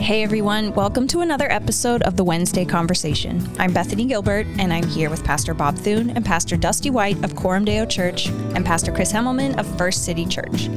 Hey 0.00 0.22
everyone, 0.22 0.72
welcome 0.72 1.06
to 1.08 1.20
another 1.20 1.46
episode 1.52 2.02
of 2.02 2.16
the 2.16 2.24
Wednesday 2.24 2.64
Conversation. 2.64 3.46
I'm 3.58 3.72
Bethany 3.72 4.06
Gilbert, 4.06 4.46
and 4.58 4.72
I'm 4.72 4.86
here 4.88 5.10
with 5.10 5.22
Pastor 5.22 5.52
Bob 5.52 5.76
Thune 5.76 6.08
and 6.10 6.24
Pastor 6.24 6.56
Dusty 6.56 6.88
White 6.88 7.22
of 7.22 7.36
Coram 7.36 7.66
Deo 7.66 7.84
Church 7.84 8.28
and 8.28 8.64
Pastor 8.64 8.92
Chris 8.92 9.12
Hemmelman 9.12 9.58
of 9.58 9.78
First 9.78 10.06
City 10.06 10.24
Church. 10.24 10.70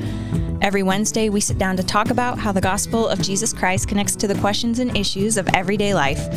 Every 0.62 0.84
Wednesday, 0.84 1.30
we 1.30 1.40
sit 1.40 1.58
down 1.58 1.78
to 1.78 1.84
talk 1.84 2.10
about 2.10 2.38
how 2.38 2.52
the 2.52 2.62
gospel 2.62 3.08
of 3.08 3.22
Jesus 3.22 3.54
Christ 3.54 3.88
connects 3.88 4.18
to 4.18 4.28
the 4.28 4.36
questions 4.36 4.80
and 4.80 4.96
issues 4.96 5.38
of 5.38 5.48
everyday 5.54 5.94
life. 5.96 6.30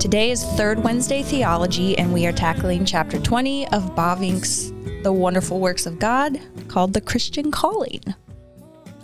Today 0.00 0.30
is 0.30 0.42
Third 0.56 0.82
Wednesday 0.82 1.22
Theology, 1.22 1.96
and 1.98 2.14
we 2.14 2.26
are 2.26 2.32
tackling 2.32 2.86
chapter 2.86 3.20
20 3.20 3.68
of 3.68 3.94
Bavinck's 3.94 4.72
The 5.04 5.12
Wonderful 5.12 5.60
Works 5.60 5.84
of 5.84 5.98
God 5.98 6.40
called 6.66 6.94
The 6.94 7.02
Christian 7.02 7.50
Calling. 7.50 8.00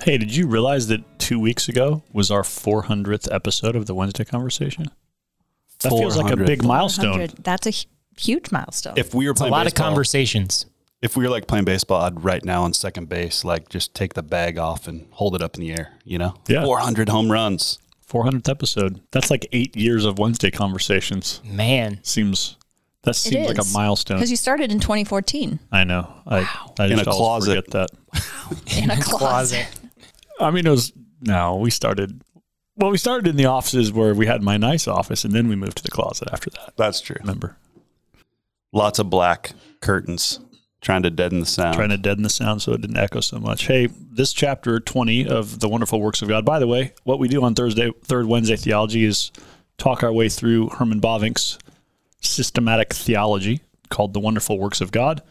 Hey, 0.02 0.16
did 0.18 0.34
you 0.34 0.46
realize 0.46 0.86
that 0.88 1.18
two 1.18 1.40
weeks 1.40 1.68
ago 1.68 2.02
was 2.12 2.30
our 2.30 2.42
400th 2.42 3.32
episode 3.34 3.76
of 3.76 3.86
the 3.86 3.94
Wednesday 3.94 4.24
Conversation? 4.24 4.86
That 5.80 5.90
feels 5.90 6.16
like 6.16 6.32
a 6.32 6.36
400th. 6.36 6.46
big 6.46 6.64
milestone. 6.64 7.10
100. 7.10 7.44
That's 7.44 7.66
a 7.66 7.70
hu- 7.70 7.88
huge 8.16 8.50
milestone. 8.50 8.94
If 8.96 9.14
we 9.14 9.26
were 9.26 9.32
A 9.32 9.34
playing 9.34 9.52
lot 9.52 9.64
baseball, 9.64 9.86
of 9.86 9.88
conversations. 9.90 10.66
if 11.02 11.16
we 11.16 11.24
were 11.24 11.30
like 11.30 11.46
playing 11.46 11.64
baseball, 11.64 12.02
I'd 12.02 12.22
right 12.24 12.44
now 12.44 12.62
on 12.62 12.72
second 12.72 13.08
base, 13.08 13.44
like 13.44 13.68
just 13.68 13.94
take 13.94 14.14
the 14.14 14.22
bag 14.22 14.58
off 14.58 14.88
and 14.88 15.06
hold 15.10 15.34
it 15.34 15.42
up 15.42 15.54
in 15.56 15.60
the 15.60 15.72
air. 15.72 15.92
You 16.04 16.18
know, 16.18 16.34
Yeah. 16.48 16.64
400 16.64 17.08
home 17.08 17.30
runs. 17.30 17.78
400th 18.10 18.48
episode. 18.48 19.00
That's 19.12 19.30
like 19.30 19.46
eight 19.52 19.76
years 19.76 20.04
of 20.04 20.18
Wednesday 20.18 20.50
Conversations. 20.50 21.42
Man, 21.44 22.00
Seems 22.02 22.56
that 23.02 23.10
It 23.10 23.14
seems 23.14 23.48
like 23.48 23.58
a 23.58 23.64
milestone. 23.72 24.16
Because 24.16 24.30
you 24.30 24.36
started 24.36 24.72
in 24.72 24.80
2014 24.80 25.60
I 25.70 25.84
know. 25.84 26.12
I 26.26 26.38
I 26.78 26.86
In 26.86 26.96
just 26.96 27.06
a 27.06 27.10
always 27.10 27.44
closet. 27.44 27.66
forget 27.66 27.70
that. 27.72 28.76
in 28.82 28.90
a 28.90 28.96
closet. 29.00 29.68
I 30.40 30.50
mean, 30.50 30.66
it 30.66 30.70
was 30.70 30.92
no. 31.20 31.56
We 31.56 31.70
started. 31.70 32.22
Well, 32.76 32.90
we 32.90 32.98
started 32.98 33.26
in 33.26 33.36
the 33.36 33.46
offices 33.46 33.92
where 33.92 34.14
we 34.14 34.26
had 34.26 34.42
my 34.42 34.56
nice 34.56 34.86
office, 34.86 35.24
and 35.24 35.34
then 35.34 35.48
we 35.48 35.56
moved 35.56 35.78
to 35.78 35.82
the 35.82 35.90
closet 35.90 36.28
after 36.32 36.48
that. 36.50 36.74
That's 36.76 37.00
true. 37.00 37.16
Remember, 37.20 37.56
Lots 38.72 38.98
of 38.98 39.08
black 39.10 39.52
curtains 39.80 40.40
trying 40.80 41.02
to 41.02 41.10
deaden 41.10 41.40
the 41.40 41.46
sound. 41.46 41.74
trying 41.74 41.88
to 41.88 41.96
deaden 41.96 42.22
the 42.22 42.28
sound 42.28 42.62
so 42.62 42.72
it 42.72 42.80
didn't 42.82 42.98
echo 42.98 43.20
so 43.20 43.38
much. 43.38 43.66
Hey, 43.66 43.86
this 43.86 44.32
chapter 44.32 44.78
20 44.78 45.26
of 45.26 45.58
the 45.58 45.68
wonderful 45.68 46.00
works 46.00 46.22
of 46.22 46.28
God. 46.28 46.44
By 46.44 46.58
the 46.60 46.66
way, 46.68 46.92
what 47.02 47.18
we 47.18 47.26
do 47.28 47.42
on 47.42 47.54
Thursday, 47.54 47.90
third 48.04 48.26
Wednesday 48.26 48.56
theology 48.56 49.04
is 49.04 49.32
talk 49.78 50.02
our 50.04 50.12
way 50.12 50.28
through 50.28 50.68
Herman 50.68 51.00
Bavinck's 51.00 51.58
systematic 52.20 52.92
theology 52.92 53.60
called 53.88 54.12
the 54.12 54.20
wonderful 54.20 54.58
works 54.58 54.80
of 54.80 54.92
God. 54.92 55.22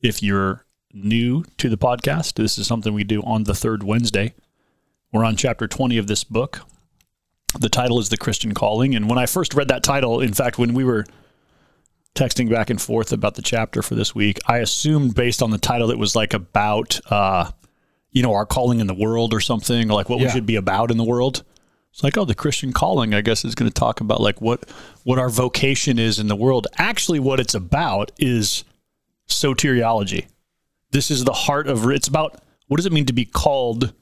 If 0.00 0.22
you're 0.22 0.64
new 0.92 1.44
to 1.58 1.68
the 1.68 1.78
podcast, 1.78 2.34
this 2.34 2.58
is 2.58 2.66
something 2.66 2.94
we 2.94 3.04
do 3.04 3.22
on 3.22 3.44
the 3.44 3.54
third 3.54 3.82
Wednesday. 3.82 4.34
We're 5.12 5.24
on 5.24 5.36
chapter 5.36 5.66
20 5.66 5.98
of 5.98 6.06
this 6.06 6.24
book. 6.24 6.60
The 7.58 7.68
title 7.68 7.98
is 7.98 8.08
The 8.08 8.16
Christian 8.16 8.54
Calling. 8.54 8.94
And 8.94 9.08
when 9.08 9.18
I 9.18 9.26
first 9.26 9.54
read 9.54 9.68
that 9.68 9.82
title, 9.82 10.20
in 10.20 10.32
fact, 10.32 10.58
when 10.58 10.72
we 10.72 10.84
were 10.84 11.04
texting 12.14 12.50
back 12.50 12.70
and 12.70 12.80
forth 12.80 13.12
about 13.12 13.34
the 13.34 13.42
chapter 13.42 13.82
for 13.82 13.94
this 13.94 14.14
week, 14.14 14.38
I 14.46 14.58
assumed 14.58 15.14
based 15.14 15.42
on 15.42 15.50
the 15.50 15.58
title 15.58 15.90
it 15.90 15.98
was 15.98 16.16
like 16.16 16.34
about 16.34 17.00
uh 17.10 17.50
you 18.12 18.22
know, 18.22 18.34
our 18.34 18.46
calling 18.46 18.78
in 18.80 18.86
the 18.86 18.94
world 18.94 19.32
or 19.32 19.40
something, 19.40 19.90
or 19.90 19.94
like 19.94 20.10
what 20.10 20.20
we 20.20 20.28
should 20.28 20.44
be 20.44 20.56
about 20.56 20.90
in 20.90 20.98
the 20.98 21.04
world. 21.04 21.44
It's 21.92 22.04
like, 22.04 22.16
oh, 22.18 22.26
the 22.26 22.34
Christian 22.34 22.72
calling, 22.72 23.14
I 23.14 23.22
guess, 23.22 23.44
is 23.44 23.54
going 23.54 23.70
to 23.70 23.74
talk 23.74 24.00
about 24.00 24.20
like 24.20 24.40
what 24.40 24.70
what 25.04 25.18
our 25.18 25.30
vocation 25.30 25.98
is 25.98 26.18
in 26.18 26.26
the 26.26 26.36
world. 26.36 26.66
Actually, 26.76 27.20
what 27.20 27.40
it's 27.40 27.54
about 27.54 28.12
is 28.18 28.64
soteriology. 29.28 30.26
This 30.92 31.10
is 31.10 31.24
the 31.24 31.32
heart 31.32 31.66
of 31.66 31.90
it's 31.90 32.08
about 32.08 32.40
what 32.68 32.76
does 32.76 32.86
it 32.86 32.92
mean 32.92 33.06
to 33.06 33.12
be 33.12 33.24
called 33.24 33.92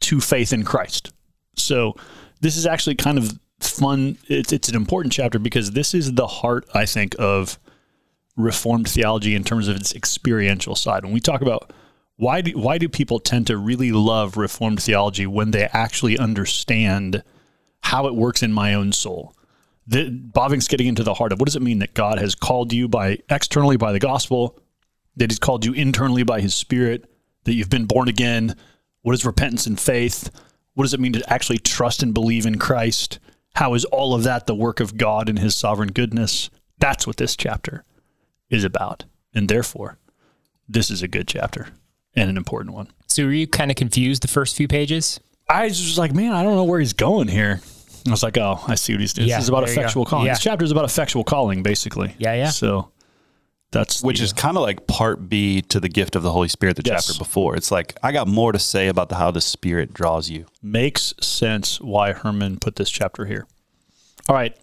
to 0.00 0.20
faith 0.20 0.52
in 0.52 0.64
Christ. 0.64 1.12
So 1.56 1.94
this 2.40 2.56
is 2.56 2.66
actually 2.66 2.96
kind 2.96 3.18
of 3.18 3.38
fun. 3.60 4.18
It's 4.28 4.52
it's 4.52 4.68
an 4.68 4.76
important 4.76 5.12
chapter 5.12 5.38
because 5.38 5.72
this 5.72 5.94
is 5.94 6.14
the 6.14 6.26
heart, 6.26 6.68
I 6.74 6.86
think, 6.86 7.14
of 7.18 7.58
Reformed 8.36 8.88
theology 8.88 9.34
in 9.34 9.42
terms 9.42 9.66
of 9.66 9.76
its 9.76 9.94
experiential 9.94 10.76
side. 10.76 11.04
When 11.04 11.12
we 11.12 11.20
talk 11.20 11.40
about 11.40 11.72
why 12.16 12.40
do 12.40 12.56
why 12.58 12.78
do 12.78 12.88
people 12.88 13.18
tend 13.18 13.46
to 13.48 13.56
really 13.56 13.92
love 13.92 14.36
Reformed 14.36 14.82
theology 14.82 15.26
when 15.26 15.50
they 15.50 15.64
actually 15.72 16.18
understand 16.18 17.22
how 17.80 18.06
it 18.06 18.14
works 18.14 18.42
in 18.42 18.52
my 18.52 18.74
own 18.74 18.92
soul? 18.92 19.34
The, 19.86 20.10
Bavinck's 20.10 20.68
getting 20.68 20.86
into 20.86 21.02
the 21.02 21.14
heart 21.14 21.32
of 21.32 21.40
what 21.40 21.46
does 21.46 21.56
it 21.56 21.62
mean 21.62 21.78
that 21.78 21.94
God 21.94 22.18
has 22.18 22.34
called 22.34 22.72
you 22.72 22.88
by 22.88 23.18
externally 23.30 23.78
by 23.78 23.90
the 23.90 23.98
gospel, 23.98 24.60
that 25.18 25.30
He's 25.30 25.38
called 25.38 25.64
you 25.64 25.72
internally 25.72 26.22
by 26.22 26.40
His 26.40 26.54
Spirit, 26.54 27.08
that 27.44 27.54
you've 27.54 27.70
been 27.70 27.86
born 27.86 28.08
again. 28.08 28.56
What 29.02 29.14
is 29.14 29.24
repentance 29.24 29.66
and 29.66 29.78
faith? 29.78 30.30
What 30.74 30.84
does 30.84 30.94
it 30.94 31.00
mean 31.00 31.12
to 31.12 31.32
actually 31.32 31.58
trust 31.58 32.02
and 32.02 32.14
believe 32.14 32.46
in 32.46 32.58
Christ? 32.58 33.18
How 33.54 33.74
is 33.74 33.84
all 33.86 34.14
of 34.14 34.22
that 34.24 34.46
the 34.46 34.54
work 34.54 34.80
of 34.80 34.96
God 34.96 35.28
and 35.28 35.38
His 35.38 35.54
sovereign 35.54 35.90
goodness? 35.92 36.50
That's 36.78 37.06
what 37.06 37.16
this 37.16 37.36
chapter 37.36 37.84
is 38.50 38.64
about. 38.64 39.04
And 39.34 39.48
therefore, 39.48 39.98
this 40.68 40.90
is 40.90 41.02
a 41.02 41.08
good 41.08 41.28
chapter 41.28 41.68
and 42.14 42.30
an 42.30 42.36
important 42.36 42.74
one. 42.74 42.88
so 43.06 43.24
were 43.24 43.32
you 43.32 43.46
kind 43.46 43.70
of 43.70 43.76
confused 43.76 44.22
the 44.22 44.28
first 44.28 44.56
few 44.56 44.68
pages? 44.68 45.20
I 45.48 45.64
was 45.64 45.80
just 45.80 45.98
like, 45.98 46.12
man, 46.12 46.32
I 46.32 46.42
don't 46.42 46.54
know 46.54 46.64
where 46.64 46.80
he's 46.80 46.92
going 46.92 47.28
here. 47.28 47.60
I 48.06 48.10
was 48.10 48.22
like, 48.22 48.36
oh, 48.38 48.60
I 48.66 48.74
see 48.74 48.92
what 48.92 49.00
he's 49.00 49.12
doing. 49.12 49.28
Yeah, 49.28 49.36
this 49.36 49.44
is 49.44 49.48
about 49.48 49.60
there 49.64 49.70
you 49.70 49.76
go. 49.76 49.80
effectual 49.82 50.04
calling. 50.04 50.26
Yeah. 50.26 50.32
This 50.32 50.42
chapter 50.42 50.64
is 50.64 50.70
about 50.70 50.84
effectual 50.84 51.24
calling, 51.24 51.62
basically. 51.62 52.14
Yeah, 52.18 52.34
yeah. 52.34 52.50
So 52.50 52.90
that's 53.70 54.02
which 54.02 54.18
the- 54.18 54.24
is 54.24 54.32
kind 54.32 54.56
of 54.56 54.62
like 54.62 54.86
part 54.86 55.28
B 55.28 55.60
to 55.62 55.78
the 55.80 55.88
gift 55.88 56.16
of 56.16 56.22
the 56.22 56.32
Holy 56.32 56.48
Spirit, 56.48 56.76
the 56.76 56.82
Yes. 56.84 57.06
chapter 57.06 57.18
before. 57.18 57.54
It's 57.56 57.70
like 57.70 57.96
I 58.02 58.12
got 58.12 58.26
more 58.28 58.52
to 58.52 58.58
say 58.58 58.88
about 58.88 59.08
the, 59.08 59.16
how 59.16 59.30
the 59.30 59.40
Spirit 59.40 59.92
draws 59.92 60.30
you. 60.30 60.46
makes 60.62 61.14
sense 61.20 61.80
why 61.80 62.12
Herman 62.12 62.58
put 62.58 62.76
this 62.76 62.90
chapter 62.90 63.26
here. 63.26 63.46
All 64.28 64.34
right, 64.34 64.56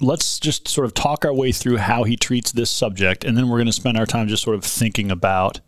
let's 0.00 0.38
just 0.40 0.68
sort 0.68 0.84
of 0.84 0.94
talk 0.94 1.24
our 1.24 1.32
way 1.34 1.52
through 1.52 1.76
how 1.78 2.04
he 2.04 2.16
treats 2.16 2.52
this 2.52 2.70
subject, 2.70 3.24
and 3.24 3.36
then 3.36 3.48
we're 3.48 3.58
going 3.58 3.66
to 3.66 3.72
spend 3.72 3.96
our 3.96 4.06
time 4.06 4.28
just 4.28 4.42
sort 4.42 4.56
of 4.56 4.64
thinking 4.64 5.10
about 5.10 5.60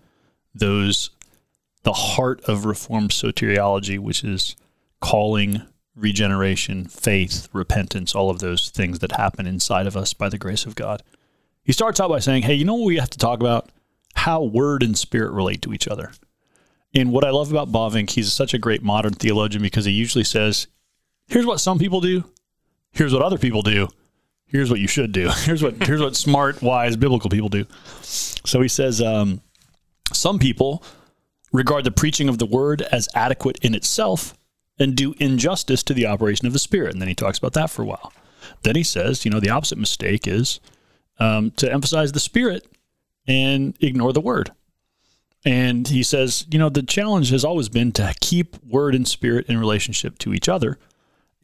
those, 0.55 1.11
the 1.83 1.93
heart 1.93 2.43
of 2.49 2.65
Reformed 2.65 3.11
soteriology, 3.11 3.99
which 3.99 4.23
is 4.25 4.57
calling, 5.01 5.63
regeneration, 5.95 6.87
faith, 6.87 7.49
repentance, 7.53 8.15
all 8.15 8.31
of 8.31 8.41
those 8.41 8.71
things 8.71 8.99
that 9.01 9.13
happen 9.13 9.47
inside 9.47 9.87
of 9.87 9.97
us 9.97 10.13
by 10.13 10.29
the 10.29 10.39
grace 10.39 10.65
of 10.67 10.75
God. 10.75 11.03
He 11.65 11.73
starts 11.73 11.99
out 11.99 12.11
by 12.11 12.21
saying, 12.21 12.43
Hey, 12.43 12.55
you 12.55 12.65
know 12.65 12.75
what 12.75 12.87
we 12.87 12.97
have 12.97 13.11
to 13.11 13.19
talk 13.19 13.41
about? 13.41 13.71
How 14.15 14.43
word 14.43 14.83
and 14.83 14.97
spirit 14.97 15.33
relate 15.33 15.63
to 15.63 15.73
each 15.73 15.89
other. 15.89 16.13
And 16.95 17.11
what 17.11 17.25
I 17.25 17.31
love 17.31 17.51
about 17.51 17.73
Bavinck, 17.73 18.11
he's 18.11 18.33
such 18.33 18.55
a 18.55 18.59
great 18.59 18.83
modern 18.83 19.15
theologian 19.15 19.63
because 19.63 19.85
he 19.85 19.91
usually 19.91 20.23
says, 20.23 20.69
here's 21.27 21.47
what 21.47 21.59
some 21.59 21.79
people 21.79 22.01
do, 22.01 22.25
here's 22.93 23.13
what 23.13 23.23
other 23.23 23.39
people 23.39 23.63
do, 23.63 23.89
here's 24.47 24.71
what 24.71 24.79
you 24.79 24.87
should 24.87 25.11
do, 25.11 25.29
here's 25.39 25.63
what 25.63 25.83
here's 25.83 26.01
what 26.01 26.15
smart, 26.15 26.63
wise, 26.63 26.97
biblical 26.97 27.31
people 27.31 27.49
do. 27.49 27.67
So 28.03 28.61
he 28.61 28.69
says, 28.69 29.03
um, 29.03 29.41
some 30.13 30.39
people 30.39 30.85
regard 31.53 31.85
the 31.85 31.91
preaching 31.91 32.29
of 32.29 32.39
the 32.39 32.47
word 32.47 32.83
as 32.83 33.09
adequate 33.15 33.59
in 33.63 33.75
itself 33.75 34.35
and 34.79 34.97
do 34.97 35.15
injustice 35.19 35.83
to 35.85 35.95
the 35.95 36.07
operation 36.07 36.47
of 36.47 36.53
the 36.53 36.59
spirit. 36.59 36.93
And 36.93 37.01
then 37.01 37.09
he 37.09 37.15
talks 37.15 37.39
about 37.39 37.53
that 37.55 37.71
for 37.71 37.83
a 37.83 37.87
while. 37.87 38.13
Then 38.63 38.77
he 38.77 38.83
says, 38.83 39.25
you 39.25 39.31
know, 39.31 39.41
the 39.41 39.51
opposite 39.51 39.79
mistake 39.79 40.27
is 40.27 40.61
um, 41.19 41.51
to 41.53 41.73
emphasize 41.73 42.13
the 42.13 42.21
spirit 42.21 42.67
and 43.27 43.75
ignore 43.81 44.13
the 44.13 44.21
word. 44.21 44.53
And 45.45 45.87
he 45.87 46.03
says, 46.03 46.47
you 46.51 46.59
know, 46.59 46.71
the 46.71 46.83
challenge 46.83 47.31
has 47.31 47.45
always 47.45 47.69
been 47.69 47.93
to 47.93 48.15
keep 48.21 48.57
word 48.65 48.95
and 48.95 49.07
spirit 49.07 49.47
in 49.47 49.59
relationship 49.59 50.19
to 50.19 50.33
each 50.33 50.49
other. 50.49 50.79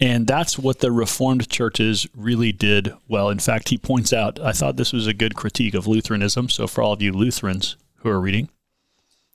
And 0.01 0.27
that's 0.27 0.59
what 0.59 0.79
the 0.79 0.91
Reformed 0.91 1.51
churches 1.51 2.07
really 2.17 2.53
did 2.53 2.95
well. 3.07 3.29
In 3.29 3.39
fact, 3.39 3.69
he 3.69 3.77
points 3.77 4.15
out, 4.15 4.41
I 4.41 4.53
thought 4.53 4.77
this 4.79 4.95
was 4.95 5.07
a 5.07 5.13
good 5.13 5.35
critique 5.35 5.75
of 5.75 5.87
Lutheranism. 5.87 6.49
So, 6.49 6.67
for 6.67 6.83
all 6.83 6.95
of 6.95 7.03
you 7.03 7.13
Lutherans 7.13 7.77
who 7.97 8.09
are 8.09 8.21
reading, 8.21 8.49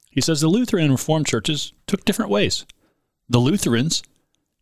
he 0.09 0.21
says 0.21 0.41
the 0.41 0.47
Lutheran 0.47 0.85
and 0.85 0.93
Reformed 0.93 1.27
churches 1.27 1.71
took 1.85 2.03
different 2.03 2.31
ways. 2.31 2.65
The 3.29 3.37
Lutherans 3.37 4.01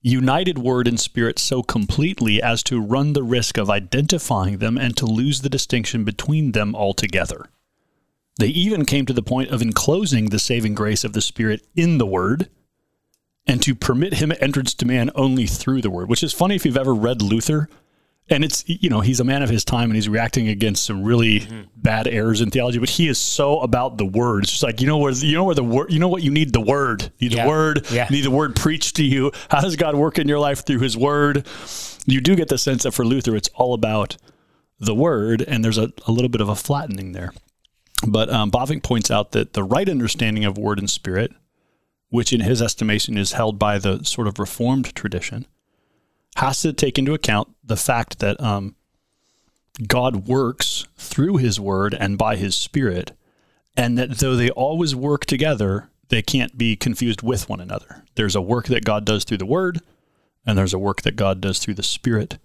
united 0.04 0.58
word 0.58 0.88
and 0.88 1.00
spirit 1.00 1.40
so 1.40 1.64
completely 1.64 2.42
as 2.42 2.62
to 2.62 2.82
run 2.82 3.14
the 3.14 3.24
risk 3.24 3.58
of 3.58 3.70
identifying 3.70 4.58
them 4.58 4.78
and 4.78 4.98
to 4.98 5.06
lose 5.06 5.42
the 5.42 5.50
distinction 5.50 6.04
between 6.04 6.52
them 6.52 6.76
altogether. 6.76 7.46
They 8.38 8.48
even 8.48 8.86
came 8.86 9.06
to 9.06 9.14
the 9.14 9.24
point 9.24 9.50
of 9.50 9.62
enclosing 9.62 10.26
the 10.26 10.40
saving 10.40 10.76
grace 10.76 11.04
of 11.04 11.14
the 11.14 11.22
Spirit 11.22 11.66
in 11.76 12.00
the 12.00 12.06
Word 12.06 12.50
and 13.46 13.62
to 13.62 13.76
permit 13.76 14.16
him 14.16 14.34
entrance 14.40 14.74
to 14.76 14.86
man 14.86 15.10
only 15.16 15.46
through 15.46 15.82
the 15.82 15.90
Word, 15.90 16.10
which 16.10 16.24
is 16.24 16.34
funny 16.34 16.56
if 16.56 16.66
you've 16.66 16.78
ever 16.78 16.94
read 16.94 17.22
Luther. 17.22 17.70
And 18.33 18.44
it's, 18.44 18.63
you 18.68 18.89
know, 18.89 19.00
he's 19.01 19.19
a 19.19 19.24
man 19.24 19.44
of 19.44 19.50
his 19.50 19.63
time 19.63 19.85
and 19.89 19.95
he's 19.95 20.09
reacting 20.09 20.47
against 20.47 20.83
some 20.85 21.03
really 21.03 21.47
bad 21.75 22.07
errors 22.07 22.41
in 22.41 22.50
theology, 22.51 22.80
but 22.80 22.89
he 22.89 23.07
is 23.07 23.18
so 23.18 23.59
about 23.62 23.97
the 23.97 24.06
Word. 24.06 24.44
It's 24.44 24.51
just 24.51 24.63
like, 24.63 24.81
you 24.81 24.88
know, 24.88 24.97
where, 24.97 25.12
you 25.13 25.35
know, 25.35 25.44
where 25.44 25.56
the 25.56 25.63
Word, 25.63 25.91
you 25.94 26.00
know 26.00 26.07
what 26.09 26.24
you 26.24 26.31
need 26.31 26.51
the 26.51 26.62
Word. 26.62 27.12
You 27.19 27.30
need 27.30 27.35
Yeah. 27.38 27.44
the 27.44 27.50
Word. 27.50 27.85
Yeah. 27.91 28.07
You 28.09 28.15
need 28.18 28.25
the 28.25 28.31
Word 28.31 28.56
preached 28.56 28.95
to 28.97 29.03
you. 29.03 29.31
How 29.50 29.62
does 29.62 29.75
God 29.75 29.95
work 29.95 30.19
in 30.19 30.27
your 30.27 30.39
life 30.39 30.65
through 30.65 30.80
His 30.80 30.97
Word? 30.97 31.47
You 32.06 32.19
do 32.19 32.35
get 32.35 32.50
the 32.50 32.57
sense 32.57 32.83
that 32.83 32.91
for 32.91 33.06
Luther, 33.06 33.35
it's 33.35 33.50
all 33.56 33.74
about 33.74 34.18
the 34.80 34.95
Word, 34.95 35.41
and 35.47 35.63
there's 35.63 35.77
a, 35.77 35.94
a 36.07 36.12
little 36.12 36.30
bit 36.30 36.41
of 36.41 36.50
a 36.50 36.56
flattening 36.56 37.12
there. 37.13 37.31
But 38.06 38.30
um, 38.30 38.51
Bavinck 38.51 38.83
points 38.83 39.09
out 39.09 39.31
that 39.31 39.53
the 39.53 39.63
right 39.63 39.88
understanding 39.88 40.44
of 40.44 40.57
word 40.57 40.80
and 40.80 40.89
spirit, 40.89 41.31
which 42.09 42.33
in 42.33 42.41
his 42.41 42.62
estimation 42.62 43.18
is 43.18 43.31
held 43.33 43.57
by 43.57 43.77
the 43.77 44.03
sort 44.03 44.27
of 44.27 44.39
reformed 44.39 44.94
tradition, 44.94 45.45
has 46.35 46.62
to 46.62 46.74
take 46.74 46.97
into 46.97 47.13
account 47.13 47.50
the 47.63 47.77
fact 47.77 48.19
that 48.19 48.39
um, 48.41 48.75
God 49.88 50.27
works 50.27 50.88
through 50.97 51.38
His 51.38 51.59
Word 51.59 51.94
and 51.94 52.18
by 52.18 52.35
His 52.35 52.56
Spirit, 52.56 53.12
and 53.75 53.97
that 53.97 54.18
though 54.18 54.35
they 54.35 54.50
always 54.51 54.95
work 54.95 55.25
together, 55.25 55.89
they 56.09 56.21
can't 56.21 56.57
be 56.57 56.75
confused 56.75 57.21
with 57.21 57.50
one 57.50 57.59
another. 57.59 58.03
There's 58.15 58.35
a 58.35 58.41
work 58.41 58.68
that 58.68 58.85
God 58.85 59.06
does 59.06 59.24
through 59.24 59.38
the 59.38 59.45
Word, 59.45 59.80
and 60.45 60.57
there's 60.57 60.74
a 60.74 60.80
work 60.80 61.01
that 61.03 61.15
God 61.15 61.41
does 61.41 61.59
through 61.59 61.75
the 61.75 61.83
Spirit, 61.83 62.38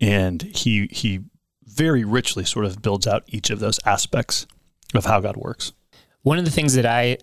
and 0.00 0.42
He 0.42 0.88
He 0.90 1.20
very 1.64 2.04
richly 2.04 2.44
sort 2.44 2.64
of 2.64 2.80
builds 2.80 3.06
out 3.06 3.24
each 3.26 3.50
of 3.50 3.60
those 3.60 3.78
aspects 3.84 4.46
of 4.94 5.04
how 5.04 5.20
God 5.20 5.36
works. 5.36 5.72
One 6.22 6.38
of 6.38 6.44
the 6.44 6.50
things 6.50 6.74
that 6.74 6.86
I 6.86 7.18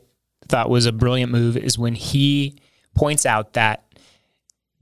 thought 0.48 0.70
was 0.70 0.86
a 0.86 0.92
brilliant 0.92 1.32
move 1.32 1.58
is 1.58 1.78
when 1.78 1.96
he 1.96 2.58
points 2.96 3.26
out 3.26 3.54
that 3.54 3.84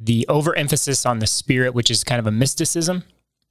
the 0.03 0.25
overemphasis 0.27 1.05
on 1.05 1.19
the 1.19 1.27
spirit, 1.27 1.73
which 1.73 1.91
is 1.91 2.03
kind 2.03 2.19
of 2.19 2.27
a 2.27 2.31
mysticism, 2.31 3.03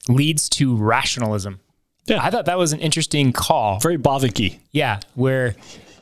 leads 0.08 0.48
to 0.50 0.76
rationalism. 0.76 1.60
Yeah. 2.06 2.18
I 2.22 2.30
thought 2.30 2.46
that 2.46 2.58
was 2.58 2.72
an 2.72 2.80
interesting 2.80 3.32
call. 3.32 3.78
Very 3.78 3.98
Bavincky. 3.98 4.58
Yeah, 4.72 5.00
where 5.14 5.54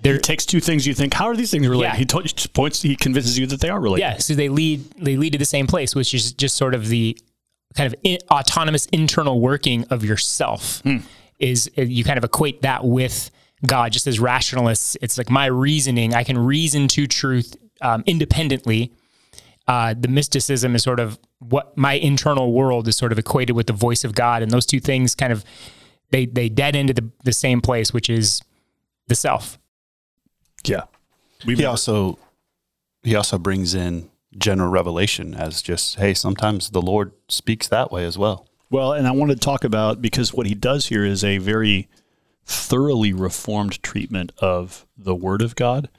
He 0.03 0.17
takes 0.19 0.47
two 0.47 0.61
things 0.61 0.87
you 0.87 0.95
think, 0.95 1.13
how 1.13 1.27
are 1.27 1.37
these 1.37 1.51
things 1.51 1.69
related? 1.69 1.93
Yeah. 1.93 1.97
He 1.97 2.05
to- 2.07 2.49
points, 2.51 2.81
he 2.83 2.97
convinces 2.97 3.39
you 3.39 3.47
that 3.49 3.61
they 3.61 3.69
are 3.69 3.81
related. 3.81 4.03
yeah, 4.03 4.17
so 4.19 4.35
they 4.35 4.49
lead 4.49 4.85
they 4.93 5.17
lead 5.17 5.33
to 5.33 5.39
the 5.39 5.45
same 5.45 5.67
place, 5.67 5.95
which 5.95 6.15
is 6.15 6.33
just 6.33 6.57
sort 6.57 6.75
of 6.75 6.89
the 6.89 7.19
kind 7.75 7.93
of 7.93 7.99
in, 8.05 8.19
autonomous 8.31 8.87
internal 8.87 9.41
working 9.41 9.85
of 9.91 10.05
yourself. 10.05 10.83
Is 11.39 11.71
uh, 11.79 11.83
you 11.83 12.03
kind 12.05 12.19
of 12.19 12.25
equate 12.25 12.63
that 12.63 12.85
with 12.85 13.31
God, 13.67 13.93
just 13.93 14.07
as 14.07 14.19
rationalists. 14.19 14.97
It's 15.03 15.19
like 15.19 15.31
my 15.31 15.47
reasoning. 15.47 16.15
I 16.15 16.25
can 16.25 16.39
reason 16.39 16.89
to 16.89 17.07
truth 17.07 17.57
um, 17.81 18.03
independently. 18.07 18.93
Uh, 19.69 19.95
the 19.97 20.09
mysticism 20.09 20.75
is 20.75 20.83
sort 20.83 20.99
of 20.99 21.19
what 21.41 21.77
my 21.77 21.93
internal 21.93 22.53
world 22.53 22.89
is 22.89 22.97
sort 22.97 23.13
of 23.13 23.19
equated 23.19 23.55
with 23.55 23.67
the 23.67 23.73
voice 23.75 24.03
of 24.03 24.15
God, 24.15 24.43
and 24.43 24.51
those 24.51 24.65
two 24.65 24.81
things 24.81 25.15
kind 25.15 25.33
of 25.33 25.45
they 26.11 26.25
they 26.25 26.49
dead 26.49 26.75
into 26.75 26.95
the, 26.95 27.11
the 27.25 27.33
same 27.33 27.61
place, 27.61 27.93
which 27.93 28.09
is 28.09 28.41
the 29.09 29.15
self. 29.15 29.59
Yeah. 30.65 30.85
We've 31.45 31.59
He 31.59 31.67
also 31.67 32.19
he 33.03 33.15
also 33.15 33.39
brings 33.39 33.75
in 33.75 34.11
general 34.37 34.71
revelation 34.71 35.35
as 35.35 35.61
just 35.61 35.97
hey, 35.97 36.15
sometimes 36.15 36.71
the 36.71 36.83
Lord 36.83 37.13
speaks 37.29 37.69
that 37.69 37.93
way 37.93 38.05
as 38.05 38.17
well. 38.17 38.49
Well, 38.71 38.95
and 38.95 39.07
I 39.07 39.13
want 39.13 39.31
to 39.31 39.37
talk 39.37 39.65
about 39.65 40.01
because 40.01 40.33
what 40.33 40.47
he 40.47 40.55
does 40.55 40.87
here 40.87 41.05
is 41.05 41.23
a 41.23 41.39
very 41.39 41.89
thoroughly 42.45 43.13
reformed 43.13 43.83
treatment 43.83 44.33
of 44.39 44.87
the 44.97 45.15
Word 45.15 45.43
of 45.43 45.57
God. 45.57 45.91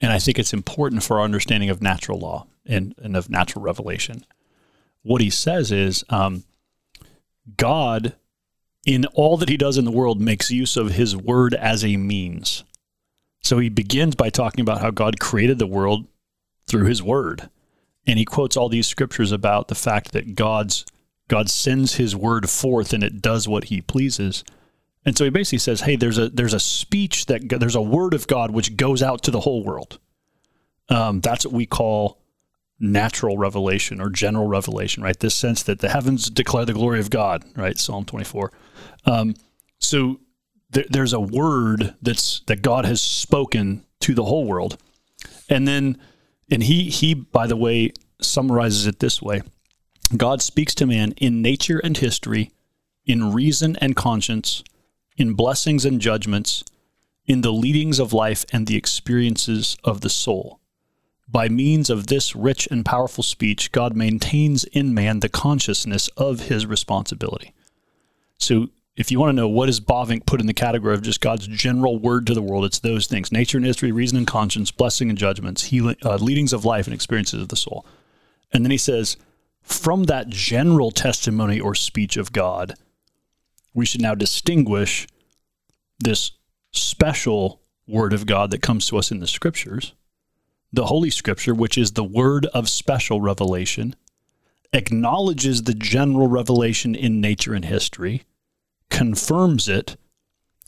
And 0.00 0.12
I 0.12 0.18
think 0.18 0.38
it's 0.38 0.52
important 0.52 1.02
for 1.02 1.18
our 1.18 1.24
understanding 1.24 1.70
of 1.70 1.82
natural 1.82 2.18
law 2.18 2.46
and, 2.68 2.94
and 2.98 3.16
of 3.16 3.30
natural 3.30 3.64
revelation. 3.64 4.24
What 5.02 5.20
he 5.20 5.30
says 5.30 5.72
is 5.72 6.04
um, 6.10 6.44
God, 7.56 8.14
in 8.86 9.06
all 9.06 9.36
that 9.38 9.48
he 9.48 9.56
does 9.56 9.78
in 9.78 9.84
the 9.84 9.90
world, 9.90 10.20
makes 10.20 10.50
use 10.50 10.76
of 10.76 10.92
his 10.92 11.16
Word 11.16 11.54
as 11.54 11.84
a 11.84 11.96
means. 11.96 12.64
So 13.40 13.58
he 13.58 13.68
begins 13.68 14.14
by 14.14 14.30
talking 14.30 14.60
about 14.60 14.80
how 14.80 14.90
God 14.90 15.18
created 15.18 15.58
the 15.58 15.66
world 15.66 16.06
through 16.66 16.86
his 16.86 17.02
Word. 17.02 17.48
And 18.06 18.18
he 18.18 18.24
quotes 18.24 18.56
all 18.56 18.68
these 18.68 18.86
scriptures 18.86 19.32
about 19.32 19.68
the 19.68 19.74
fact 19.74 20.12
that 20.12 20.34
God's 20.34 20.84
God 21.28 21.50
sends 21.50 21.96
his 21.96 22.16
word 22.16 22.48
forth 22.48 22.94
and 22.94 23.04
it 23.04 23.20
does 23.20 23.46
what 23.46 23.64
he 23.64 23.82
pleases. 23.82 24.44
And 25.04 25.16
so 25.16 25.24
he 25.24 25.30
basically 25.30 25.58
says, 25.58 25.82
"Hey, 25.82 25.94
there's 25.94 26.16
a 26.16 26.30
there's 26.30 26.54
a 26.54 26.60
speech 26.60 27.26
that 27.26 27.48
there's 27.48 27.74
a 27.74 27.82
word 27.82 28.14
of 28.14 28.26
God 28.26 28.50
which 28.50 28.76
goes 28.76 29.02
out 29.02 29.22
to 29.24 29.30
the 29.30 29.40
whole 29.40 29.62
world. 29.62 29.98
Um, 30.88 31.20
that's 31.20 31.44
what 31.44 31.54
we 31.54 31.66
call 31.66 32.17
natural 32.80 33.36
revelation 33.38 34.00
or 34.00 34.08
general 34.08 34.46
revelation, 34.46 35.02
right? 35.02 35.18
This 35.18 35.34
sense 35.34 35.62
that 35.64 35.80
the 35.80 35.88
heavens 35.88 36.30
declare 36.30 36.64
the 36.64 36.74
glory 36.74 37.00
of 37.00 37.10
God, 37.10 37.44
right? 37.56 37.78
Psalm 37.78 38.04
24. 38.04 38.52
Um, 39.04 39.34
so 39.78 40.20
there, 40.70 40.84
there's 40.88 41.12
a 41.12 41.20
word 41.20 41.94
that's 42.02 42.40
that 42.46 42.62
God 42.62 42.84
has 42.84 43.00
spoken 43.00 43.84
to 44.00 44.14
the 44.14 44.24
whole 44.24 44.46
world, 44.46 44.76
and 45.48 45.66
then 45.66 45.98
and 46.50 46.62
he 46.62 46.90
he 46.90 47.14
by 47.14 47.46
the 47.46 47.56
way 47.56 47.92
summarizes 48.20 48.86
it 48.86 48.98
this 48.98 49.22
way 49.22 49.42
God 50.16 50.42
speaks 50.42 50.74
to 50.76 50.86
man 50.86 51.12
in 51.16 51.42
nature 51.42 51.78
and 51.78 51.96
history, 51.96 52.50
in 53.04 53.32
reason 53.32 53.76
and 53.76 53.96
conscience, 53.96 54.62
in 55.16 55.34
blessings 55.34 55.84
and 55.84 56.00
judgments, 56.00 56.64
in 57.26 57.42
the 57.42 57.52
leadings 57.52 57.98
of 57.98 58.12
life 58.12 58.44
and 58.52 58.66
the 58.66 58.76
experiences 58.76 59.76
of 59.84 60.00
the 60.00 60.10
soul. 60.10 60.60
By 61.30 61.48
means 61.48 61.90
of 61.90 62.06
this 62.06 62.34
rich 62.34 62.66
and 62.70 62.84
powerful 62.84 63.22
speech, 63.22 63.70
God 63.72 63.94
maintains 63.94 64.64
in 64.64 64.94
man 64.94 65.20
the 65.20 65.28
consciousness 65.28 66.08
of 66.16 66.48
his 66.48 66.64
responsibility. 66.64 67.52
So, 68.38 68.68
if 68.96 69.12
you 69.12 69.20
want 69.20 69.30
to 69.30 69.36
know 69.36 69.48
what 69.48 69.68
is 69.68 69.78
Bavinck 69.78 70.26
put 70.26 70.40
in 70.40 70.48
the 70.48 70.54
category 70.54 70.92
of 70.92 71.02
just 71.02 71.20
God's 71.20 71.46
general 71.46 71.98
word 71.98 72.26
to 72.26 72.34
the 72.34 72.42
world, 72.42 72.64
it's 72.64 72.80
those 72.80 73.06
things 73.06 73.30
nature 73.30 73.58
and 73.58 73.66
history, 73.66 73.92
reason 73.92 74.18
and 74.18 74.26
conscience, 74.26 74.72
blessing 74.72 75.08
and 75.08 75.18
judgments, 75.18 75.64
healing, 75.64 75.96
uh, 76.04 76.16
leadings 76.16 76.52
of 76.52 76.64
life 76.64 76.86
and 76.86 76.94
experiences 76.94 77.40
of 77.40 77.48
the 77.48 77.56
soul. 77.56 77.86
And 78.52 78.64
then 78.64 78.72
he 78.72 78.78
says, 78.78 79.16
from 79.62 80.04
that 80.04 80.30
general 80.30 80.90
testimony 80.90 81.60
or 81.60 81.74
speech 81.74 82.16
of 82.16 82.32
God, 82.32 82.74
we 83.74 83.84
should 83.84 84.00
now 84.00 84.14
distinguish 84.14 85.06
this 85.98 86.32
special 86.72 87.60
word 87.86 88.12
of 88.12 88.26
God 88.26 88.50
that 88.50 88.62
comes 88.62 88.86
to 88.88 88.96
us 88.96 89.10
in 89.10 89.20
the 89.20 89.26
scriptures, 89.26 89.92
the 90.72 90.86
Holy 90.86 91.10
Scripture, 91.10 91.54
which 91.54 91.78
is 91.78 91.92
the 91.92 92.04
word 92.04 92.46
of 92.46 92.68
special 92.68 93.20
revelation, 93.20 93.96
acknowledges 94.72 95.62
the 95.62 95.74
general 95.74 96.28
revelation 96.28 96.94
in 96.94 97.20
nature 97.20 97.54
and 97.54 97.64
history, 97.64 98.24
confirms 98.90 99.68
it, 99.68 99.96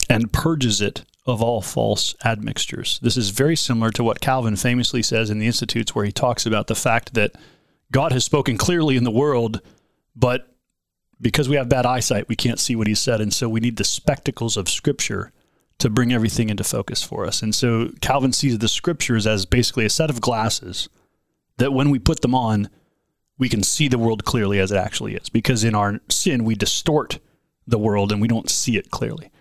and 0.09 0.33
purges 0.33 0.81
it 0.81 1.03
of 1.25 1.41
all 1.41 1.61
false 1.61 2.15
admixtures. 2.25 2.99
This 3.01 3.15
is 3.15 3.29
very 3.29 3.55
similar 3.55 3.91
to 3.91 4.03
what 4.03 4.21
Calvin 4.21 4.55
famously 4.55 5.03
says 5.03 5.29
in 5.29 5.39
the 5.39 5.45
Institutes, 5.45 5.93
where 5.93 6.05
he 6.05 6.11
talks 6.11 6.45
about 6.45 6.67
the 6.67 6.75
fact 6.75 7.13
that 7.13 7.31
God 7.91 8.11
has 8.11 8.25
spoken 8.25 8.57
clearly 8.57 8.97
in 8.97 9.03
the 9.03 9.11
world, 9.11 9.61
but 10.15 10.47
because 11.19 11.47
we 11.47 11.55
have 11.55 11.69
bad 11.69 11.85
eyesight, 11.85 12.27
we 12.27 12.35
can't 12.35 12.59
see 12.59 12.75
what 12.75 12.87
he 12.87 12.95
said. 12.95 13.21
And 13.21 13.31
so 13.31 13.47
we 13.47 13.59
need 13.59 13.77
the 13.77 13.83
spectacles 13.83 14.57
of 14.57 14.67
Scripture 14.67 15.31
to 15.81 15.89
bring 15.89 16.13
everything 16.13 16.49
into 16.49 16.63
focus 16.63 17.01
for 17.01 17.25
us. 17.25 17.41
And 17.41 17.55
so 17.55 17.89
Calvin 18.01 18.33
sees 18.33 18.59
the 18.59 18.67
Scriptures 18.67 19.25
as 19.25 19.47
basically 19.47 19.83
a 19.83 19.89
set 19.89 20.11
of 20.11 20.21
glasses 20.21 20.89
that 21.57 21.73
when 21.73 21.89
we 21.89 21.97
put 21.97 22.21
them 22.21 22.35
on, 22.35 22.69
we 23.39 23.49
can 23.49 23.63
see 23.63 23.87
the 23.87 23.97
world 23.97 24.23
clearly 24.23 24.59
as 24.59 24.71
it 24.71 24.77
actually 24.77 25.15
is. 25.15 25.27
Because 25.29 25.63
in 25.63 25.73
our 25.73 25.99
sin, 26.07 26.43
we 26.43 26.53
distort 26.53 27.17
the 27.65 27.79
world 27.79 28.11
and 28.11 28.21
we 28.21 28.27
don't 28.27 28.47
see 28.47 28.77
it 28.77 28.91
clearly. 28.91 29.31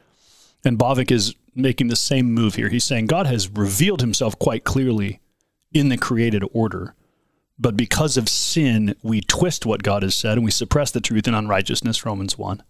And 0.64 0.78
Bavinck 0.78 1.11
is 1.11 1.35
making 1.54 1.88
the 1.88 1.97
same 1.97 2.32
move 2.32 2.54
here. 2.54 2.70
He's 2.70 2.85
saying 2.85 3.06
God 3.06 3.26
has 3.26 3.50
revealed 3.50 4.00
himself 4.00 4.38
quite 4.38 4.64
clearly 4.64 5.20
in 5.75 5.90
the 5.90 5.99
created 5.99 6.42
order. 6.54 6.94
But 7.59 7.76
because 7.76 8.16
of 8.16 8.30
sin, 8.30 8.94
we 9.02 9.20
twist 9.20 9.66
what 9.66 9.82
God 9.82 10.02
has 10.02 10.14
said 10.14 10.38
and 10.38 10.44
we 10.44 10.50
suppress 10.50 10.90
the 10.90 11.02
truth 11.02 11.28
in 11.28 11.35
unrighteousness, 11.35 12.06
Romans 12.06 12.38
1. 12.38 12.62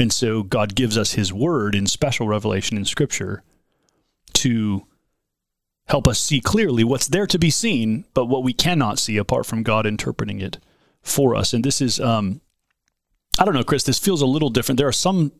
And 0.00 0.12
so 0.12 0.42
God 0.42 0.74
gives 0.74 0.96
us 0.96 1.12
his 1.12 1.32
word 1.32 1.74
in 1.74 1.86
special 1.86 2.26
revelation 2.26 2.78
in 2.78 2.86
scripture 2.86 3.42
to 4.32 4.86
help 5.88 6.08
us 6.08 6.18
see 6.18 6.40
clearly 6.40 6.84
what's 6.84 7.06
there 7.06 7.26
to 7.26 7.38
be 7.38 7.50
seen, 7.50 8.06
but 8.14 8.24
what 8.24 8.42
we 8.42 8.54
cannot 8.54 8.98
see 8.98 9.18
apart 9.18 9.44
from 9.44 9.62
God 9.62 9.86
interpreting 9.86 10.40
it 10.40 10.58
for 11.02 11.36
us. 11.36 11.52
And 11.52 11.62
this 11.62 11.82
is, 11.82 12.00
um, 12.00 12.40
I 13.38 13.44
don't 13.44 13.54
know, 13.54 13.62
Chris, 13.62 13.82
this 13.82 13.98
feels 13.98 14.22
a 14.22 14.26
little 14.26 14.48
different. 14.48 14.78
There 14.78 14.88
are 14.88 14.92
some 14.92 15.32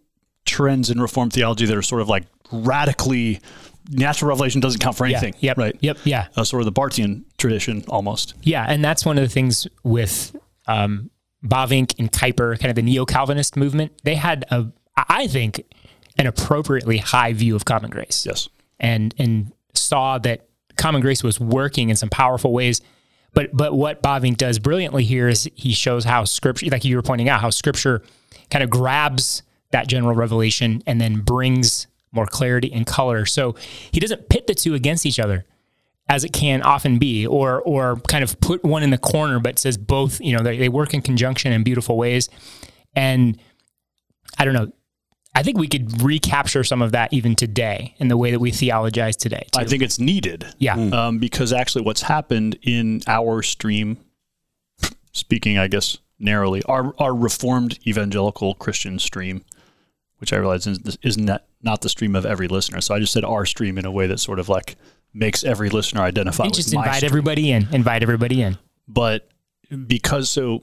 trends 0.44 0.90
in 0.90 1.00
Reformed 1.00 1.32
theology 1.32 1.64
that 1.64 1.76
are 1.76 1.82
sort 1.82 2.02
of 2.02 2.08
like 2.08 2.24
radically 2.52 3.40
natural 3.88 4.28
revelation 4.28 4.60
doesn't 4.60 4.80
count 4.80 4.96
for 4.96 5.06
anything. 5.06 5.34
Yep. 5.40 5.56
Right. 5.56 5.76
Yep. 5.80 5.98
Yeah. 6.04 6.28
Uh, 6.36 6.44
sort 6.44 6.60
of 6.60 6.66
the 6.66 6.78
Barthian 6.78 7.24
tradition 7.38 7.84
almost. 7.88 8.34
Yeah, 8.42 8.66
and 8.68 8.84
that's 8.84 9.06
one 9.06 9.16
of 9.16 9.22
the 9.22 9.30
things 9.30 9.66
with 9.82 10.36
um, 10.66 11.10
Bavinck 11.44 11.94
and 11.98 12.10
Kuyper, 12.12 12.58
kind 12.58 12.70
of 12.70 12.76
the 12.76 12.82
neo-Calvinist 12.82 13.56
movement. 13.56 13.92
They 14.04 14.14
had 14.14 14.44
a, 14.50 14.66
I 14.96 15.26
think, 15.26 15.64
an 16.18 16.26
appropriately 16.26 16.98
high 16.98 17.32
view 17.32 17.56
of 17.56 17.64
common 17.64 17.90
grace, 17.90 18.24
Yes. 18.26 18.48
and 18.78 19.14
and 19.18 19.52
saw 19.74 20.18
that 20.18 20.46
common 20.76 21.00
grace 21.00 21.22
was 21.22 21.40
working 21.40 21.88
in 21.88 21.96
some 21.96 22.10
powerful 22.10 22.52
ways. 22.52 22.80
But 23.32 23.56
but 23.56 23.74
what 23.74 24.02
Bavinck 24.02 24.36
does 24.36 24.58
brilliantly 24.58 25.04
here 25.04 25.28
is 25.28 25.48
he 25.54 25.72
shows 25.72 26.04
how 26.04 26.24
Scripture, 26.24 26.66
like 26.66 26.84
you 26.84 26.96
were 26.96 27.02
pointing 27.02 27.28
out, 27.28 27.40
how 27.40 27.50
Scripture 27.50 28.02
kind 28.50 28.62
of 28.64 28.70
grabs 28.70 29.42
that 29.70 29.86
general 29.86 30.14
revelation 30.14 30.82
and 30.86 31.00
then 31.00 31.20
brings 31.20 31.86
more 32.12 32.26
clarity 32.26 32.72
and 32.72 32.86
color. 32.86 33.24
So 33.24 33.54
he 33.92 34.00
doesn't 34.00 34.28
pit 34.28 34.48
the 34.48 34.54
two 34.54 34.74
against 34.74 35.06
each 35.06 35.20
other 35.20 35.44
as 36.10 36.24
it 36.24 36.32
can 36.32 36.60
often 36.62 36.98
be, 36.98 37.24
or 37.26 37.62
or 37.62 37.96
kind 38.08 38.24
of 38.24 38.38
put 38.40 38.64
one 38.64 38.82
in 38.82 38.90
the 38.90 38.98
corner, 38.98 39.38
but 39.38 39.58
says 39.58 39.78
both. 39.78 40.20
You 40.20 40.36
know, 40.36 40.42
they, 40.42 40.58
they 40.58 40.68
work 40.68 40.92
in 40.92 41.00
conjunction 41.00 41.52
in 41.52 41.62
beautiful 41.62 41.96
ways, 41.96 42.28
and 42.94 43.40
I 44.36 44.44
don't 44.44 44.54
know. 44.54 44.72
I 45.32 45.44
think 45.44 45.56
we 45.58 45.68
could 45.68 46.02
recapture 46.02 46.64
some 46.64 46.82
of 46.82 46.90
that 46.90 47.12
even 47.12 47.36
today 47.36 47.94
in 47.98 48.08
the 48.08 48.16
way 48.16 48.32
that 48.32 48.40
we 48.40 48.50
theologize 48.50 49.16
today. 49.16 49.46
I 49.56 49.64
think 49.64 49.80
it's 49.80 50.00
needed. 50.00 50.44
yeah, 50.58 50.74
Um, 50.74 51.18
because 51.18 51.52
actually, 51.52 51.84
what's 51.84 52.02
happened 52.02 52.58
in 52.62 53.02
our 53.06 53.40
stream, 53.42 53.98
speaking, 55.12 55.56
I 55.56 55.68
guess, 55.68 55.98
narrowly. 56.18 56.64
Our 56.64 56.92
our 56.98 57.14
Reformed 57.14 57.78
evangelical 57.86 58.54
Christian 58.54 58.98
stream, 58.98 59.44
which 60.18 60.32
I 60.32 60.36
realize 60.38 60.66
is, 60.66 60.98
is 61.02 61.16
not 61.16 61.44
not 61.62 61.82
the 61.82 61.88
stream 61.88 62.16
of 62.16 62.26
every 62.26 62.48
listener. 62.48 62.80
So 62.80 62.96
I 62.96 62.98
just 62.98 63.12
said 63.12 63.24
our 63.24 63.46
stream 63.46 63.78
in 63.78 63.84
a 63.84 63.92
way 63.92 64.08
that 64.08 64.18
sort 64.18 64.40
of 64.40 64.48
like 64.48 64.74
makes 65.12 65.44
every 65.44 65.70
listener 65.70 66.02
identify. 66.02 66.44
And 66.44 66.50
with 66.50 66.56
just 66.56 66.72
invite 66.72 66.96
stream. 66.96 67.08
everybody 67.08 67.52
in. 67.52 67.68
Invite 67.72 68.02
everybody 68.02 68.42
in. 68.42 68.58
But 68.86 69.28
because 69.86 70.30
so, 70.30 70.62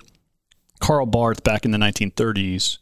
Karl 0.80 1.06
Barth 1.06 1.44
back 1.44 1.66
in 1.66 1.72
the 1.72 1.78
1930s 1.78 2.80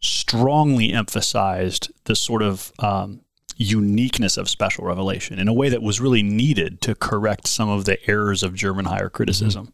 strongly 0.00 0.92
emphasized 0.92 1.92
the 2.04 2.14
sort 2.14 2.42
of 2.42 2.72
um, 2.78 3.20
uniqueness 3.56 4.36
of 4.36 4.48
special 4.48 4.84
revelation 4.84 5.38
in 5.38 5.48
a 5.48 5.52
way 5.52 5.68
that 5.68 5.82
was 5.82 6.00
really 6.00 6.22
needed 6.22 6.80
to 6.82 6.94
correct 6.94 7.46
some 7.46 7.68
of 7.68 7.84
the 7.84 7.98
errors 8.10 8.42
of 8.42 8.54
German 8.54 8.86
higher 8.86 9.08
criticism. 9.08 9.72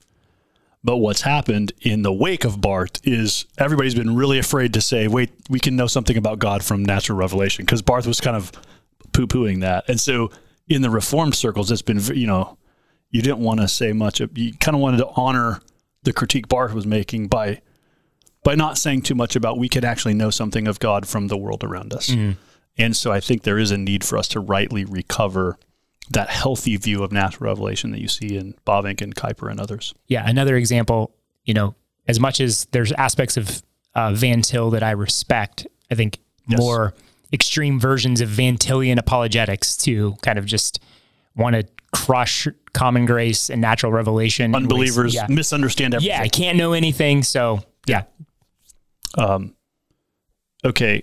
But 0.82 0.96
what's 0.96 1.22
happened 1.22 1.72
in 1.82 2.02
the 2.02 2.12
wake 2.12 2.44
of 2.44 2.60
Barth 2.60 3.00
is 3.04 3.44
everybody's 3.58 3.94
been 3.94 4.16
really 4.16 4.38
afraid 4.38 4.72
to 4.74 4.80
say, 4.80 5.08
wait, 5.08 5.30
we 5.50 5.60
can 5.60 5.76
know 5.76 5.86
something 5.86 6.16
about 6.16 6.38
God 6.38 6.64
from 6.64 6.84
natural 6.84 7.18
revelation 7.18 7.66
because 7.66 7.82
Barth 7.82 8.06
was 8.06 8.20
kind 8.20 8.36
of 8.36 8.50
poo 9.12 9.26
pooing 9.26 9.60
that. 9.60 9.88
And 9.88 10.00
so 10.00 10.30
in 10.70 10.80
the 10.82 10.88
reform 10.88 11.32
circles, 11.34 11.70
it's 11.70 11.82
been, 11.82 11.98
you 12.16 12.26
know, 12.26 12.56
you 13.10 13.20
didn't 13.20 13.40
want 13.40 13.60
to 13.60 13.68
say 13.68 13.92
much. 13.92 14.20
You 14.20 14.52
kind 14.54 14.74
of 14.74 14.80
wanted 14.80 14.98
to 14.98 15.08
honor 15.16 15.60
the 16.04 16.12
critique 16.14 16.48
Barth 16.48 16.72
was 16.72 16.86
making 16.86 17.26
by 17.28 17.60
by 18.42 18.54
not 18.54 18.78
saying 18.78 19.02
too 19.02 19.14
much 19.14 19.36
about 19.36 19.58
we 19.58 19.68
could 19.68 19.84
actually 19.84 20.14
know 20.14 20.30
something 20.30 20.66
of 20.66 20.78
God 20.78 21.06
from 21.06 21.26
the 21.26 21.36
world 21.36 21.62
around 21.62 21.92
us. 21.92 22.10
And 22.78 22.96
so 22.96 23.12
I 23.12 23.20
think 23.20 23.42
there 23.42 23.58
is 23.58 23.70
a 23.70 23.76
need 23.76 24.02
for 24.02 24.16
us 24.16 24.28
to 24.28 24.40
rightly 24.40 24.86
recover 24.86 25.58
that 26.08 26.30
healthy 26.30 26.76
view 26.78 27.02
of 27.02 27.12
natural 27.12 27.48
revelation 27.50 27.90
that 27.90 28.00
you 28.00 28.08
see 28.08 28.36
in 28.38 28.54
Bavinck 28.66 29.02
and 29.02 29.14
Kuyper 29.14 29.50
and 29.50 29.60
others. 29.60 29.92
Yeah, 30.06 30.26
another 30.26 30.56
example, 30.56 31.12
you 31.44 31.52
know, 31.52 31.74
as 32.08 32.18
much 32.18 32.40
as 32.40 32.64
there's 32.72 32.92
aspects 32.92 33.36
of 33.36 33.62
uh, 33.94 34.12
Van 34.14 34.40
Til 34.40 34.70
that 34.70 34.82
I 34.82 34.92
respect, 34.92 35.66
I 35.90 35.94
think 35.94 36.18
Yes. 36.48 36.58
more 36.58 36.94
extreme 37.32 37.78
versions 37.78 38.20
of 38.20 38.28
Van 38.28 38.56
Tillian 38.56 38.98
apologetics 38.98 39.76
to 39.78 40.14
kind 40.22 40.38
of 40.38 40.46
just 40.46 40.80
want 41.36 41.56
to 41.56 41.64
crush 41.92 42.46
common 42.72 43.06
grace 43.06 43.50
and 43.50 43.60
natural 43.60 43.92
revelation. 43.92 44.54
Unbelievers 44.54 45.14
yeah. 45.14 45.26
misunderstand 45.28 45.94
everything. 45.94 46.16
yeah, 46.16 46.22
I 46.22 46.28
can't 46.28 46.56
know 46.56 46.72
anything. 46.72 47.22
So 47.22 47.60
yeah, 47.86 48.04
Um, 49.16 49.54
okay. 50.64 51.02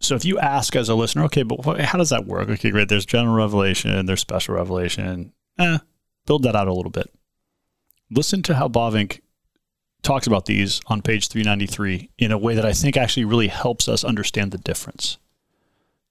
So 0.00 0.14
if 0.14 0.24
you 0.24 0.38
ask 0.38 0.74
as 0.76 0.88
a 0.88 0.94
listener, 0.94 1.24
okay, 1.24 1.42
but 1.42 1.64
what, 1.64 1.80
how 1.80 1.98
does 1.98 2.08
that 2.10 2.26
work? 2.26 2.48
Okay, 2.48 2.70
great. 2.70 2.88
There's 2.88 3.04
general 3.04 3.34
revelation, 3.34 4.06
there's 4.06 4.20
special 4.20 4.54
revelation. 4.54 5.32
Eh, 5.58 5.78
build 6.26 6.42
that 6.44 6.56
out 6.56 6.68
a 6.68 6.72
little 6.72 6.90
bit. 6.90 7.12
Listen 8.10 8.42
to 8.44 8.54
how 8.54 8.68
Bavinck 8.68 9.20
talks 10.02 10.26
about 10.26 10.46
these 10.46 10.80
on 10.86 11.02
page 11.02 11.28
393 11.28 12.10
in 12.18 12.32
a 12.32 12.38
way 12.38 12.54
that 12.54 12.64
I 12.64 12.72
think 12.72 12.96
actually 12.96 13.24
really 13.24 13.48
helps 13.48 13.88
us 13.88 14.04
understand 14.04 14.50
the 14.52 14.58
difference. 14.58 15.18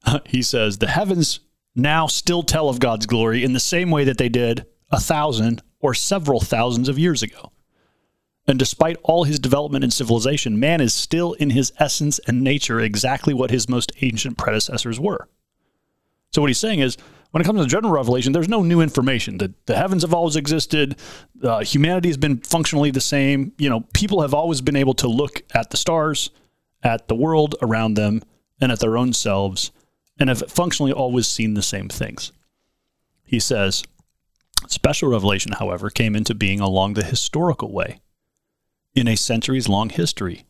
he 0.25 0.41
says, 0.41 0.77
The 0.77 0.87
heavens 0.87 1.39
now 1.75 2.07
still 2.07 2.43
tell 2.43 2.69
of 2.69 2.79
God's 2.79 3.05
glory 3.05 3.43
in 3.43 3.53
the 3.53 3.59
same 3.59 3.91
way 3.91 4.03
that 4.03 4.17
they 4.17 4.29
did 4.29 4.65
a 4.91 4.99
thousand 4.99 5.61
or 5.79 5.93
several 5.93 6.39
thousands 6.39 6.89
of 6.89 6.99
years 6.99 7.23
ago. 7.23 7.51
And 8.47 8.57
despite 8.57 8.97
all 9.03 9.25
his 9.25 9.39
development 9.39 9.83
and 9.83 9.93
civilization, 9.93 10.59
man 10.59 10.81
is 10.81 10.93
still 10.93 11.33
in 11.33 11.51
his 11.51 11.71
essence 11.77 12.19
and 12.27 12.41
nature 12.41 12.79
exactly 12.79 13.33
what 13.33 13.51
his 13.51 13.69
most 13.69 13.91
ancient 14.01 14.37
predecessors 14.37 14.99
were. 14.99 15.29
So, 16.31 16.41
what 16.41 16.47
he's 16.47 16.59
saying 16.59 16.79
is, 16.79 16.97
when 17.31 17.41
it 17.41 17.45
comes 17.45 17.61
to 17.61 17.67
general 17.67 17.93
revelation, 17.93 18.33
there's 18.33 18.49
no 18.49 18.63
new 18.63 18.81
information. 18.81 19.37
The, 19.37 19.53
the 19.65 19.75
heavens 19.75 20.01
have 20.01 20.13
always 20.13 20.35
existed. 20.35 20.97
Uh, 21.43 21.59
humanity 21.59 22.09
has 22.09 22.17
been 22.17 22.37
functionally 22.37 22.91
the 22.91 23.01
same. 23.01 23.53
You 23.57 23.69
know, 23.69 23.81
people 23.93 24.21
have 24.21 24.33
always 24.33 24.61
been 24.61 24.75
able 24.75 24.95
to 24.95 25.07
look 25.07 25.43
at 25.53 25.69
the 25.69 25.77
stars, 25.77 26.31
at 26.81 27.07
the 27.07 27.15
world 27.15 27.55
around 27.61 27.93
them, 27.93 28.23
and 28.59 28.71
at 28.71 28.79
their 28.79 28.97
own 28.97 29.13
selves, 29.13 29.71
and 30.19 30.29
have 30.29 30.43
functionally 30.49 30.91
always 30.91 31.27
seen 31.27 31.53
the 31.53 31.61
same 31.61 31.87
things. 31.87 32.31
He 33.23 33.39
says, 33.39 33.83
special 34.67 35.09
revelation, 35.09 35.51
however, 35.53 35.89
came 35.89 36.15
into 36.15 36.33
being 36.33 36.59
along 36.59 36.95
the 36.95 37.03
historical 37.03 37.71
way 37.71 38.01
in 38.95 39.07
a 39.07 39.15
centuries 39.15 39.69
long 39.69 39.89
history 39.89 40.45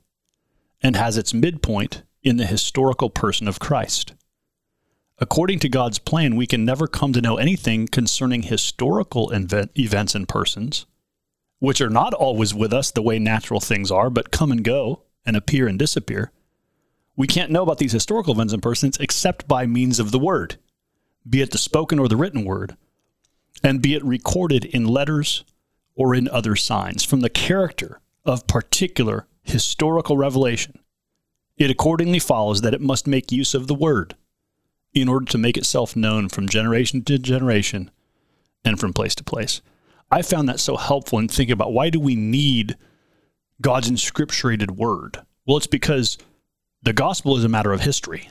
and 0.82 0.96
has 0.96 1.18
its 1.18 1.34
midpoint 1.34 2.04
in 2.24 2.38
the 2.38 2.46
historical 2.46 3.10
person 3.10 3.48
of 3.50 3.60
Christ. 3.60 4.14
According 5.22 5.60
to 5.60 5.70
God's 5.70 6.00
plan, 6.00 6.38
we 6.38 6.48
can 6.48 6.64
never 6.64 6.88
come 6.88 7.12
to 7.12 7.22
know 7.22 7.36
anything 7.36 7.88
concerning 7.88 8.44
historical 8.44 9.30
event, 9.32 9.72
events 9.78 10.16
and 10.16 10.28
persons, 10.28 10.86
which 11.60 11.82
are 11.82 11.90
not 11.90 12.14
always 12.14 12.54
with 12.54 12.72
us 12.72 12.90
the 12.90 13.02
way 13.02 13.20
natural 13.20 13.60
things 13.60 13.92
are, 13.92 14.10
but 14.10 14.32
come 14.32 14.50
and 14.50 14.64
go 14.64 15.04
and 15.26 15.36
appear 15.36 15.68
and 15.68 15.78
disappear. 15.78 16.32
We 17.18 17.28
can't 17.28 17.52
know 17.52 17.64
about 17.64 17.80
these 17.80 17.92
historical 17.92 18.34
events 18.34 18.54
and 18.54 18.64
persons 18.64 18.98
except 18.98 19.46
by 19.46 19.66
means 19.66 20.00
of 20.00 20.12
the 20.12 20.20
Word, 20.20 20.56
be 21.30 21.42
it 21.42 21.52
the 21.52 21.58
spoken 21.58 22.00
or 22.00 22.08
the 22.08 22.16
written 22.16 22.46
Word, 22.46 22.78
and 23.62 23.82
be 23.82 23.96
it 23.96 24.06
recorded 24.06 24.64
in 24.64 24.88
letters 24.88 25.44
or 25.96 26.16
in 26.16 26.30
other 26.30 26.56
signs 26.56 27.04
from 27.04 27.20
the 27.20 27.30
character 27.30 28.00
of 28.24 28.48
particular 28.48 29.28
historical 29.44 30.16
revelation. 30.16 30.80
It 31.58 31.70
accordingly 31.70 32.20
follows 32.20 32.62
that 32.62 32.74
it 32.74 32.80
must 32.80 33.06
make 33.06 33.34
use 33.34 33.54
of 33.54 33.68
the 33.68 33.76
Word 33.76 34.16
in 34.94 35.08
order 35.08 35.26
to 35.26 35.38
make 35.38 35.58
itself 35.58 35.96
known 35.96 36.30
from 36.30 36.50
generation 36.50 37.04
to 37.04 37.18
generation 37.18 37.92
and 38.66 38.80
from 38.80 38.94
place 38.94 39.16
to 39.16 39.24
place. 39.24 39.62
I 40.12 40.22
found 40.22 40.50
that 40.50 40.60
so 40.60 40.76
helpful 40.78 41.20
in 41.20 41.28
thinking 41.28 41.54
about 41.54 41.74
why 41.74 41.90
do 41.90 42.00
we 42.00 42.16
need 42.16 42.76
God's 43.62 43.90
inscripturated 43.90 44.72
word? 44.72 45.20
Well, 45.46 45.58
it's 45.58 45.68
because 45.68 46.18
the 46.82 46.94
gospel 46.94 47.38
is 47.38 47.44
a 47.44 47.50
matter 47.50 47.74
of 47.74 47.82
history. 47.82 48.30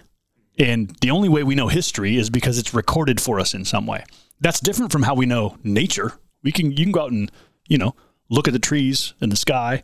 And 0.59 0.97
the 1.00 1.11
only 1.11 1.29
way 1.29 1.45
we 1.45 1.55
know 1.55 1.69
history 1.69 2.17
is 2.17 2.31
because 2.31 2.59
it's 2.59 2.75
recorded 2.75 3.21
for 3.21 3.38
us 3.38 3.55
in 3.55 3.65
some 3.65 3.87
way. 3.87 4.05
That's 4.41 4.61
different 4.61 4.91
from 4.91 5.05
how 5.05 5.15
we 5.15 5.27
know 5.27 5.57
nature. 5.62 6.15
We 6.43 6.50
can 6.50 6.73
you 6.73 6.85
can 6.85 6.93
go 6.93 7.03
out 7.03 7.12
and, 7.12 7.31
you 7.69 7.79
know, 7.79 7.95
look 8.29 8.49
at 8.49 8.53
the 8.53 8.59
trees 8.59 9.15
and 9.21 9.31
the 9.31 9.37
sky 9.37 9.83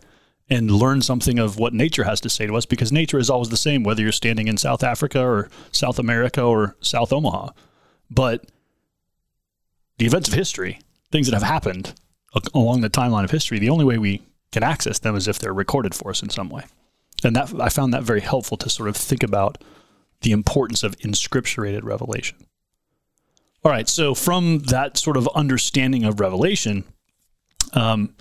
and 0.51 0.71
learn 0.71 1.01
something 1.01 1.39
of 1.39 1.59
what 1.59 1.73
nature 1.73 2.05
has 2.05 2.21
to 2.21 2.29
say 2.29 2.47
to 2.47 2.57
us 2.57 2.67
because 2.67 2.93
nature 2.93 3.19
is 3.19 3.31
always 3.31 3.49
the 3.49 3.57
same 3.57 3.83
whether 3.83 4.03
you're 4.03 4.13
standing 4.13 4.47
in 4.47 4.57
South 4.57 4.83
Africa 4.83 5.21
or 5.21 5.51
South 5.73 5.99
America 5.99 6.43
or 6.43 6.77
South 6.81 7.13
Omaha. 7.13 7.51
But 8.11 8.45
the 9.99 10.07
events 10.07 10.29
of 10.29 10.35
history, 10.35 10.81
things 11.11 11.27
that 11.29 11.35
have 11.35 11.49
happened 11.49 11.95
along 12.53 12.83
the 12.83 12.91
timeline 12.91 13.25
of 13.25 13.31
history, 13.31 13.59
the 13.59 13.71
only 13.71 13.85
way 13.85 13.97
we 13.97 14.23
can 14.53 14.63
access 14.63 14.99
them 14.99 15.17
is 15.17 15.29
if 15.29 15.39
they're 15.39 15.55
recorded 15.55 15.95
for 15.95 16.11
us 16.11 16.23
in 16.23 16.29
some 16.29 16.51
way. 16.51 16.65
And 17.25 17.35
that 17.37 17.59
I 17.59 17.69
found 17.69 17.95
that 17.95 18.03
very 18.03 18.21
helpful 18.21 18.57
to 18.59 18.69
sort 18.69 18.89
of 18.89 18.97
think 18.97 19.23
about 19.23 19.63
the 20.21 20.33
importance 20.33 20.83
of 20.83 20.97
inscripturated 20.99 21.85
revelation. 21.85 22.47
All 23.65 23.73
right, 23.73 23.89
so 23.89 24.15
from 24.15 24.59
that 24.65 24.99
sort 24.99 25.17
of 25.17 25.27
understanding 25.35 26.05
of 26.05 26.21
revelation, 26.21 26.85
um, 27.73 28.15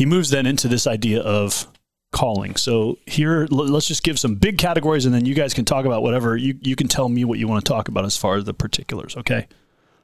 he 0.00 0.06
moves 0.06 0.30
then 0.30 0.46
into 0.46 0.66
this 0.66 0.86
idea 0.86 1.20
of 1.20 1.66
calling. 2.10 2.56
So 2.56 2.96
here, 3.04 3.46
let's 3.50 3.86
just 3.86 4.02
give 4.02 4.18
some 4.18 4.34
big 4.34 4.56
categories, 4.56 5.04
and 5.04 5.14
then 5.14 5.26
you 5.26 5.34
guys 5.34 5.52
can 5.52 5.66
talk 5.66 5.84
about 5.84 6.02
whatever 6.02 6.38
you 6.38 6.58
you 6.62 6.74
can 6.74 6.88
tell 6.88 7.10
me 7.10 7.22
what 7.26 7.38
you 7.38 7.46
want 7.46 7.62
to 7.62 7.68
talk 7.70 7.88
about 7.88 8.06
as 8.06 8.16
far 8.16 8.36
as 8.36 8.44
the 8.44 8.54
particulars. 8.54 9.14
Okay. 9.18 9.46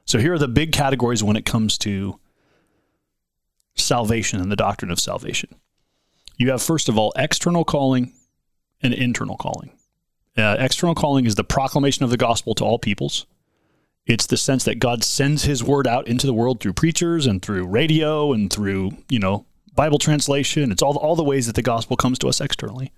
So 0.05 0.19
here 0.19 0.33
are 0.33 0.37
the 0.37 0.47
big 0.47 0.71
categories 0.71 1.23
when 1.23 1.35
it 1.35 1.47
comes 1.47 1.79
to 1.79 2.19
salvation 3.73 4.39
and 4.39 4.51
the 4.51 4.55
doctrine 4.55 4.91
of 4.91 4.99
salvation. 4.99 5.49
You 6.37 6.51
have 6.51 6.61
first 6.61 6.89
of 6.89 6.99
all 6.99 7.11
external 7.15 7.65
calling 7.65 8.13
and 8.83 8.93
internal 8.93 9.35
calling. 9.35 9.71
Uh, 10.37 10.57
external 10.59 10.93
calling 10.93 11.25
is 11.25 11.33
the 11.33 11.43
proclamation 11.43 12.03
of 12.03 12.11
the 12.11 12.17
gospel 12.17 12.53
to 12.53 12.63
all 12.63 12.77
peoples. 12.77 13.25
It's 14.05 14.27
the 14.27 14.37
sense 14.37 14.63
that 14.65 14.77
God 14.77 15.03
sends 15.03 15.45
his 15.45 15.63
word 15.63 15.87
out 15.87 16.07
into 16.07 16.27
the 16.27 16.35
world 16.35 16.59
through 16.59 16.73
preachers 16.73 17.25
and 17.25 17.41
through 17.41 17.65
radio 17.65 18.31
and 18.31 18.53
through, 18.53 18.91
you 19.09 19.17
know, 19.17 19.47
Bible 19.77 19.99
translation. 19.99 20.71
It's 20.71 20.81
all, 20.81 20.97
all 20.97 21.15
the 21.15 21.23
ways 21.23 21.45
that 21.45 21.55
the 21.55 21.61
gospel 21.61 21.95
comes 21.95 22.19
to 22.19 22.27
us 22.27 22.41
externally. 22.41 22.91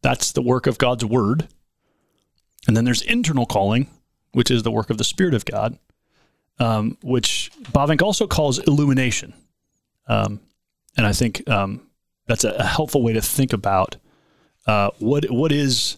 That's 0.00 0.32
the 0.32 0.40
work 0.40 0.66
of 0.66 0.78
God's 0.78 1.04
word. 1.04 1.48
And 2.66 2.76
then 2.76 2.84
there's 2.84 3.02
internal 3.02 3.44
calling, 3.44 3.90
which 4.32 4.50
is 4.50 4.62
the 4.62 4.70
work 4.70 4.88
of 4.88 4.96
the 4.96 5.04
Spirit 5.04 5.34
of 5.34 5.44
God, 5.44 5.78
um, 6.58 6.96
which 7.02 7.50
Bavinck 7.72 8.00
also 8.00 8.26
calls 8.26 8.58
illumination. 8.60 9.34
Um, 10.06 10.40
and 10.96 11.04
I 11.04 11.12
think 11.12 11.48
um, 11.50 11.82
that's 12.26 12.44
a, 12.44 12.52
a 12.52 12.64
helpful 12.64 13.02
way 13.02 13.12
to 13.12 13.20
think 13.20 13.52
about 13.52 13.96
uh, 14.66 14.90
what 14.98 15.30
what 15.30 15.50
is 15.50 15.96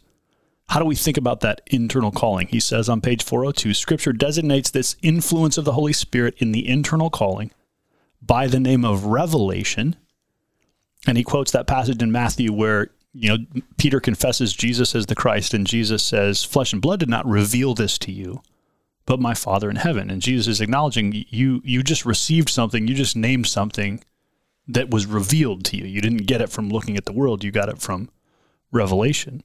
how 0.69 0.79
do 0.79 0.87
we 0.87 0.95
think 0.95 1.17
about 1.17 1.41
that 1.41 1.61
internal 1.67 2.13
calling? 2.13 2.47
He 2.47 2.61
says 2.61 2.89
on 2.89 3.01
page 3.01 3.23
402 3.23 3.75
Scripture 3.75 4.13
designates 4.13 4.71
this 4.71 4.97
influence 5.03 5.59
of 5.59 5.65
the 5.65 5.73
Holy 5.73 5.93
Spirit 5.93 6.35
in 6.39 6.53
the 6.53 6.67
internal 6.67 7.11
calling 7.11 7.51
by 8.23 8.47
the 8.47 8.61
name 8.61 8.85
of 8.85 9.07
revelation. 9.07 9.97
And 11.07 11.17
he 11.17 11.25
quotes 11.25 11.51
that 11.53 11.67
passage 11.67 12.03
in 12.03 12.13
Matthew 12.13 12.53
where, 12.53 12.91
you 13.13 13.29
know, 13.31 13.63
Peter 13.79 14.01
confesses 14.01 14.53
Jesus 14.53 14.95
as 14.95 15.07
the 15.07 15.15
Christ, 15.15 15.55
and 15.55 15.67
Jesus 15.67 16.03
says, 16.03 16.45
Flesh 16.45 16.73
and 16.73 16.83
blood 16.83 17.01
did 17.01 17.09
not 17.09 17.27
reveal 17.27 17.75
this 17.75 17.99
to 17.99 18.13
you, 18.13 18.43
but 19.07 19.21
my 19.21 19.35
Father 19.35 19.71
in 19.71 19.77
heaven. 19.77 20.11
And 20.11 20.23
Jesus 20.23 20.47
is 20.47 20.61
acknowledging 20.61 21.25
you 21.29 21.61
you 21.65 21.83
just 21.83 22.05
received 22.05 22.49
something, 22.49 22.87
you 22.87 22.95
just 22.95 23.17
named 23.17 23.47
something 23.47 24.05
that 24.69 24.91
was 24.91 25.07
revealed 25.07 25.65
to 25.67 25.77
you. 25.77 25.87
You 25.87 26.01
didn't 26.01 26.27
get 26.27 26.41
it 26.41 26.51
from 26.51 26.69
looking 26.69 26.97
at 26.97 27.07
the 27.07 27.13
world, 27.13 27.43
you 27.43 27.51
got 27.51 27.69
it 27.69 27.81
from 27.81 28.11
revelation. 28.71 29.43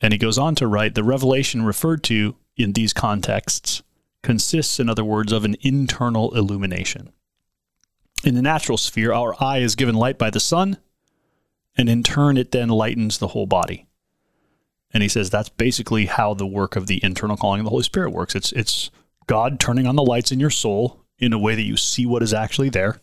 And 0.00 0.12
he 0.12 0.18
goes 0.18 0.38
on 0.38 0.54
to 0.56 0.66
write 0.66 0.94
the 0.94 1.04
revelation 1.04 1.64
referred 1.64 2.02
to 2.04 2.36
in 2.56 2.72
these 2.72 2.92
contexts 2.92 3.82
consists, 4.22 4.80
in 4.80 4.90
other 4.90 5.04
words, 5.04 5.32
of 5.32 5.44
an 5.44 5.56
internal 5.60 6.34
illumination. 6.34 7.12
In 8.26 8.34
the 8.34 8.42
natural 8.42 8.76
sphere, 8.76 9.12
our 9.12 9.40
eye 9.40 9.58
is 9.58 9.76
given 9.76 9.94
light 9.94 10.18
by 10.18 10.30
the 10.30 10.40
sun, 10.40 10.78
and 11.76 11.88
in 11.88 12.02
turn, 12.02 12.36
it 12.36 12.50
then 12.50 12.68
lightens 12.68 13.18
the 13.18 13.28
whole 13.28 13.46
body. 13.46 13.86
And 14.92 15.00
he 15.04 15.08
says 15.08 15.30
that's 15.30 15.48
basically 15.48 16.06
how 16.06 16.34
the 16.34 16.46
work 16.46 16.74
of 16.74 16.88
the 16.88 16.98
internal 17.04 17.36
calling 17.36 17.60
of 17.60 17.64
the 17.66 17.70
Holy 17.70 17.84
Spirit 17.84 18.10
works. 18.10 18.34
It's 18.34 18.50
it's 18.50 18.90
God 19.28 19.60
turning 19.60 19.86
on 19.86 19.94
the 19.94 20.02
lights 20.02 20.32
in 20.32 20.40
your 20.40 20.50
soul 20.50 21.04
in 21.20 21.32
a 21.32 21.38
way 21.38 21.54
that 21.54 21.62
you 21.62 21.76
see 21.76 22.04
what 22.04 22.20
is 22.20 22.34
actually 22.34 22.68
there. 22.68 23.00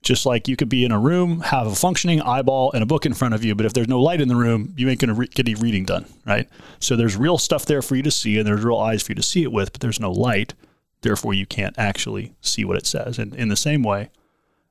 Just 0.00 0.24
like 0.24 0.48
you 0.48 0.56
could 0.56 0.70
be 0.70 0.86
in 0.86 0.92
a 0.92 0.98
room, 0.98 1.40
have 1.40 1.66
a 1.66 1.74
functioning 1.74 2.22
eyeball 2.22 2.72
and 2.72 2.82
a 2.82 2.86
book 2.86 3.04
in 3.04 3.12
front 3.12 3.34
of 3.34 3.44
you, 3.44 3.54
but 3.54 3.66
if 3.66 3.74
there's 3.74 3.88
no 3.88 4.00
light 4.00 4.22
in 4.22 4.28
the 4.28 4.36
room, 4.36 4.72
you 4.78 4.88
ain't 4.88 5.00
going 5.00 5.08
to 5.08 5.14
re- 5.14 5.26
get 5.26 5.46
any 5.46 5.54
reading 5.54 5.84
done, 5.84 6.06
right? 6.24 6.48
So 6.80 6.96
there's 6.96 7.16
real 7.16 7.36
stuff 7.36 7.66
there 7.66 7.82
for 7.82 7.94
you 7.94 8.02
to 8.04 8.10
see, 8.10 8.38
and 8.38 8.46
there's 8.46 8.64
real 8.64 8.78
eyes 8.78 9.02
for 9.02 9.12
you 9.12 9.16
to 9.16 9.22
see 9.22 9.42
it 9.42 9.52
with, 9.52 9.72
but 9.72 9.82
there's 9.82 10.00
no 10.00 10.12
light. 10.12 10.54
Therefore, 11.02 11.34
you 11.34 11.44
can't 11.44 11.78
actually 11.78 12.34
see 12.40 12.64
what 12.64 12.76
it 12.76 12.86
says. 12.86 13.18
And 13.18 13.34
in 13.34 13.48
the 13.48 13.56
same 13.56 13.82
way, 13.82 14.10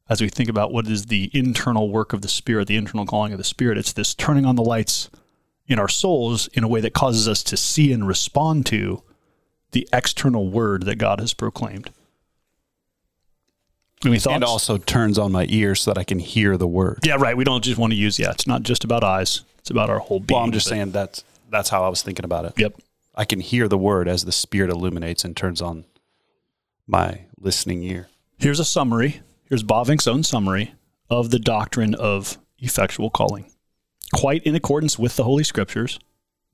as 0.08 0.22
we 0.22 0.30
think 0.30 0.50
about 0.50 0.72
what 0.72 0.88
is 0.88 1.08
the 1.08 1.30
internal 1.34 1.90
work 1.90 2.14
of 2.14 2.22
the 2.22 2.28
Spirit, 2.28 2.68
the 2.68 2.78
internal 2.78 3.06
calling 3.06 3.32
of 3.32 3.38
the 3.38 3.44
Spirit, 3.44 3.78
it's 3.78 3.94
this 3.94 4.14
turning 4.14 4.46
on 4.46 4.56
the 4.56 4.64
lights 4.64 5.10
in 5.68 5.80
our 5.80 5.88
souls 5.88 6.48
in 6.50 6.64
a 6.64 6.68
way 6.68 6.80
that 6.82 6.94
causes 6.94 7.28
us 7.28 7.42
to 7.44 7.58
see 7.58 7.92
and 7.92 8.08
respond 8.08 8.66
to 8.68 9.02
the 9.72 9.88
external 9.92 10.48
word 10.48 10.84
that 10.86 10.98
God 10.98 11.20
has 11.20 11.34
proclaimed. 11.34 11.90
Any 14.06 14.20
thoughts? 14.20 14.36
And 14.36 14.44
also 14.44 14.78
turns 14.78 15.18
on 15.18 15.32
my 15.32 15.48
ears 15.50 15.82
so 15.82 15.92
that 15.92 16.00
I 16.00 16.04
can 16.04 16.20
hear 16.20 16.58
the 16.58 16.68
word. 16.68 17.00
yeah, 17.04 17.16
right. 17.16 17.36
We 17.36 17.44
don't 17.44 17.64
just 17.64 17.78
want 17.78 17.92
to 17.92 17.98
use, 17.98 18.20
yeah, 18.20 18.32
it's 18.32 18.46
not 18.46 18.62
just 18.64 18.84
about 18.84 19.04
eyes, 19.04 19.42
it's 19.58 19.72
about 19.72 19.90
our 19.90 20.00
whole 20.00 20.20
being. 20.20 20.38
Well, 20.38 20.46
I'm 20.46 20.52
just 20.52 20.68
saying 20.68 20.92
that's 20.92 21.24
that's 21.50 21.70
how 21.70 21.84
I 21.84 21.90
was 21.90 22.04
thinking 22.04 22.26
about 22.26 22.46
it. 22.46 22.54
Yep. 22.58 22.76
I 23.16 23.26
can 23.26 23.40
hear 23.40 23.68
the 23.68 23.78
word 23.78 24.08
as 24.08 24.26
the 24.26 24.32
spirit 24.32 24.70
illuminates 24.70 25.24
and 25.24 25.36
turns 25.36 25.62
on 25.62 25.86
my 26.86 27.22
listening 27.40 27.82
ear. 27.84 28.10
Here's 28.38 28.60
a 28.60 28.66
summary. 28.66 29.22
Here's 29.48 29.64
Bavinck's 29.64 30.08
own 30.08 30.24
summary 30.24 30.74
of 31.08 31.30
the 31.30 31.38
doctrine 31.38 31.94
of 31.94 32.40
effectual 32.58 33.12
calling. 33.12 33.52
Quite 34.12 34.42
in 34.44 34.56
accordance 34.56 34.98
with 34.98 35.16
the 35.16 35.24
Holy 35.24 35.44
Scriptures, 35.44 36.00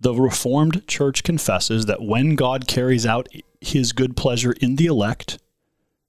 the 0.02 0.14
Reformed 0.14 0.86
Church 0.88 1.24
confesses 1.24 1.86
that 1.86 2.02
when 2.02 2.36
God 2.36 2.68
carries 2.68 3.06
out 3.06 3.30
his 3.62 3.94
good 3.94 4.18
pleasure 4.18 4.52
in 4.54 4.76
the 4.76 4.88
elect 4.88 5.38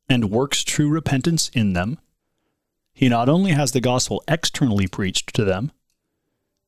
and 0.09 0.31
works 0.31 0.65
true 0.65 0.89
repentance 0.89 1.51
in 1.51 1.73
them, 1.73 2.01
he 2.93 3.09
not 3.09 3.29
only 3.29 3.53
has 3.53 3.71
the 3.71 3.81
gospel 3.81 4.25
externally 4.27 4.89
preached 4.89 5.33
to 5.35 5.45
them, 5.45 5.71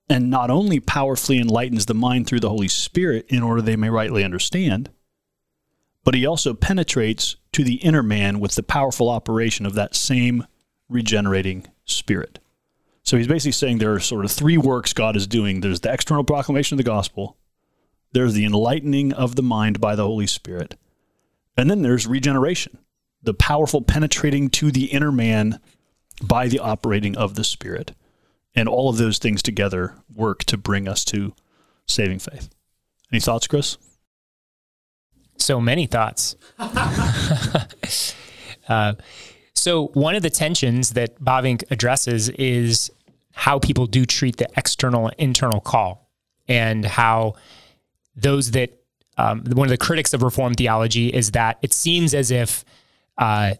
and 0.08 0.30
not 0.30 0.48
only 0.48 0.78
powerfully 0.78 1.38
enlightens 1.38 1.86
the 1.86 1.94
mind 1.94 2.28
through 2.28 2.40
the 2.40 2.50
Holy 2.50 2.68
Spirit 2.68 3.26
in 3.28 3.42
order 3.42 3.60
they 3.60 3.74
may 3.74 3.90
rightly 3.90 4.22
understand, 4.22 4.90
but 6.04 6.14
he 6.14 6.24
also 6.24 6.54
penetrates 6.54 7.34
to 7.54 7.64
the 7.64 7.76
inner 7.76 8.02
man 8.02 8.40
with 8.40 8.56
the 8.56 8.62
powerful 8.62 9.08
operation 9.08 9.64
of 9.64 9.74
that 9.74 9.94
same 9.94 10.46
regenerating 10.88 11.66
spirit. 11.84 12.40
So 13.04 13.16
he's 13.16 13.28
basically 13.28 13.52
saying 13.52 13.78
there 13.78 13.94
are 13.94 14.00
sort 14.00 14.24
of 14.24 14.32
three 14.32 14.58
works 14.58 14.92
God 14.92 15.14
is 15.16 15.26
doing 15.26 15.60
there's 15.60 15.80
the 15.80 15.92
external 15.92 16.24
proclamation 16.24 16.74
of 16.74 16.78
the 16.78 16.90
gospel, 16.90 17.36
there's 18.12 18.34
the 18.34 18.44
enlightening 18.44 19.12
of 19.12 19.36
the 19.36 19.42
mind 19.42 19.80
by 19.80 19.94
the 19.94 20.04
Holy 20.04 20.26
Spirit, 20.26 20.76
and 21.56 21.70
then 21.70 21.82
there's 21.82 22.06
regeneration, 22.06 22.78
the 23.22 23.34
powerful 23.34 23.82
penetrating 23.82 24.50
to 24.50 24.70
the 24.70 24.86
inner 24.86 25.12
man 25.12 25.60
by 26.22 26.48
the 26.48 26.58
operating 26.58 27.16
of 27.16 27.34
the 27.34 27.44
Spirit. 27.44 27.92
And 28.56 28.68
all 28.68 28.88
of 28.88 28.98
those 28.98 29.18
things 29.18 29.42
together 29.42 29.94
work 30.14 30.44
to 30.44 30.56
bring 30.56 30.86
us 30.86 31.04
to 31.06 31.34
saving 31.86 32.20
faith. 32.20 32.48
Any 33.12 33.20
thoughts, 33.20 33.48
Chris? 33.48 33.78
So 35.36 35.60
many 35.60 35.86
thoughts. 35.86 36.36
uh, 38.68 38.94
so 39.54 39.86
one 39.88 40.14
of 40.14 40.22
the 40.22 40.30
tensions 40.30 40.90
that 40.90 41.20
Bavinck 41.20 41.64
addresses 41.70 42.28
is 42.30 42.90
how 43.32 43.58
people 43.58 43.86
do 43.86 44.04
treat 44.04 44.36
the 44.36 44.48
external 44.56 45.06
and 45.08 45.14
internal 45.18 45.60
call, 45.60 46.08
and 46.48 46.84
how 46.84 47.34
those 48.16 48.52
that 48.52 48.70
um, 49.16 49.44
one 49.46 49.66
of 49.66 49.70
the 49.70 49.78
critics 49.78 50.12
of 50.12 50.22
Reformed 50.22 50.56
theology 50.56 51.08
is 51.08 51.32
that 51.32 51.58
it 51.62 51.72
seems 51.72 52.14
as 52.14 52.30
if 52.30 52.64
uh, 53.18 53.54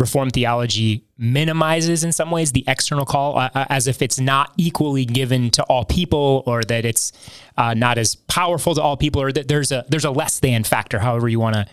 Reformed 0.00 0.32
theology 0.32 1.04
minimizes 1.18 2.02
in 2.04 2.12
some 2.12 2.30
ways 2.30 2.52
the 2.52 2.64
external 2.66 3.04
call, 3.04 3.38
uh, 3.38 3.50
uh, 3.54 3.66
as 3.68 3.86
if 3.86 4.00
it's 4.00 4.18
not 4.18 4.52
equally 4.56 5.04
given 5.04 5.50
to 5.50 5.62
all 5.64 5.84
people, 5.84 6.42
or 6.46 6.62
that 6.64 6.86
it's 6.86 7.12
uh, 7.58 7.74
not 7.74 7.98
as 7.98 8.14
powerful 8.14 8.74
to 8.74 8.80
all 8.80 8.96
people, 8.96 9.20
or 9.20 9.30
that 9.30 9.46
there's 9.48 9.70
a 9.70 9.84
there's 9.90 10.06
a 10.06 10.10
less 10.10 10.40
than 10.40 10.64
factor, 10.64 10.98
however 10.98 11.28
you 11.28 11.38
want 11.38 11.54
to 11.56 11.66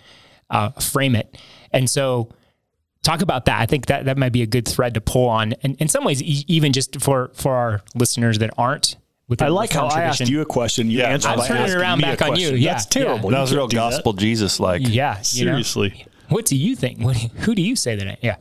uh, 0.50 0.70
frame 0.72 1.16
it. 1.16 1.38
And 1.72 1.90
so, 1.90 2.30
talk 3.02 3.22
about 3.22 3.46
that. 3.46 3.62
I 3.62 3.66
think 3.66 3.86
that 3.86 4.06
that 4.06 4.18
might 4.18 4.34
be 4.34 4.42
a 4.42 4.46
good 4.48 4.68
thread 4.68 4.94
to 4.96 5.02
pull 5.02 5.30
on, 5.30 5.54
and 5.64 5.78
in 5.80 5.88
some 5.88 6.04
ways, 6.04 6.22
e- 6.22 6.44
even 6.48 6.74
just 6.74 7.00
for 7.02 7.32
for 7.34 7.54
our 7.56 7.82
listeners 7.96 8.40
that 8.40 8.52
aren't. 8.58 8.98
With 9.30 9.42
I 9.42 9.50
like 9.50 9.72
how 9.72 9.88
I 9.88 10.04
asked 10.04 10.28
you 10.30 10.40
a 10.42 10.46
question. 10.46 10.90
You 10.90 11.00
Yeah, 11.00 11.10
answered 11.10 11.30
I'm 11.30 11.38
by 11.40 11.48
turning 11.48 11.64
it 11.64 11.66
asking 11.66 11.82
around 11.82 11.98
me 12.00 12.04
a 12.06 12.16
back 12.16 12.22
on 12.30 12.40
you. 12.40 12.52
Yeah, 12.52 12.74
That's 12.74 12.86
terrible. 12.86 13.30
That 13.30 13.42
was 13.42 13.54
real 13.54 13.68
do 13.68 13.76
that. 13.76 13.92
gospel 13.92 14.14
Jesus 14.14 14.60
like. 14.60 14.82
Yeah, 14.86 15.22
you 15.32 15.46
know? 15.46 15.62
What 16.30 16.46
do 16.46 16.56
you 16.56 16.76
think? 16.76 17.00
What, 17.00 17.16
who 17.18 17.56
do 17.56 17.62
you 17.62 17.76
say 17.76 17.96
that? 17.96 18.08
I, 18.08 18.18
yeah. 18.22 18.38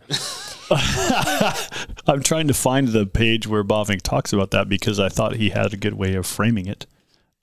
I'm 2.07 2.23
trying 2.23 2.49
to 2.49 2.55
find 2.55 2.89
the 2.89 3.07
page 3.07 3.47
where 3.47 3.63
Bavinck 3.63 4.03
talks 4.03 4.33
about 4.33 4.51
that 4.51 4.69
because 4.69 4.99
I 4.99 5.09
thought 5.09 5.37
he 5.37 5.51
had 5.51 5.73
a 5.73 5.77
good 5.77 5.95
way 5.95 6.15
of 6.15 6.27
framing 6.27 6.67
it. 6.67 6.87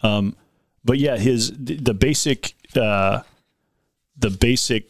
Um, 0.02 0.36
but 0.84 0.98
yeah, 0.98 1.18
his 1.18 1.52
the 1.52 1.78
the 1.78 1.94
basic 1.94 2.54
uh, 2.76 3.22
the 4.18 4.30
basic 4.30 4.90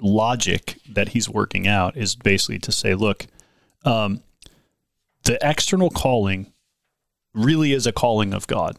logic 0.00 0.78
that 0.90 1.10
he's 1.10 1.28
working 1.28 1.68
out 1.68 1.96
is 1.96 2.14
basically 2.16 2.58
to 2.60 2.72
say, 2.72 2.94
look, 2.94 3.26
um, 3.84 4.22
the 5.24 5.38
external 5.42 5.90
calling 5.90 6.52
really 7.34 7.72
is 7.72 7.86
a 7.86 7.92
calling 7.92 8.32
of 8.32 8.46
God. 8.46 8.78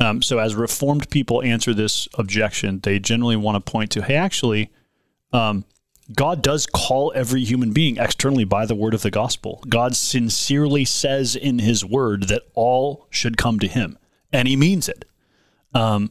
Um, 0.00 0.22
so 0.22 0.38
as 0.38 0.54
Reformed 0.54 1.10
people 1.10 1.42
answer 1.42 1.74
this 1.74 2.08
objection, 2.14 2.80
they 2.80 2.98
generally 2.98 3.36
want 3.36 3.64
to 3.64 3.70
point 3.70 3.90
to, 3.92 4.02
hey, 4.02 4.14
actually, 4.14 4.70
um, 5.32 5.64
God 6.14 6.42
does 6.42 6.66
call 6.66 7.12
every 7.14 7.44
human 7.44 7.72
being 7.72 7.98
externally 7.98 8.44
by 8.44 8.64
the 8.64 8.74
word 8.74 8.94
of 8.94 9.02
the 9.02 9.10
gospel. 9.10 9.62
God 9.68 9.94
sincerely 9.94 10.84
says 10.84 11.36
in 11.36 11.58
his 11.58 11.84
word 11.84 12.28
that 12.28 12.42
all 12.54 13.06
should 13.10 13.36
come 13.36 13.58
to 13.58 13.68
him, 13.68 13.98
and 14.32 14.48
he 14.48 14.56
means 14.56 14.88
it. 14.88 15.04
Um, 15.74 16.10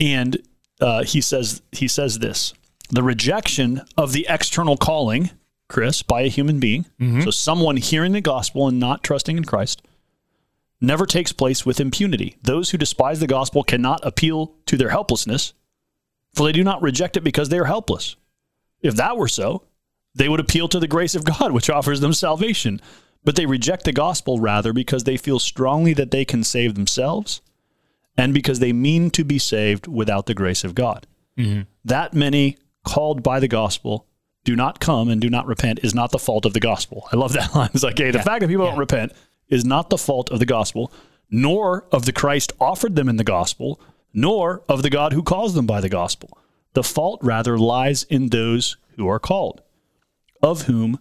and 0.00 0.38
uh, 0.80 1.04
he 1.04 1.20
says 1.20 1.60
he 1.72 1.88
says 1.88 2.20
this: 2.20 2.54
the 2.90 3.02
rejection 3.02 3.82
of 3.98 4.12
the 4.12 4.26
external 4.30 4.76
calling, 4.78 5.30
Chris, 5.68 6.02
by 6.02 6.22
a 6.22 6.28
human 6.28 6.58
being, 6.58 6.86
so 7.22 7.30
someone 7.30 7.76
hearing 7.76 8.12
the 8.12 8.20
gospel 8.22 8.66
and 8.66 8.80
not 8.80 9.02
trusting 9.02 9.36
in 9.36 9.44
Christ, 9.44 9.82
never 10.80 11.04
takes 11.04 11.32
place 11.32 11.66
with 11.66 11.80
impunity. 11.80 12.36
Those 12.42 12.70
who 12.70 12.78
despise 12.78 13.20
the 13.20 13.26
gospel 13.26 13.62
cannot 13.62 14.00
appeal 14.04 14.54
to 14.66 14.76
their 14.78 14.90
helplessness, 14.90 15.52
for 16.34 16.46
they 16.46 16.52
do 16.52 16.64
not 16.64 16.80
reject 16.82 17.16
it 17.18 17.24
because 17.24 17.50
they 17.50 17.58
are 17.58 17.64
helpless. 17.66 18.16
If 18.84 18.96
that 18.96 19.16
were 19.16 19.28
so, 19.28 19.64
they 20.14 20.28
would 20.28 20.38
appeal 20.38 20.68
to 20.68 20.78
the 20.78 20.86
grace 20.86 21.16
of 21.16 21.24
God, 21.24 21.50
which 21.50 21.70
offers 21.70 22.00
them 22.00 22.12
salvation. 22.12 22.80
But 23.24 23.34
they 23.34 23.46
reject 23.46 23.84
the 23.84 23.92
gospel 23.92 24.38
rather 24.38 24.72
because 24.72 25.04
they 25.04 25.16
feel 25.16 25.38
strongly 25.38 25.94
that 25.94 26.10
they 26.10 26.26
can 26.26 26.44
save 26.44 26.74
themselves 26.74 27.40
and 28.16 28.34
because 28.34 28.58
they 28.58 28.72
mean 28.72 29.10
to 29.10 29.24
be 29.24 29.38
saved 29.38 29.88
without 29.88 30.26
the 30.26 30.34
grace 30.34 30.62
of 30.62 30.74
God. 30.74 31.06
Mm-hmm. 31.38 31.62
That 31.86 32.12
many 32.12 32.58
called 32.84 33.22
by 33.22 33.40
the 33.40 33.48
gospel 33.48 34.06
do 34.44 34.54
not 34.54 34.78
come 34.78 35.08
and 35.08 35.20
do 35.22 35.30
not 35.30 35.46
repent 35.46 35.80
is 35.82 35.94
not 35.94 36.12
the 36.12 36.18
fault 36.18 36.44
of 36.44 36.52
the 36.52 36.60
gospel. 36.60 37.08
I 37.10 37.16
love 37.16 37.32
that 37.32 37.54
line. 37.54 37.70
It's 37.72 37.82
like, 37.82 37.98
hey, 37.98 38.10
the 38.10 38.22
fact 38.22 38.40
that 38.40 38.48
people 38.48 38.66
don't 38.66 38.78
repent 38.78 39.12
is 39.48 39.64
not 39.64 39.88
the 39.88 39.98
fault 39.98 40.30
of 40.30 40.38
the 40.38 40.46
gospel, 40.46 40.92
nor 41.30 41.86
of 41.90 42.04
the 42.04 42.12
Christ 42.12 42.52
offered 42.60 42.94
them 42.94 43.08
in 43.08 43.16
the 43.16 43.24
gospel, 43.24 43.80
nor 44.12 44.62
of 44.68 44.82
the 44.82 44.90
God 44.90 45.14
who 45.14 45.22
calls 45.22 45.54
them 45.54 45.66
by 45.66 45.80
the 45.80 45.88
gospel. 45.88 46.38
The 46.74 46.82
fault 46.82 47.20
rather 47.22 47.58
lies 47.58 48.04
in 48.04 48.28
those 48.28 48.76
who 48.96 49.08
are 49.08 49.18
called, 49.18 49.62
of 50.42 50.62
whom 50.62 50.98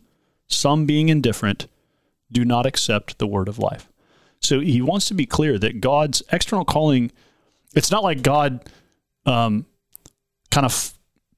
some 0.47 0.85
being 0.85 1.09
indifferent 1.09 1.67
do 2.31 2.45
not 2.45 2.65
accept 2.65 3.19
the 3.19 3.27
word 3.27 3.47
of 3.47 3.59
life. 3.59 3.89
So 4.39 4.59
he 4.59 4.81
wants 4.81 5.07
to 5.07 5.13
be 5.13 5.25
clear 5.25 5.57
that 5.59 5.81
God's 5.81 6.23
external 6.31 6.65
calling, 6.65 7.11
it's 7.75 7.91
not 7.91 8.03
like 8.03 8.21
God 8.21 8.69
um, 9.25 9.65
kind 10.51 10.65
of 10.65 10.93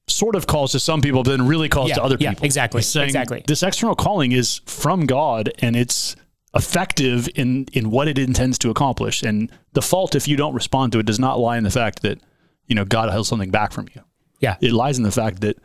sort 0.08 0.34
of 0.34 0.46
calls 0.46 0.72
to 0.72 0.80
some 0.80 1.00
people, 1.00 1.22
but 1.22 1.30
then 1.30 1.46
really 1.46 1.68
calls 1.68 1.90
Yeah, 1.90 1.96
to 1.96 2.02
other 2.04 2.16
yeah, 2.18 2.30
people. 2.30 2.46
exactly, 2.46 2.82
saying 2.82 3.06
exactly. 3.06 3.42
This 3.46 3.62
external 3.62 3.94
calling 3.94 4.32
is 4.32 4.60
from 4.66 5.06
God 5.06 5.52
and 5.60 5.76
it's 5.76 6.16
effective 6.54 7.28
in, 7.34 7.66
in 7.72 7.90
what 7.90 8.08
it 8.08 8.18
intends 8.18 8.58
to 8.60 8.70
accomplish. 8.70 9.22
And 9.22 9.50
the 9.72 9.82
fault, 9.82 10.14
if 10.14 10.26
you 10.26 10.36
don't 10.36 10.54
respond 10.54 10.92
to 10.92 10.98
it, 10.98 11.06
does 11.06 11.18
not 11.18 11.38
lie 11.38 11.58
in 11.58 11.64
the 11.64 11.70
fact 11.70 12.02
that, 12.02 12.20
you 12.66 12.74
know, 12.74 12.84
God 12.84 13.10
held 13.10 13.26
something 13.26 13.50
back 13.50 13.72
from 13.72 13.88
you. 13.94 14.02
Yeah. 14.40 14.56
It 14.60 14.72
lies 14.72 14.98
in 14.98 15.04
the 15.04 15.12
fact 15.12 15.40
that 15.40 15.58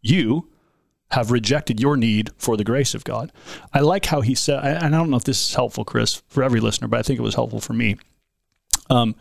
you 0.00 0.48
have 1.10 1.30
rejected 1.30 1.80
your 1.80 1.96
need 1.96 2.30
for 2.36 2.56
the 2.56 2.64
grace 2.64 2.94
of 2.94 3.04
God. 3.04 3.32
I 3.72 3.80
like 3.80 4.06
how 4.06 4.20
he 4.20 4.34
said, 4.34 4.62
and 4.62 4.94
I 4.94 4.98
don't 4.98 5.10
know 5.10 5.16
if 5.16 5.24
this 5.24 5.48
is 5.48 5.54
helpful, 5.54 5.84
Chris, 5.84 6.22
for 6.28 6.42
every 6.42 6.60
listener, 6.60 6.88
but 6.88 6.98
I 6.98 7.02
think 7.02 7.18
it 7.18 7.22
was 7.22 7.34
helpful 7.34 7.60
for 7.60 7.72
me. 7.72 7.96
Um, 8.90 9.16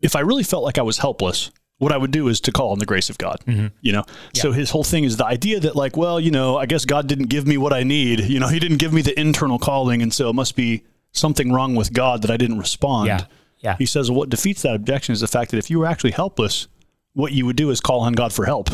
if 0.00 0.14
I 0.14 0.20
really 0.20 0.42
felt 0.42 0.62
like 0.62 0.78
I 0.78 0.82
was 0.82 0.98
helpless, 0.98 1.50
what 1.78 1.92
I 1.92 1.96
would 1.96 2.10
do 2.10 2.28
is 2.28 2.40
to 2.42 2.52
call 2.52 2.72
on 2.72 2.78
the 2.78 2.86
grace 2.86 3.10
of 3.10 3.18
God. 3.18 3.42
Mm-hmm. 3.46 3.66
You 3.80 3.92
know, 3.92 4.04
so 4.34 4.52
his 4.52 4.70
whole 4.70 4.84
thing 4.84 5.04
is 5.04 5.16
the 5.16 5.26
idea 5.26 5.60
that 5.60 5.76
like, 5.76 5.96
well, 5.96 6.18
you 6.18 6.30
know, 6.30 6.56
I 6.56 6.66
guess 6.66 6.84
God 6.84 7.06
didn't 7.06 7.26
give 7.26 7.46
me 7.46 7.58
what 7.58 7.72
I 7.72 7.82
need. 7.82 8.20
You 8.20 8.40
know, 8.40 8.48
He 8.48 8.58
didn't 8.58 8.78
give 8.78 8.92
me 8.92 9.02
the 9.02 9.18
internal 9.18 9.58
calling, 9.58 10.02
and 10.02 10.12
so 10.12 10.30
it 10.30 10.34
must 10.34 10.56
be 10.56 10.84
something 11.12 11.52
wrong 11.52 11.74
with 11.74 11.92
God 11.92 12.22
that 12.22 12.30
I 12.30 12.36
didn't 12.36 12.58
respond. 12.58 13.08
Yeah. 13.08 13.24
Yeah. 13.60 13.76
He 13.78 13.86
says 13.86 14.10
what 14.10 14.28
defeats 14.28 14.62
that 14.62 14.74
objection 14.74 15.12
is 15.12 15.20
the 15.20 15.26
fact 15.26 15.50
that 15.50 15.58
if 15.58 15.70
you 15.70 15.78
were 15.78 15.86
actually 15.86 16.12
helpless, 16.12 16.68
what 17.16 17.32
you 17.32 17.46
would 17.46 17.56
do 17.56 17.70
is 17.70 17.80
call 17.80 18.00
on 18.00 18.12
God 18.12 18.32
for 18.32 18.44
help, 18.44 18.68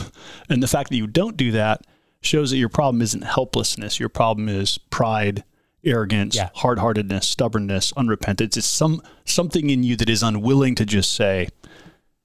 and 0.49 0.63
the 0.63 0.69
fact 0.69 0.91
that 0.91 0.97
you 0.97 1.07
don't 1.07 1.37
do 1.37 1.53
that 1.53 1.87
shows 2.21 2.51
that 2.51 2.59
your 2.59 2.69
problem 2.69 3.01
isn't 3.01 3.23
helplessness. 3.23 3.99
Your 3.99 4.09
problem 4.09 4.49
is 4.49 4.79
pride. 4.91 5.45
Arrogance, 5.85 6.37
Yeah. 6.37 6.49
hard-heartedness, 6.55 7.27
stubbornness, 7.27 7.93
unrepentance. 7.95 8.57
It's 8.57 8.67
some 8.67 9.03
something 9.25 9.69
in 9.69 9.83
you 9.83 9.97
that 9.97 10.09
is 10.09 10.23
unwilling 10.23 10.77
to 10.77 10.85
just 10.85 11.13
say, 11.13 11.49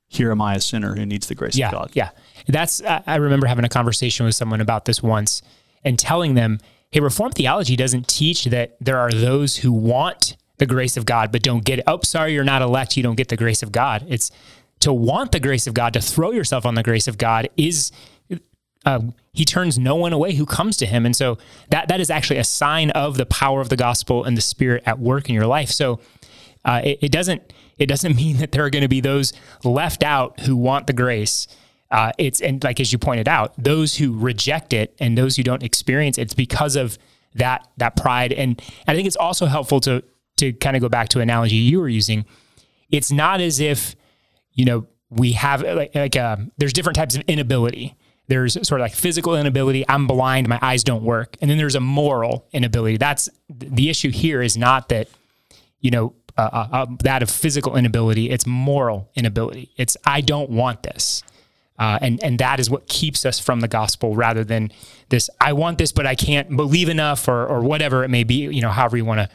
here 0.08 0.30
am 0.30 0.42
I 0.44 0.54
a 0.54 0.62
sinner 0.62 0.94
who 0.94 1.08
needs 1.08 1.26
the 1.26 1.34
grace 1.34 1.58
yeah, 1.58 1.70
of 1.70 1.72
God. 1.74 1.90
Yeah. 1.94 2.12
That's, 2.48 2.84
I 2.84 3.16
remember 3.16 3.48
having 3.48 3.66
a 3.66 3.70
conversation 3.70 4.28
with 4.28 4.36
someone 4.36 4.62
about 4.62 4.86
this 4.86 5.02
once 5.02 5.42
and 5.84 5.98
telling 5.98 6.36
them, 6.36 6.60
hey, 6.92 7.00
Reformed 7.00 7.34
theology 7.34 7.76
doesn't 7.76 8.08
teach 8.08 8.46
that 8.46 8.78
there 8.80 9.00
are 9.00 9.12
those 9.12 9.58
who 9.58 9.72
want 9.72 10.38
the 10.60 10.68
grace 10.68 10.96
of 10.96 11.06
God 11.06 11.32
but 11.32 11.42
don't 11.42 11.66
get 11.66 11.80
it. 11.80 11.86
Oh, 11.88 12.00
sorry, 12.04 12.34
you're 12.34 12.44
not 12.44 12.62
elect. 12.62 12.96
You 12.96 13.02
don't 13.02 13.16
get 13.16 13.30
the 13.30 13.38
grace 13.38 13.64
of 13.64 13.72
God. 13.72 14.06
It's 14.08 14.30
to 14.80 14.94
want 14.94 15.32
the 15.32 15.40
grace 15.40 15.68
of 15.68 15.74
God, 15.74 15.94
to 15.94 16.02
throw 16.02 16.32
yourself 16.32 16.66
on 16.66 16.76
the 16.76 16.84
grace 16.84 17.08
of 17.08 17.18
God 17.18 17.50
is. 17.58 17.92
Um, 18.86 19.16
he 19.34 19.44
turns 19.44 19.78
no 19.78 19.96
one 19.96 20.14
away 20.14 20.34
who 20.34 20.46
comes 20.46 20.78
to 20.78 20.86
him, 20.86 21.06
and 21.06 21.16
so 21.16 21.38
that 21.70 21.90
that 21.90 22.00
is 22.00 22.10
actually 22.10 22.38
a 22.38 22.44
sign 22.44 22.90
of 22.92 23.18
the 23.18 23.26
power 23.26 23.60
of 23.60 23.68
the 23.70 23.76
gospel 23.76 24.24
and 24.24 24.38
the 24.38 24.42
Spirit 24.42 24.84
at 24.86 24.98
work 24.98 25.28
in 25.28 25.36
your 25.36 25.46
life. 25.46 25.70
So 25.70 26.00
uh, 26.64 26.82
it, 26.84 27.00
it 27.02 27.12
doesn't 27.12 27.54
it 27.78 27.88
doesn't 27.88 28.16
mean 28.24 28.38
that 28.38 28.52
there 28.52 28.64
are 28.64 28.70
going 28.70 28.84
to 28.84 28.88
be 28.88 29.02
those 29.02 29.34
left 29.64 30.04
out 30.04 30.40
who 30.42 30.56
want 30.56 30.88
the 30.88 30.94
grace. 30.94 31.48
Uh, 31.90 32.12
it's 32.18 32.42
and 32.42 32.64
like 32.64 32.80
as 32.80 32.92
you 32.92 33.00
pointed 33.00 33.28
out, 33.28 33.54
those 33.58 33.96
who 33.96 34.18
reject 34.18 34.74
it 34.74 34.94
and 35.00 35.18
those 35.18 35.36
who 35.36 35.44
don't 35.44 35.64
experience 35.64 36.18
it, 36.18 36.24
it's 36.24 36.34
because 36.34 36.76
of 36.76 36.98
that 37.36 37.68
that 37.78 37.96
pride. 37.96 38.34
And 38.34 38.62
I 38.88 38.96
think 38.96 39.08
it's 39.08 39.16
also 39.16 39.46
helpful 39.46 39.80
to 39.82 40.04
to 40.38 40.54
kind 40.54 40.76
of 40.76 40.82
go 40.82 40.90
back 40.90 41.10
to 41.10 41.20
analogy 41.20 41.56
you 41.56 41.80
were 41.80 41.90
using. 41.90 42.26
It's 42.90 43.12
not 43.12 43.42
as 43.42 43.60
if 43.60 43.96
you 44.58 44.66
know 44.66 44.88
we 45.10 45.32
have 45.34 45.62
like, 45.62 45.96
like 45.96 46.18
uh, 46.18 46.36
there's 46.58 46.74
different 46.74 46.98
types 46.98 47.16
of 47.16 47.22
inability. 47.28 47.96
There's 48.28 48.54
sort 48.68 48.82
of 48.82 48.84
like 48.84 48.94
physical 48.94 49.38
inability. 49.38 49.86
I'm 49.88 50.06
blind. 50.06 50.50
My 50.50 50.60
eyes 50.62 50.84
don't 50.84 51.04
work. 51.04 51.38
And 51.40 51.50
then 51.50 51.58
there's 51.58 51.76
a 51.76 51.80
moral 51.80 52.46
inability. 52.52 52.98
That's 52.98 53.30
the 53.48 53.90
issue 53.90 54.12
here. 54.12 54.42
Is 54.42 54.58
not 54.58 54.90
that 54.90 55.08
you 55.80 55.92
know, 55.92 56.14
uh, 56.38 56.50
uh, 56.52 56.68
uh, 56.72 56.86
that 57.04 57.24
of 57.24 57.30
physical 57.30 57.76
inability. 57.76 58.30
It's 58.30 58.46
moral 58.46 59.10
inability. 59.16 59.72
It's 59.78 59.98
I 60.06 60.22
don't 60.22 60.50
want 60.50 60.84
this, 60.84 61.24
uh, 61.80 62.00
and 62.02 62.22
and 62.24 62.40
that 62.40 62.60
is 62.60 62.70
what 62.70 62.88
keeps 62.88 63.26
us 63.26 63.40
from 63.40 63.62
the 63.62 63.68
gospel, 63.68 64.16
rather 64.16 64.44
than 64.44 64.72
this 65.10 65.30
I 65.40 65.54
want 65.54 65.78
this, 65.78 65.92
but 65.92 66.06
I 66.06 66.16
can't 66.16 66.56
believe 66.56 66.90
enough, 66.90 67.28
or 67.28 67.48
or 67.48 67.62
whatever 67.62 68.04
it 68.04 68.10
may 68.10 68.24
be. 68.24 68.36
You 68.36 68.62
know, 68.62 68.70
however 68.70 68.98
you 68.98 69.06
want 69.06 69.22
to 69.22 69.30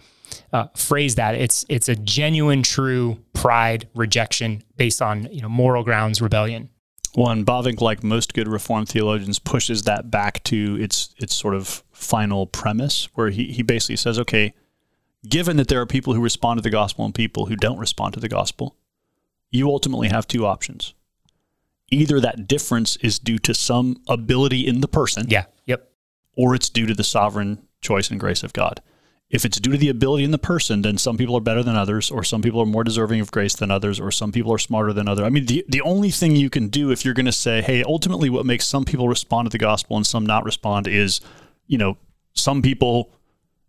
uh, 0.53 0.67
phrase 0.75 1.15
that. 1.17 1.35
It's 1.35 1.65
it's 1.69 1.89
a 1.89 1.97
genuine, 1.97 2.63
true 2.63 3.19
pride, 3.43 3.89
rejection 3.95 4.63
based 4.77 5.03
on 5.03 5.25
you 5.33 5.43
know 5.43 5.49
moral 5.49 5.83
grounds, 5.83 6.23
rebellion. 6.23 6.69
One, 7.15 7.45
Bavinck, 7.45 7.81
like 7.83 8.03
most 8.03 8.33
good 8.33 8.49
Reformed 8.49 8.89
theologians, 8.89 9.39
pushes 9.39 9.83
that 9.83 10.11
back 10.11 10.43
to 10.45 10.79
its 10.81 11.15
its 11.19 11.35
sort 11.35 11.55
of 11.55 11.83
final 11.93 12.47
premise, 12.47 13.09
where 13.15 13.31
he, 13.31 13.53
he 13.53 13.63
basically 13.63 13.97
says, 13.97 14.19
okay, 14.19 14.55
given 15.29 15.57
that 15.59 15.69
there 15.69 15.81
are 15.81 15.87
people 15.87 16.15
who 16.15 16.21
respond 16.21 16.59
to 16.59 16.63
the 16.63 16.71
gospel 16.71 17.05
and 17.05 17.15
people 17.15 17.47
who 17.47 17.57
don't 17.57 17.79
respond 17.79 18.15
to 18.15 18.21
the 18.21 18.29
gospel, 18.29 18.77
you 19.51 19.69
ultimately 19.69 20.09
have 20.09 20.27
two 20.27 20.47
options. 20.47 20.95
Either 21.91 22.19
that 22.21 22.49
difference 22.49 22.97
is 22.97 23.19
due 23.19 23.39
to 23.39 23.53
some 23.53 24.01
ability 24.09 24.67
in 24.67 24.81
the 24.81 24.89
person, 24.89 25.27
Yeah. 25.29 25.45
Yep. 25.67 25.91
or 26.35 26.55
it's 26.55 26.71
due 26.71 26.87
to 26.87 26.95
the 26.95 27.05
sovereign 27.05 27.59
choice 27.83 28.11
and 28.11 28.19
grace 28.19 28.43
of 28.43 28.53
God. 28.55 28.81
If 29.33 29.47
it's 29.47 29.59
due 29.59 29.73
to 29.73 29.79
the 29.79 29.89
ability 29.89 30.25
in 30.25 30.31
the 30.31 30.39
person, 30.39 30.83
then 30.83 30.99
some 30.99 31.17
people 31.17 31.35
are 31.39 31.41
better 31.41 31.63
than 31.63 31.75
others, 31.75 32.11
or 32.11 32.23
some 32.23 32.43
people 32.43 32.61
are 32.61 32.67
more 32.67 32.85
deserving 32.85 33.21
of 33.21 33.31
grace 33.31 33.57
than 33.57 33.71
others, 33.71 33.99
or 33.99 34.11
some 34.11 34.31
people 34.31 34.53
are 34.53 34.59
smarter 34.59 34.93
than 34.93 35.09
others. 35.09 35.25
I 35.25 35.31
mean, 35.31 35.47
the, 35.47 35.65
the 35.69 35.81
only 35.81 36.11
thing 36.11 36.37
you 36.37 36.51
can 36.51 36.69
do 36.69 36.91
if 36.91 37.03
you're 37.03 37.15
going 37.15 37.27
to 37.27 37.33
say, 37.33 37.63
hey, 37.63 37.83
ultimately 37.83 38.29
what 38.29 38.45
makes 38.45 38.69
some 38.69 38.85
people 38.85 39.09
respond 39.09 39.47
to 39.47 39.51
the 39.51 39.59
gospel 39.59 39.97
and 39.97 40.07
some 40.07 40.27
not 40.27 40.45
respond 40.45 40.87
is, 40.87 41.23
you 41.67 41.79
know, 41.79 41.97
some 42.35 42.61
people, 42.61 43.11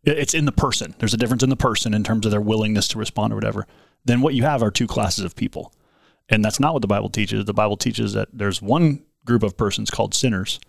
it's 0.03 0.33
in 0.33 0.43
the 0.43 0.51
person. 0.51 0.95
There's 0.99 1.13
a 1.13 1.17
difference 1.17 1.43
in 1.43 1.49
the 1.49 1.55
person 1.55 1.93
in 1.93 2.03
terms 2.03 2.25
of 2.25 2.31
their 2.31 2.41
willingness 2.41 2.89
to 2.89 2.99
respond 2.99 3.31
or 3.31 3.37
whatever. 3.37 3.65
Then 4.03 4.19
what 4.19 4.33
you 4.33 4.43
have 4.43 4.61
are 4.61 4.71
two 4.71 4.87
classes 4.87 5.23
of 5.23 5.33
people. 5.33 5.73
And 6.27 6.43
that's 6.43 6.59
not 6.59 6.73
what 6.73 6.81
the 6.81 6.87
Bible 6.89 7.09
teaches. 7.09 7.45
The 7.45 7.53
Bible 7.53 7.77
teaches 7.77 8.11
that 8.13 8.27
there's 8.33 8.61
one 8.61 9.03
group 9.25 9.43
of 9.43 9.55
persons 9.55 9.89
called 9.89 10.13
sinners, 10.13 10.59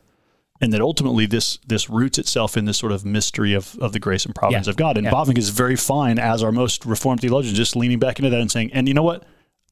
and 0.60 0.72
that 0.72 0.80
ultimately 0.80 1.26
this 1.26 1.58
this 1.66 1.90
roots 1.90 2.18
itself 2.18 2.56
in 2.56 2.64
this 2.64 2.78
sort 2.78 2.92
of 2.92 3.04
mystery 3.04 3.54
of, 3.54 3.76
of 3.80 3.92
the 3.92 3.98
grace 3.98 4.24
and 4.24 4.34
providence 4.34 4.66
Yeah. 4.66 4.70
of 4.70 4.76
God. 4.76 4.96
And 4.96 5.04
Yeah. 5.04 5.24
Is 5.36 5.48
very 5.50 5.76
fine 5.76 6.18
as 6.18 6.42
our 6.42 6.52
most 6.52 6.86
reformed 6.86 7.20
theologian, 7.20 7.54
just 7.54 7.74
leaning 7.76 7.98
back 7.98 8.18
into 8.18 8.30
that 8.30 8.40
and 8.40 8.50
saying, 8.50 8.72
and 8.72 8.86
you 8.88 8.94
know 8.94 9.02
what? 9.02 9.24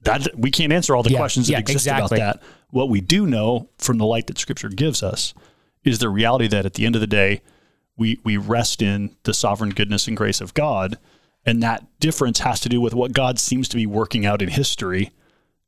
That 0.03 0.29
we 0.37 0.51
can't 0.51 0.73
answer 0.73 0.97
all 0.97 1.03
the 1.05 1.11
Yeah. 1.13 1.19
questions 1.19 1.47
that 1.49 1.61
exist 1.61 1.87
exactly. 1.87 2.19
about 2.19 2.41
that. 2.41 2.43
What 2.71 2.89
we 2.89 3.01
do 3.01 3.27
know 3.27 3.69
from 3.79 3.99
the 3.99 4.07
light 4.07 4.27
that 4.27 4.39
Scripture 4.39 4.69
gives 4.69 5.03
us 5.03 5.35
is 5.85 5.99
the 6.01 6.09
reality 6.09 6.49
that 6.49 6.67
at 6.67 6.75
the 6.75 6.85
end 6.87 6.95
of 6.97 7.01
the 7.01 7.07
day, 7.07 7.43
we 7.97 8.19
we 8.25 8.37
rest 8.37 8.83
in 8.83 9.15
the 9.25 9.35
sovereign 9.35 9.71
goodness 9.71 10.09
and 10.09 10.17
grace 10.17 10.41
of 10.41 10.55
God, 10.55 10.97
and 11.47 11.63
that 11.63 11.87
difference 12.01 12.41
has 12.41 12.59
to 12.61 12.69
do 12.69 12.81
with 12.81 12.95
what 12.95 13.13
God 13.13 13.39
seems 13.39 13.69
to 13.69 13.77
be 13.77 13.87
working 13.87 14.25
out 14.27 14.43
in 14.43 14.49
history, 14.49 15.11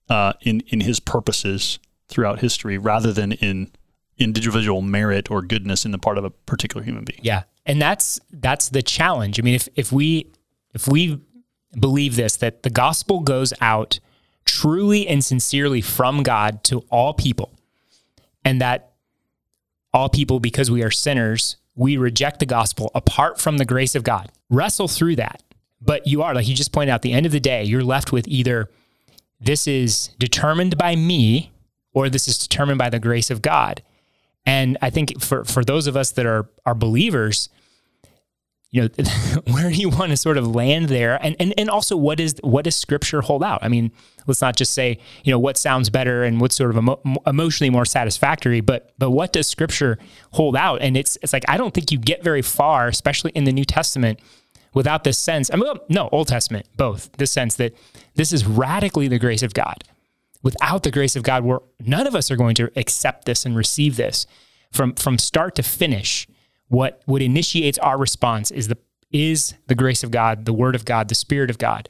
uh, 0.09 0.33
in 0.40 0.62
in 0.68 0.81
His 0.81 0.98
purposes 0.98 1.79
throughout 2.09 2.40
history, 2.40 2.79
rather 2.79 3.12
than 3.12 3.33
in 3.33 3.70
individual 4.18 4.83
merit 4.83 5.31
or 5.31 5.42
goodness 5.42 5.85
in 5.85 5.90
the 5.90 5.98
part 5.98 6.18
of 6.18 6.24
a 6.24 6.31
particular 6.31 6.85
human 6.85 7.05
being. 7.05 7.20
Yeah. 7.22 7.44
And 7.66 7.81
that's 7.81 8.20
that's 8.31 8.68
the 8.68 8.83
challenge. 8.83 9.40
I 9.40 9.42
mean, 9.42 9.55
if 9.55 9.68
if 9.74 9.90
we 9.92 10.31
if 10.74 10.87
we 10.87 11.20
believe 11.79 12.16
this 12.16 12.37
that 12.37 12.62
the 12.62 12.70
gospel 12.70 13.20
goes 13.20 13.53
out 13.61 13.98
truly 14.44 15.09
and 15.09 15.24
sincerely 15.24 15.81
from 15.81 16.22
God 16.22 16.62
to 16.64 16.85
all 16.90 17.14
people 17.14 17.50
and 18.44 18.61
that 18.61 18.92
all 19.92 20.09
people 20.09 20.40
because 20.40 20.70
we 20.70 20.83
are 20.83 20.90
sinners, 20.90 21.57
we 21.74 21.96
reject 21.96 22.40
the 22.40 22.46
gospel 22.46 22.90
apart 22.94 23.40
from 23.40 23.59
the 23.59 23.64
grace 23.64 23.94
of 23.94 24.05
God. 24.05 24.31
Wrestle 24.50 24.88
through 24.88 25.16
that. 25.16 25.42
But 25.81 26.07
you 26.07 26.22
are 26.22 26.35
like 26.35 26.48
you 26.48 26.55
just 26.55 26.72
pointed 26.72 26.92
out 26.92 26.96
at 26.96 27.03
the 27.03 27.12
end 27.12 27.27
of 27.27 27.33
the 27.33 27.40
day, 27.40 27.64
you're 27.64 27.85
left 27.85 28.12
with 28.12 28.27
either 28.29 28.70
this 29.40 29.66
is 29.66 30.09
determined 30.18 30.79
by 30.79 30.96
me 30.96 31.50
or 31.92 32.09
this 32.09 32.29
is 32.29 32.38
determined 32.38 32.79
by 32.79 32.90
the 32.90 32.98
grace 32.98 33.31
of 33.31 33.42
God. 33.42 33.83
And 34.46 34.76
I 34.83 34.90
think 34.90 35.20
for 35.20 35.44
for 35.44 35.64
those 35.64 35.87
of 35.87 35.96
us 35.96 36.12
that 36.12 36.26
are 36.26 36.48
are 36.66 36.74
believers, 36.74 37.48
you 38.70 38.83
know, 38.83 38.88
where 39.52 39.70
do 39.70 39.76
you 39.76 39.88
want 39.88 40.11
to 40.11 40.16
sort 40.16 40.37
of 40.37 40.54
land 40.54 40.88
there? 40.88 41.18
And 41.24 41.37
and 41.40 41.54
and 41.57 41.70
also 41.70 41.96
what 41.96 42.20
is 42.20 42.35
what 42.42 42.64
does 42.64 42.76
scripture 42.76 43.22
hold 43.22 43.42
out? 43.42 43.61
I 43.62 43.68
mean, 43.68 43.90
let's 44.26 44.42
not 44.42 44.57
just 44.57 44.74
say, 44.74 44.98
you 45.22 45.30
know, 45.30 45.38
what 45.38 45.57
sounds 45.57 45.88
better 45.90 46.24
and 46.24 46.40
what's 46.40 46.57
sort 46.57 46.70
of 46.70 46.76
emo- 46.76 47.00
emotionally 47.26 47.70
more 47.70 47.85
satisfactory, 47.85 48.61
but 48.61 48.92
but 48.98 49.11
what 49.11 49.33
does 49.33 49.46
scripture 49.46 49.98
hold 50.33 50.57
out? 50.57 50.83
And 50.83 50.96
it's 50.96 51.16
it's 51.22 51.33
like 51.33 51.44
I 51.48 51.57
don't 51.57 51.72
think 51.72 51.90
you 51.90 51.98
get 51.98 52.22
very 52.22 52.42
far, 52.42 52.88
especially 52.88 53.30
in 53.33 53.44
the 53.44 53.52
New 53.52 53.64
Testament, 53.64 54.20
without 54.74 55.04
this 55.04 55.18
sense. 55.18 55.50
I 55.52 55.57
mean, 55.57 55.72
no, 55.88 56.11
Old 56.12 56.28
Testament, 56.28 56.66
both. 56.76 57.11
This 57.12 57.30
sense 57.30 57.54
that 57.57 57.74
this 58.16 58.33
is 58.33 58.44
radically 58.44 59.09
the 59.09 59.18
grace 59.18 59.42
of 59.42 59.54
God 59.54 59.85
without 60.44 60.85
the 60.85 60.92
grace 60.92 61.16
of 61.16 61.24
God, 61.24 61.42
we're 61.42 61.59
none 61.80 62.07
of 62.07 62.14
us 62.14 62.30
are 62.30 62.37
going 62.37 62.54
to 62.54 62.70
accept 62.76 63.24
this 63.24 63.44
and 63.44 63.57
receive 63.57 63.96
this 63.96 64.26
from 64.70 64.94
from 64.94 65.18
start 65.18 65.57
to 65.57 65.64
finish. 65.64 66.28
What 66.68 67.02
what 67.07 67.20
initiates 67.22 67.78
our 67.78 67.98
response 67.98 68.52
is 68.52 68.68
the 68.68 68.78
is 69.11 69.54
the 69.66 69.74
grace 69.74 70.04
of 70.04 70.12
God, 70.12 70.44
the 70.44 70.52
Word 70.52 70.76
of 70.76 70.85
God, 70.85 71.09
the 71.09 71.14
Spirit 71.16 71.50
of 71.50 71.59
God. 71.59 71.88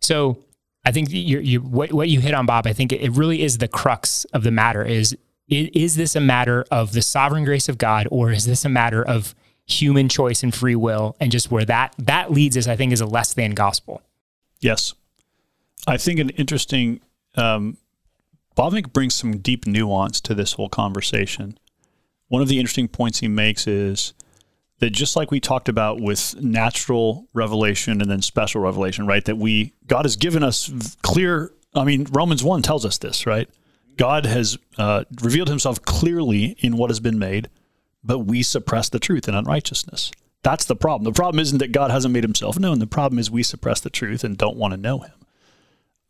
So 0.00 0.38
I 0.84 0.92
think 0.92 1.10
you 1.10 1.40
you 1.40 1.60
what 1.60 1.92
what 1.92 2.08
you 2.08 2.20
hit 2.20 2.32
on, 2.32 2.46
Bob. 2.46 2.66
I 2.66 2.72
think 2.72 2.92
it 2.92 3.10
really 3.10 3.42
is 3.42 3.58
the 3.58 3.68
crux 3.68 4.24
of 4.26 4.42
the 4.44 4.50
matter. 4.50 4.82
Is 4.82 5.14
is 5.48 5.96
this 5.96 6.14
a 6.14 6.20
matter 6.20 6.64
of 6.70 6.92
the 6.92 7.02
sovereign 7.02 7.44
grace 7.44 7.68
of 7.68 7.78
God, 7.78 8.06
or 8.10 8.30
is 8.30 8.44
this 8.44 8.64
a 8.64 8.68
matter 8.68 9.02
of 9.02 9.34
human 9.66 10.08
choice 10.08 10.42
and 10.42 10.54
free 10.54 10.74
will, 10.74 11.16
and 11.20 11.32
just 11.32 11.50
where 11.50 11.64
that 11.64 11.94
that 11.98 12.30
leads 12.30 12.56
us? 12.56 12.68
I 12.68 12.76
think 12.76 12.92
is 12.92 13.00
a 13.00 13.06
less 13.06 13.34
than 13.34 13.52
gospel. 13.52 14.02
Yes. 14.60 14.94
I 15.86 15.96
think 15.96 16.20
an 16.20 16.30
interesting, 16.30 17.00
um, 17.36 17.76
Bavinck 18.58 18.92
brings 18.92 19.14
some 19.14 19.38
deep 19.38 19.66
nuance 19.66 20.20
to 20.22 20.34
this 20.34 20.54
whole 20.54 20.68
conversation. 20.68 21.58
One 22.26 22.42
of 22.42 22.48
the 22.48 22.58
interesting 22.58 22.88
points 22.88 23.20
he 23.20 23.28
makes 23.28 23.66
is 23.66 24.12
that 24.80 24.90
just 24.90 25.16
like 25.16 25.30
we 25.30 25.40
talked 25.40 25.68
about 25.68 26.00
with 26.00 26.34
natural 26.40 27.28
revelation 27.32 28.00
and 28.00 28.10
then 28.10 28.20
special 28.20 28.60
revelation, 28.60 29.06
right? 29.06 29.24
That 29.24 29.36
we, 29.36 29.74
God 29.86 30.04
has 30.04 30.16
given 30.16 30.42
us 30.42 30.70
clear, 31.02 31.52
I 31.74 31.84
mean, 31.84 32.06
Romans 32.10 32.42
1 32.42 32.62
tells 32.62 32.84
us 32.84 32.98
this, 32.98 33.26
right? 33.26 33.48
God 33.96 34.26
has 34.26 34.58
uh, 34.76 35.04
revealed 35.22 35.48
himself 35.48 35.80
clearly 35.82 36.56
in 36.58 36.76
what 36.76 36.90
has 36.90 37.00
been 37.00 37.18
made 37.18 37.48
but 38.08 38.20
we 38.20 38.42
suppress 38.42 38.88
the 38.88 38.98
truth 38.98 39.28
in 39.28 39.34
unrighteousness. 39.34 40.10
That's 40.42 40.64
the 40.64 40.76
problem. 40.76 41.04
The 41.04 41.16
problem 41.16 41.40
isn't 41.40 41.58
that 41.58 41.72
God 41.72 41.90
hasn't 41.90 42.14
made 42.14 42.24
himself 42.24 42.58
known. 42.58 42.78
The 42.78 42.86
problem 42.86 43.18
is 43.18 43.30
we 43.30 43.42
suppress 43.42 43.80
the 43.80 43.90
truth 43.90 44.24
and 44.24 44.38
don't 44.38 44.56
want 44.56 44.72
to 44.72 44.78
know 44.78 45.00
him. 45.00 45.12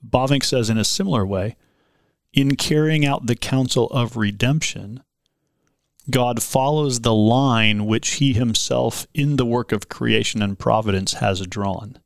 Bavinck 0.06 0.44
says 0.44 0.70
in 0.70 0.78
a 0.78 0.84
similar 0.84 1.26
way, 1.26 1.56
in 2.32 2.56
carrying 2.56 3.04
out 3.04 3.26
the 3.26 3.36
counsel 3.36 3.86
of 3.88 4.16
redemption, 4.16 5.02
God 6.10 6.42
follows 6.42 7.00
the 7.00 7.14
line 7.14 7.86
which 7.86 8.14
he 8.14 8.32
himself 8.32 9.06
in 9.12 9.36
the 9.36 9.46
work 9.46 9.72
of 9.72 9.88
creation 9.88 10.40
and 10.42 10.58
providence 10.58 11.14
has 11.14 11.46
drawn. 11.46 11.98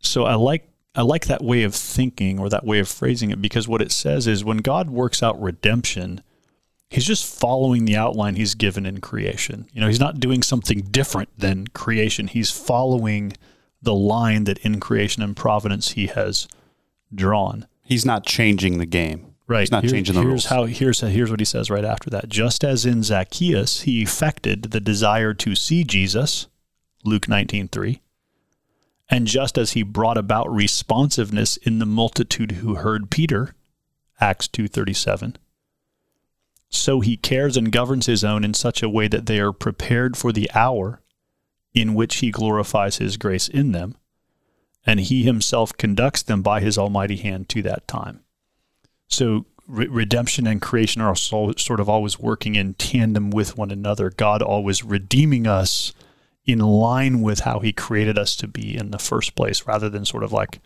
So 0.00 0.24
I 0.24 0.34
like 0.34 0.68
I 0.96 1.02
like 1.02 1.26
that 1.26 1.42
way 1.42 1.64
of 1.64 1.74
thinking 1.74 2.38
or 2.38 2.48
that 2.48 2.64
way 2.64 2.78
of 2.78 2.88
phrasing 2.88 3.30
it 3.30 3.42
because 3.42 3.66
what 3.66 3.82
it 3.82 3.90
says 3.90 4.26
is 4.28 4.44
when 4.44 4.58
God 4.58 4.90
works 4.90 5.24
out 5.24 5.40
redemption, 5.42 6.22
he's 6.88 7.04
just 7.04 7.26
following 7.26 7.84
the 7.84 7.96
outline 7.96 8.36
he's 8.36 8.54
given 8.54 8.86
in 8.86 9.00
creation. 9.00 9.66
You 9.72 9.80
know, 9.80 9.88
he's 9.88 9.98
not 9.98 10.20
doing 10.20 10.42
something 10.42 10.82
different 10.82 11.30
than 11.36 11.66
creation. 11.68 12.28
He's 12.28 12.52
following 12.52 13.32
the 13.82 13.94
line 13.94 14.44
that 14.44 14.58
in 14.58 14.78
creation 14.78 15.22
and 15.22 15.36
providence 15.36 15.92
he 15.92 16.06
has 16.06 16.46
drawn. 17.12 17.66
He's 17.84 18.04
not 18.04 18.24
changing 18.26 18.78
the 18.78 18.86
game. 18.86 19.34
Right. 19.46 19.60
He's 19.60 19.70
not 19.70 19.82
Here- 19.84 19.92
changing 19.92 20.14
the 20.14 20.22
here's 20.22 20.30
rules. 20.30 20.44
How, 20.46 20.64
here's, 20.64 21.00
here's 21.00 21.30
what 21.30 21.40
he 21.40 21.44
says 21.44 21.70
right 21.70 21.84
after 21.84 22.08
that. 22.10 22.28
Just 22.28 22.64
as 22.64 22.86
in 22.86 23.02
Zacchaeus, 23.02 23.82
he 23.82 24.02
effected 24.02 24.64
the 24.70 24.80
desire 24.80 25.34
to 25.34 25.54
see 25.54 25.84
Jesus, 25.84 26.46
Luke 27.04 27.28
19, 27.28 27.68
3. 27.68 28.00
And 29.10 29.26
just 29.26 29.58
as 29.58 29.72
he 29.72 29.82
brought 29.82 30.16
about 30.16 30.50
responsiveness 30.50 31.58
in 31.58 31.78
the 31.78 31.84
multitude 31.86 32.52
who 32.52 32.76
heard 32.76 33.10
Peter, 33.10 33.54
Acts 34.18 34.48
2.37, 34.48 35.36
so 36.70 37.00
he 37.00 37.18
cares 37.18 37.56
and 37.56 37.70
governs 37.70 38.06
his 38.06 38.24
own 38.24 38.44
in 38.44 38.54
such 38.54 38.82
a 38.82 38.88
way 38.88 39.06
that 39.08 39.26
they 39.26 39.38
are 39.40 39.52
prepared 39.52 40.16
for 40.16 40.32
the 40.32 40.50
hour 40.54 41.02
in 41.74 41.94
which 41.94 42.16
he 42.16 42.30
glorifies 42.30 42.96
his 42.96 43.16
grace 43.18 43.46
in 43.46 43.72
them, 43.72 43.94
and 44.86 45.00
he 45.00 45.22
himself 45.22 45.76
conducts 45.76 46.22
them 46.22 46.42
by 46.42 46.60
his 46.60 46.76
almighty 46.78 47.16
hand 47.16 47.48
to 47.50 47.62
that 47.62 47.86
time. 47.88 48.20
So 49.08 49.46
re- 49.66 49.86
redemption 49.86 50.46
and 50.46 50.60
creation 50.60 51.02
are 51.02 51.16
so, 51.16 51.52
sort 51.56 51.80
of 51.80 51.88
always 51.88 52.18
working 52.18 52.54
in 52.56 52.74
tandem 52.74 53.30
with 53.30 53.56
one 53.56 53.70
another. 53.70 54.10
God 54.10 54.42
always 54.42 54.82
redeeming 54.82 55.46
us 55.46 55.92
in 56.46 56.58
line 56.58 57.22
with 57.22 57.40
how 57.40 57.60
He 57.60 57.72
created 57.72 58.18
us 58.18 58.36
to 58.36 58.48
be 58.48 58.76
in 58.76 58.90
the 58.90 58.98
first 58.98 59.34
place, 59.34 59.66
rather 59.66 59.88
than 59.88 60.04
sort 60.04 60.22
of 60.24 60.32
like 60.32 60.60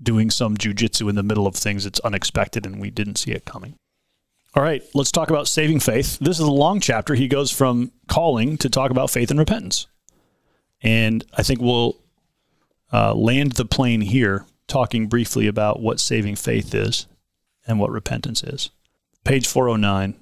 doing 0.00 0.30
some 0.30 0.56
jujitsu 0.56 1.08
in 1.08 1.16
the 1.16 1.22
middle 1.22 1.46
of 1.46 1.56
things 1.56 1.84
that's 1.84 2.00
unexpected 2.00 2.66
and 2.66 2.80
we 2.80 2.90
didn't 2.90 3.16
see 3.16 3.32
it 3.32 3.44
coming. 3.46 3.74
All 4.54 4.62
right, 4.62 4.82
let's 4.94 5.12
talk 5.12 5.30
about 5.30 5.48
saving 5.48 5.80
faith. 5.80 6.18
This 6.18 6.38
is 6.38 6.46
a 6.46 6.50
long 6.50 6.80
chapter. 6.80 7.14
He 7.14 7.28
goes 7.28 7.50
from 7.50 7.92
calling 8.08 8.56
to 8.58 8.70
talk 8.70 8.90
about 8.90 9.10
faith 9.10 9.30
and 9.30 9.38
repentance. 9.38 9.86
And 10.82 11.24
I 11.34 11.42
think 11.42 11.60
we'll 11.60 11.96
uh, 12.92 13.14
land 13.14 13.52
the 13.52 13.64
plane 13.64 14.02
here, 14.02 14.44
talking 14.66 15.06
briefly 15.06 15.46
about 15.46 15.80
what 15.80 16.00
saving 16.00 16.36
faith 16.36 16.74
is 16.74 17.06
and 17.66 17.78
what 17.78 17.90
repentance 17.90 18.42
is. 18.42 18.70
Page 19.24 19.46
409. 19.46 20.14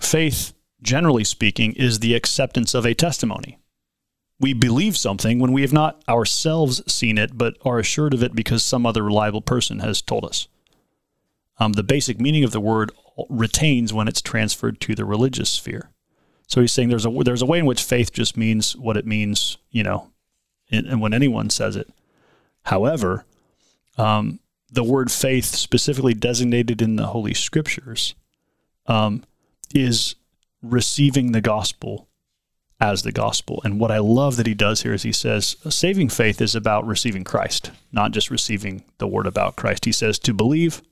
Faith, 0.00 0.52
generally 0.82 1.24
speaking, 1.24 1.72
is 1.72 1.98
the 1.98 2.14
acceptance 2.14 2.74
of 2.74 2.84
a 2.84 2.94
testimony. 2.94 3.58
We 4.40 4.52
believe 4.52 4.96
something 4.96 5.38
when 5.38 5.52
we 5.52 5.62
have 5.62 5.72
not 5.72 6.02
ourselves 6.08 6.82
seen 6.92 7.18
it, 7.18 7.38
but 7.38 7.56
are 7.64 7.78
assured 7.78 8.14
of 8.14 8.22
it 8.22 8.34
because 8.34 8.64
some 8.64 8.84
other 8.84 9.02
reliable 9.02 9.42
person 9.42 9.78
has 9.80 10.02
told 10.02 10.24
us. 10.24 10.48
Um, 11.58 11.72
the 11.72 11.84
basic 11.84 12.20
meaning 12.20 12.44
of 12.44 12.50
the 12.50 12.60
word 12.60 12.90
retains 13.28 13.92
when 13.92 14.08
it's 14.08 14.20
transferred 14.20 14.80
to 14.80 14.94
the 14.94 15.04
religious 15.04 15.50
sphere. 15.50 15.90
So 16.46 16.60
he's 16.60 16.72
saying 16.72 16.88
there's 16.88 17.06
a 17.06 17.10
there's 17.10 17.42
a 17.42 17.46
way 17.46 17.58
in 17.58 17.66
which 17.66 17.82
faith 17.82 18.12
just 18.12 18.36
means 18.36 18.76
what 18.76 18.96
it 18.96 19.06
means, 19.06 19.56
you 19.70 19.82
know, 19.82 20.10
and, 20.70 20.86
and 20.86 21.00
when 21.00 21.14
anyone 21.14 21.48
says 21.48 21.76
it. 21.76 21.88
However, 22.64 23.24
um, 23.96 24.40
the 24.70 24.84
word 24.84 25.10
faith, 25.10 25.46
specifically 25.46 26.14
designated 26.14 26.82
in 26.82 26.96
the 26.96 27.06
Holy 27.06 27.34
Scriptures, 27.34 28.14
um, 28.86 29.22
is 29.74 30.16
receiving 30.62 31.32
the 31.32 31.40
gospel 31.40 32.08
as 32.80 33.02
the 33.02 33.12
gospel. 33.12 33.60
And 33.64 33.78
what 33.78 33.90
I 33.90 33.98
love 33.98 34.36
that 34.36 34.46
he 34.46 34.54
does 34.54 34.82
here 34.82 34.92
is 34.92 35.04
he 35.04 35.12
says, 35.12 35.56
saving 35.68 36.08
faith 36.08 36.40
is 36.40 36.54
about 36.54 36.86
receiving 36.86 37.22
Christ, 37.22 37.70
not 37.92 38.12
just 38.12 38.30
receiving 38.30 38.84
the 38.98 39.06
word 39.06 39.26
about 39.26 39.56
Christ. 39.56 39.84
He 39.84 39.92
says, 39.92 40.18
to 40.20 40.34
believe 40.34 40.82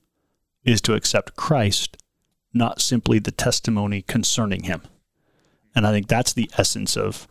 is 0.64 0.80
to 0.82 0.94
accept 0.94 1.36
Christ, 1.36 1.96
not 2.54 2.80
simply 2.80 3.18
the 3.18 3.32
testimony 3.32 4.02
concerning 4.02 4.62
him. 4.64 4.82
And 5.74 5.86
I 5.86 5.90
think 5.90 6.06
that's 6.06 6.32
the 6.32 6.50
essence 6.56 6.96
of 6.96 7.26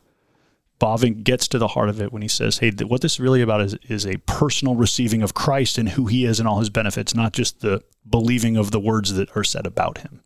Bavinck 0.82 1.24
gets 1.24 1.48
to 1.50 1.58
the 1.60 1.68
heart 1.70 1.90
of 1.90 2.02
it 2.02 2.12
when 2.12 2.22
he 2.22 2.28
says, 2.28 2.58
"Hey, 2.58 2.72
th- 2.72 2.90
what 2.90 3.02
this 3.02 3.14
is 3.14 3.20
really 3.20 3.42
about 3.42 3.62
is 3.62 3.76
is 3.88 4.06
a 4.06 4.18
personal 4.26 4.76
receiving 4.76 5.22
of 5.22 5.34
Christ 5.34 5.78
and 5.78 5.90
who 5.90 6.08
He 6.08 6.26
is 6.26 6.40
and 6.40 6.48
all 6.50 6.60
His 6.60 6.70
benefits, 6.72 7.14
not 7.14 7.34
just 7.34 7.62
the 7.62 7.84
believing 8.10 8.58
of 8.58 8.72
the 8.72 8.80
words 8.80 9.14
that 9.14 9.30
are 9.38 9.44
said 9.44 9.66
about 9.68 10.00
Him." 10.00 10.22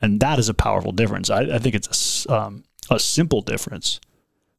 And 0.00 0.20
that 0.20 0.38
is 0.38 0.48
a 0.48 0.54
powerful 0.54 0.92
difference. 0.92 1.28
I, 1.28 1.40
I 1.40 1.58
think 1.58 1.74
it's 1.74 2.24
a, 2.26 2.32
um, 2.32 2.64
a 2.88 3.00
simple 3.00 3.42
difference, 3.42 3.98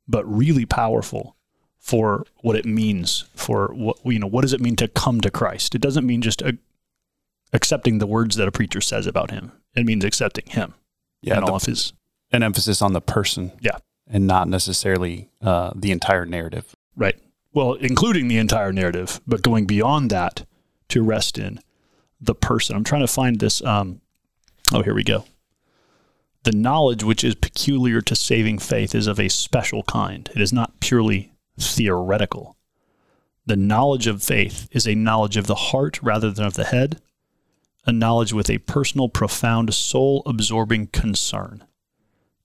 but 0.08 0.26
really 0.26 0.66
powerful 0.66 1.38
for 1.80 2.26
what 2.42 2.58
it 2.58 2.66
means 2.66 3.24
for 3.36 3.70
what 3.74 3.98
you 4.06 4.20
know. 4.20 4.28
What 4.28 4.42
does 4.42 4.52
it 4.54 4.60
mean 4.62 4.76
to 4.76 4.88
come 4.90 5.22
to 5.22 5.32
Christ? 5.32 5.74
It 5.76 5.82
doesn't 5.82 6.06
mean 6.06 6.22
just 6.22 6.42
a, 6.42 6.58
accepting 7.54 8.00
the 8.00 8.08
words 8.08 8.36
that 8.36 8.48
a 8.48 8.52
preacher 8.52 8.82
says 8.82 9.08
about 9.08 9.32
Him. 9.32 9.54
It 9.76 9.86
means 9.86 10.04
accepting 10.04 10.46
Him 10.48 10.74
Yeah, 11.22 11.38
and 11.38 11.48
the- 11.48 11.52
all 11.52 11.56
of 11.58 11.64
His. 11.66 11.94
an 12.32 12.44
emphasis 12.44 12.82
on 12.82 12.92
the 12.94 13.02
person. 13.02 13.54
Yeah. 13.62 13.78
And 14.10 14.26
not 14.26 14.48
necessarily 14.50 15.30
uh, 15.42 15.72
the 15.76 15.92
entire 15.92 16.26
narrative. 16.26 16.76
Right. 16.96 17.16
Well, 17.54 17.74
including 17.74 18.28
the 18.28 18.38
entire 18.38 18.74
narrative, 18.74 19.22
but 19.28 19.44
going 19.44 19.66
beyond 19.66 20.10
that 20.10 20.46
to 20.90 21.04
rest 21.04 21.38
in 21.38 21.60
the 22.20 22.36
person. 22.36 22.76
I'm 22.76 22.84
trying 22.84 23.02
to 23.02 23.08
find 23.08 23.40
this. 23.40 23.64
Um, 23.64 24.02
oh, 24.74 24.82
here 24.82 24.94
we 24.94 25.04
go. 25.04 25.26
The 26.44 26.52
knowledge 26.52 27.04
which 27.04 27.24
is 27.24 27.36
peculiar 27.36 28.02
to 28.02 28.16
saving 28.16 28.60
faith 28.60 28.96
is 28.96 29.08
of 29.08 29.20
a 29.20 29.30
special 29.30 29.84
kind. 29.84 30.30
It 30.36 30.42
is 30.42 30.54
not 30.54 30.80
purely 30.80 31.34
theoretical. 31.60 32.56
The 33.46 33.56
knowledge 33.56 34.08
of 34.08 34.24
faith 34.24 34.68
is 34.72 34.88
a 34.88 34.96
knowledge 34.96 35.38
of 35.38 35.48
the 35.48 35.56
heart 35.56 36.02
rather 36.02 36.32
than 36.32 36.46
of 36.46 36.54
the 36.54 36.66
head, 36.66 37.02
a 37.86 37.92
knowledge 37.92 38.32
with 38.32 38.50
a 38.50 38.60
personal, 38.60 39.10
profound, 39.10 39.74
soul 39.74 40.24
absorbing 40.26 40.88
concern 40.88 41.66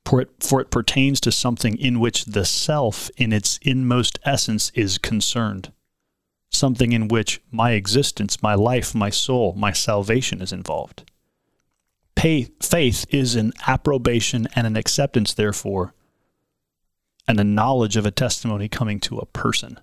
for 0.05 0.21
it, 0.21 0.31
for 0.41 0.61
it 0.61 0.71
pertains 0.71 1.21
to 1.21 1.33
something 1.33 1.77
in 1.79 2.01
which 2.01 2.27
the 2.27 2.45
self, 2.45 3.11
in 3.17 3.33
its 3.33 3.59
inmost 3.63 4.19
essence, 4.25 4.71
is 4.75 4.99
concerned. 4.99 5.73
Something 6.51 6.93
in 6.93 7.09
which 7.09 7.41
my 7.51 7.73
existence, 7.73 8.43
my 8.43 8.55
life, 8.55 8.95
my 8.95 9.11
soul, 9.11 9.55
my 9.57 9.73
salvation 9.73 10.41
is 10.41 10.53
involved. 10.53 11.11
Faith 12.17 13.07
is 13.11 13.35
an 13.35 13.53
approbation 13.67 14.47
and 14.55 14.67
an 14.67 14.77
acceptance, 14.77 15.35
therefore, 15.35 15.95
and 17.27 17.39
a 17.41 17.45
knowledge 17.45 17.97
of 17.97 18.07
a 18.07 18.11
testimony 18.11 18.69
coming 18.69 19.01
to 19.01 19.19
a 19.19 19.27
person. 19.27 19.79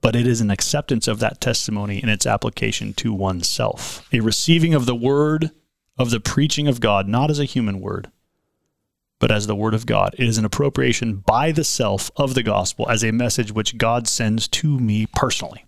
But 0.00 0.14
it 0.14 0.26
is 0.26 0.40
an 0.40 0.50
acceptance 0.50 1.08
of 1.08 1.18
that 1.20 1.40
testimony 1.40 2.02
in 2.02 2.08
its 2.08 2.26
application 2.26 2.92
to 2.94 3.12
oneself, 3.12 4.06
a 4.12 4.20
receiving 4.20 4.74
of 4.74 4.86
the 4.86 4.94
word 4.94 5.50
of 5.96 6.10
the 6.10 6.20
preaching 6.20 6.68
of 6.68 6.80
God, 6.80 7.08
not 7.08 7.30
as 7.30 7.38
a 7.38 7.44
human 7.44 7.80
word, 7.80 8.10
but 9.24 9.32
as 9.32 9.46
the 9.46 9.56
word 9.56 9.72
of 9.72 9.86
God. 9.86 10.14
It 10.18 10.28
is 10.28 10.36
an 10.36 10.44
appropriation 10.44 11.16
by 11.16 11.50
the 11.50 11.64
self 11.64 12.10
of 12.14 12.34
the 12.34 12.42
gospel 12.42 12.86
as 12.90 13.02
a 13.02 13.10
message 13.10 13.52
which 13.52 13.78
God 13.78 14.06
sends 14.06 14.46
to 14.48 14.78
me 14.78 15.06
personally. 15.14 15.64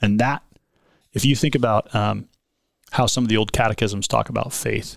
And 0.00 0.18
that, 0.20 0.42
if 1.12 1.22
you 1.22 1.36
think 1.36 1.54
about 1.54 1.94
um, 1.94 2.30
how 2.92 3.04
some 3.04 3.24
of 3.24 3.28
the 3.28 3.36
old 3.36 3.52
catechisms 3.52 4.08
talk 4.08 4.30
about 4.30 4.54
faith, 4.54 4.96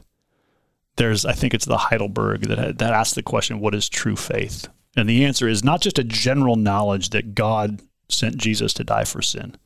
there's, 0.96 1.26
I 1.26 1.34
think 1.34 1.54
it's 1.54 1.66
the 1.66 1.78
Heidelberg 1.78 2.44
that, 2.44 2.78
that 2.78 2.94
asks 2.94 3.16
the 3.16 3.24
question, 3.24 3.60
what 3.60 3.76
is 3.76 3.90
true 3.90 4.16
faith? 4.16 4.70
And 4.96 5.10
the 5.10 5.26
answer 5.26 5.50
is 5.50 5.62
not 5.62 5.82
just 5.82 6.00
a 6.00 6.04
general 6.06 6.56
knowledge 6.56 7.10
that 7.10 7.36
God 7.36 7.82
sent 8.08 8.38
Jesus 8.38 8.74
to 8.76 8.86
die 8.86 9.04
for 9.04 9.22
sin, 9.22 9.58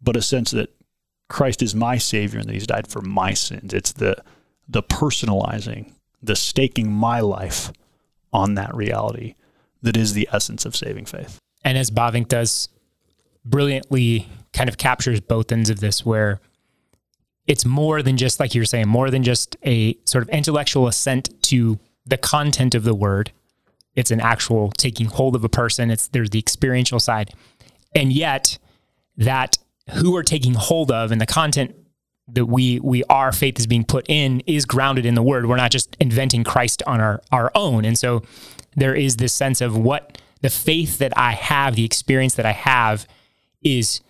but 0.00 0.16
a 0.16 0.22
sense 0.22 0.52
that 0.52 0.74
Christ 1.28 1.60
is 1.60 1.74
my 1.74 1.98
Savior 1.98 2.40
and 2.40 2.48
that 2.48 2.54
He's 2.54 2.66
died 2.66 2.88
for 2.88 3.02
my 3.02 3.34
sins. 3.34 3.74
It's 3.74 3.92
the 3.92 4.16
the 4.66 4.82
personalizing, 4.82 5.92
the 6.22 6.36
staking 6.36 6.92
my 6.92 7.20
life 7.20 7.72
on 8.32 8.54
that 8.54 8.74
reality 8.74 9.34
that 9.82 9.96
is 9.96 10.12
the 10.12 10.28
essence 10.32 10.64
of 10.64 10.76
saving 10.76 11.06
faith. 11.06 11.38
And 11.64 11.76
as 11.76 11.90
Bavinck 11.90 12.28
does 12.28 12.68
brilliantly 13.44 14.28
kind 14.52 14.68
of 14.68 14.76
captures 14.76 15.20
both 15.20 15.50
ends 15.50 15.70
of 15.70 15.80
this 15.80 16.04
where 16.04 16.40
it's 17.46 17.64
more 17.64 18.02
than 18.02 18.16
just 18.16 18.38
like 18.38 18.54
you're 18.54 18.64
saying, 18.64 18.88
more 18.88 19.10
than 19.10 19.22
just 19.22 19.56
a 19.64 19.96
sort 20.04 20.22
of 20.22 20.28
intellectual 20.28 20.86
assent 20.86 21.30
to 21.44 21.78
the 22.06 22.16
content 22.16 22.74
of 22.74 22.84
the 22.84 22.94
word. 22.94 23.32
It's 23.96 24.10
an 24.10 24.20
actual 24.20 24.70
taking 24.70 25.06
hold 25.06 25.34
of 25.34 25.44
a 25.44 25.48
person. 25.48 25.90
It's 25.90 26.08
there's 26.08 26.30
the 26.30 26.38
experiential 26.38 27.00
side. 27.00 27.32
And 27.94 28.12
yet 28.12 28.58
that 29.16 29.58
who 29.94 30.12
we're 30.12 30.22
taking 30.22 30.54
hold 30.54 30.92
of 30.92 31.10
and 31.10 31.20
the 31.20 31.26
content 31.26 31.74
that 32.34 32.46
we 32.46 32.80
we 32.80 33.04
our 33.04 33.32
faith 33.32 33.58
is 33.58 33.66
being 33.66 33.84
put 33.84 34.08
in 34.08 34.40
is 34.46 34.64
grounded 34.64 35.06
in 35.06 35.14
the 35.14 35.22
word. 35.22 35.46
We're 35.46 35.56
not 35.56 35.70
just 35.70 35.96
inventing 36.00 36.44
Christ 36.44 36.82
on 36.86 37.00
our 37.00 37.22
our 37.32 37.50
own. 37.54 37.84
And 37.84 37.98
so 37.98 38.22
there 38.76 38.94
is 38.94 39.16
this 39.16 39.32
sense 39.32 39.60
of 39.60 39.76
what 39.76 40.20
the 40.40 40.50
faith 40.50 40.98
that 40.98 41.16
I 41.16 41.32
have, 41.32 41.76
the 41.76 41.84
experience 41.84 42.34
that 42.34 42.46
I 42.46 42.52
have 42.52 43.06
is 43.62 44.00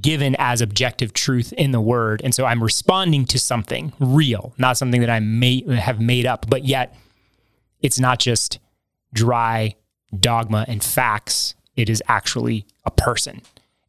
given 0.00 0.36
as 0.38 0.60
objective 0.60 1.12
truth 1.12 1.52
in 1.54 1.70
the 1.72 1.80
word. 1.80 2.20
And 2.24 2.34
so 2.34 2.44
I'm 2.44 2.62
responding 2.62 3.24
to 3.26 3.38
something 3.38 3.92
real, 3.98 4.52
not 4.58 4.76
something 4.76 5.00
that 5.00 5.10
I 5.10 5.20
may 5.20 5.62
have 5.76 6.00
made 6.00 6.26
up, 6.26 6.48
but 6.48 6.64
yet 6.64 6.94
it's 7.80 7.98
not 7.98 8.18
just 8.18 8.58
dry 9.12 9.74
dogma 10.18 10.64
and 10.68 10.82
facts. 10.82 11.54
It 11.76 11.88
is 11.88 12.02
actually 12.08 12.66
a 12.84 12.90
person 12.90 13.42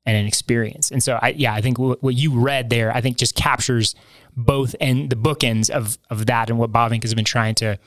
and 0.08 0.16
an 0.16 0.26
experience. 0.26 0.90
And 0.90 1.04
so 1.04 1.20
I, 1.22 1.30
yeah, 1.38 1.54
I 1.54 1.60
think 1.60 1.78
what, 1.78 2.00
you 2.02 2.40
read 2.40 2.70
there, 2.70 2.96
I 2.96 3.02
think 3.02 3.18
just 3.18 3.36
captures 3.36 3.94
both 4.38 4.74
and 4.80 5.10
the 5.10 5.18
bookends 5.18 5.70
of, 5.70 5.98
of 6.10 6.28
that 6.28 6.50
and 6.50 6.58
what 6.58 6.72
Bavinck 6.72 7.04
has 7.04 7.14
been 7.14 7.26
trying 7.26 7.56
to 7.56 7.78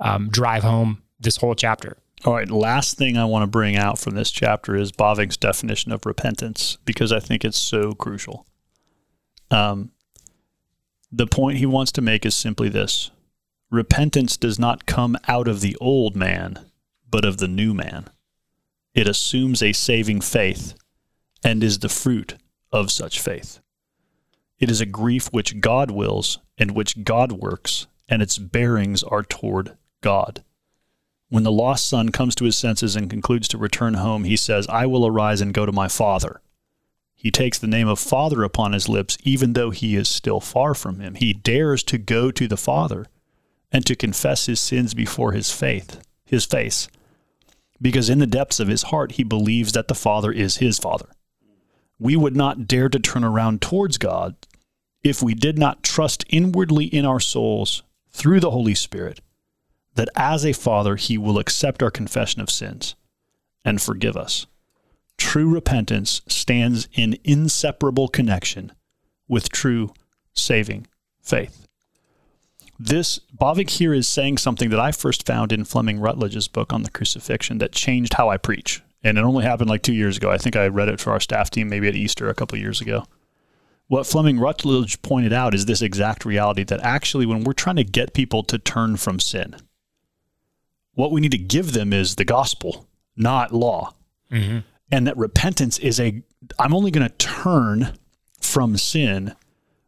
um, 0.00 0.30
drive 0.30 0.62
home 0.62 1.02
this 1.20 1.36
whole 1.36 1.54
chapter. 1.54 1.98
All 2.24 2.32
right, 2.32 2.50
last 2.50 2.96
thing 2.96 3.18
I 3.18 3.26
want 3.26 3.42
to 3.42 3.46
bring 3.46 3.76
out 3.76 3.98
from 3.98 4.14
this 4.14 4.30
chapter 4.30 4.74
is 4.74 4.90
Bavinck's 4.90 5.36
definition 5.36 5.92
of 5.92 6.06
repentance 6.06 6.78
because 6.86 7.12
I 7.12 7.20
think 7.20 7.44
it's 7.44 7.58
so 7.58 7.92
crucial. 7.92 8.46
Um, 9.50 9.90
the 11.12 11.26
point 11.26 11.58
he 11.58 11.66
wants 11.66 11.92
to 11.92 12.00
make 12.00 12.24
is 12.24 12.34
simply 12.34 12.70
this 12.70 13.10
repentance 13.70 14.38
does 14.38 14.58
not 14.58 14.86
come 14.86 15.16
out 15.28 15.46
of 15.46 15.60
the 15.60 15.76
old 15.78 16.16
man, 16.16 16.58
but 17.08 17.26
of 17.26 17.36
the 17.36 17.48
new 17.48 17.74
man. 17.74 18.08
It 18.94 19.06
assumes 19.06 19.62
a 19.62 19.72
saving 19.72 20.22
faith 20.22 20.74
and 21.42 21.62
is 21.62 21.78
the 21.78 21.88
fruit 21.88 22.34
of 22.72 22.90
such 22.90 23.20
faith. 23.20 23.60
It 24.58 24.70
is 24.70 24.80
a 24.80 24.86
grief 24.86 25.28
which 25.32 25.60
God 25.60 25.90
wills 25.90 26.38
and 26.58 26.72
which 26.72 27.02
God 27.02 27.32
works, 27.32 27.86
and 28.08 28.20
its 28.20 28.38
bearings 28.38 29.02
are 29.02 29.22
toward 29.22 29.76
God. 30.02 30.44
When 31.30 31.44
the 31.44 31.52
lost 31.52 31.88
son 31.88 32.10
comes 32.10 32.34
to 32.36 32.44
his 32.44 32.58
senses 32.58 32.96
and 32.96 33.08
concludes 33.08 33.48
to 33.48 33.58
return 33.58 33.94
home, 33.94 34.24
he 34.24 34.36
says, 34.36 34.66
I 34.68 34.86
will 34.86 35.06
arise 35.06 35.40
and 35.40 35.54
go 35.54 35.64
to 35.64 35.72
my 35.72 35.88
father. 35.88 36.42
He 37.14 37.30
takes 37.30 37.58
the 37.58 37.66
name 37.66 37.86
of 37.86 37.98
Father 37.98 38.42
upon 38.42 38.72
his 38.72 38.88
lips, 38.88 39.16
even 39.22 39.52
though 39.52 39.70
he 39.70 39.94
is 39.94 40.08
still 40.08 40.40
far 40.40 40.74
from 40.74 41.00
him. 41.00 41.14
He 41.14 41.32
dares 41.32 41.82
to 41.84 41.98
go 41.98 42.30
to 42.30 42.48
the 42.48 42.56
Father 42.56 43.06
and 43.70 43.84
to 43.86 43.94
confess 43.94 44.46
his 44.46 44.58
sins 44.58 44.94
before 44.94 45.32
his 45.32 45.52
faith, 45.52 46.02
his 46.24 46.44
face, 46.44 46.88
because 47.80 48.10
in 48.10 48.18
the 48.18 48.26
depths 48.26 48.58
of 48.58 48.68
his 48.68 48.84
heart 48.84 49.12
he 49.12 49.22
believes 49.22 49.72
that 49.72 49.88
the 49.88 49.94
Father 49.94 50.32
is 50.32 50.56
his 50.56 50.78
Father. 50.78 51.08
We 52.00 52.16
would 52.16 52.34
not 52.34 52.66
dare 52.66 52.88
to 52.88 52.98
turn 52.98 53.22
around 53.22 53.62
towards 53.62 53.98
God 53.98 54.34
if 55.04 55.22
we 55.22 55.34
did 55.34 55.58
not 55.58 55.82
trust 55.82 56.24
inwardly 56.30 56.86
in 56.86 57.04
our 57.04 57.20
souls 57.20 57.82
through 58.10 58.40
the 58.40 58.50
Holy 58.50 58.74
Spirit 58.74 59.20
that 59.94 60.08
as 60.16 60.44
a 60.44 60.52
father, 60.52 60.96
he 60.96 61.18
will 61.18 61.38
accept 61.38 61.82
our 61.82 61.90
confession 61.90 62.40
of 62.40 62.50
sins 62.50 62.94
and 63.64 63.82
forgive 63.82 64.16
us. 64.16 64.46
True 65.18 65.52
repentance 65.52 66.22
stands 66.26 66.88
in 66.94 67.18
inseparable 67.22 68.08
connection 68.08 68.72
with 69.28 69.50
true 69.50 69.92
saving 70.32 70.86
faith. 71.20 71.66
This, 72.78 73.20
Bavinck 73.38 73.68
here 73.68 73.92
is 73.92 74.08
saying 74.08 74.38
something 74.38 74.70
that 74.70 74.80
I 74.80 74.90
first 74.90 75.26
found 75.26 75.52
in 75.52 75.64
Fleming 75.64 76.00
Rutledge's 76.00 76.48
book 76.48 76.72
on 76.72 76.82
the 76.82 76.90
crucifixion 76.90 77.58
that 77.58 77.72
changed 77.72 78.14
how 78.14 78.30
I 78.30 78.38
preach. 78.38 78.80
And 79.02 79.16
it 79.16 79.24
only 79.24 79.44
happened 79.44 79.70
like 79.70 79.82
two 79.82 79.94
years 79.94 80.16
ago. 80.16 80.30
I 80.30 80.38
think 80.38 80.56
I 80.56 80.66
read 80.66 80.88
it 80.88 81.00
for 81.00 81.10
our 81.10 81.20
staff 81.20 81.50
team 81.50 81.68
maybe 81.68 81.88
at 81.88 81.94
Easter 81.94 82.28
a 82.28 82.34
couple 82.34 82.58
years 82.58 82.80
ago. 82.80 83.04
What 83.88 84.06
Fleming 84.06 84.38
Rutledge 84.38 85.02
pointed 85.02 85.32
out 85.32 85.54
is 85.54 85.66
this 85.66 85.82
exact 85.82 86.24
reality 86.24 86.62
that 86.64 86.80
actually, 86.80 87.26
when 87.26 87.42
we're 87.42 87.54
trying 87.54 87.76
to 87.76 87.84
get 87.84 88.14
people 88.14 88.42
to 88.44 88.58
turn 88.58 88.96
from 88.96 89.18
sin, 89.18 89.56
what 90.94 91.10
we 91.10 91.20
need 91.20 91.32
to 91.32 91.38
give 91.38 91.72
them 91.72 91.92
is 91.92 92.16
the 92.16 92.24
gospel, 92.24 92.86
not 93.16 93.52
law. 93.52 93.94
Mm-hmm. 94.30 94.58
And 94.92 95.06
that 95.06 95.16
repentance 95.16 95.78
is 95.78 95.98
a, 95.98 96.22
I'm 96.58 96.74
only 96.74 96.90
going 96.90 97.08
to 97.08 97.14
turn 97.16 97.98
from 98.40 98.76
sin 98.76 99.34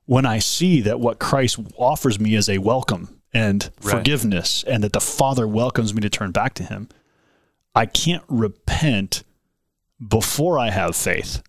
when 0.06 0.26
I 0.26 0.38
see 0.38 0.80
that 0.80 1.00
what 1.00 1.18
Christ 1.18 1.60
offers 1.76 2.18
me 2.18 2.34
is 2.34 2.48
a 2.48 2.58
welcome 2.58 3.20
and 3.32 3.70
right. 3.82 3.98
forgiveness, 3.98 4.62
and 4.64 4.84
that 4.84 4.92
the 4.92 5.00
Father 5.00 5.46
welcomes 5.46 5.94
me 5.94 6.00
to 6.00 6.10
turn 6.10 6.32
back 6.32 6.54
to 6.54 6.64
Him. 6.64 6.88
I 7.74 7.86
can't 7.86 8.24
repent 8.28 9.24
before 10.06 10.58
I 10.58 10.70
have 10.70 10.96
faith. 10.96 11.42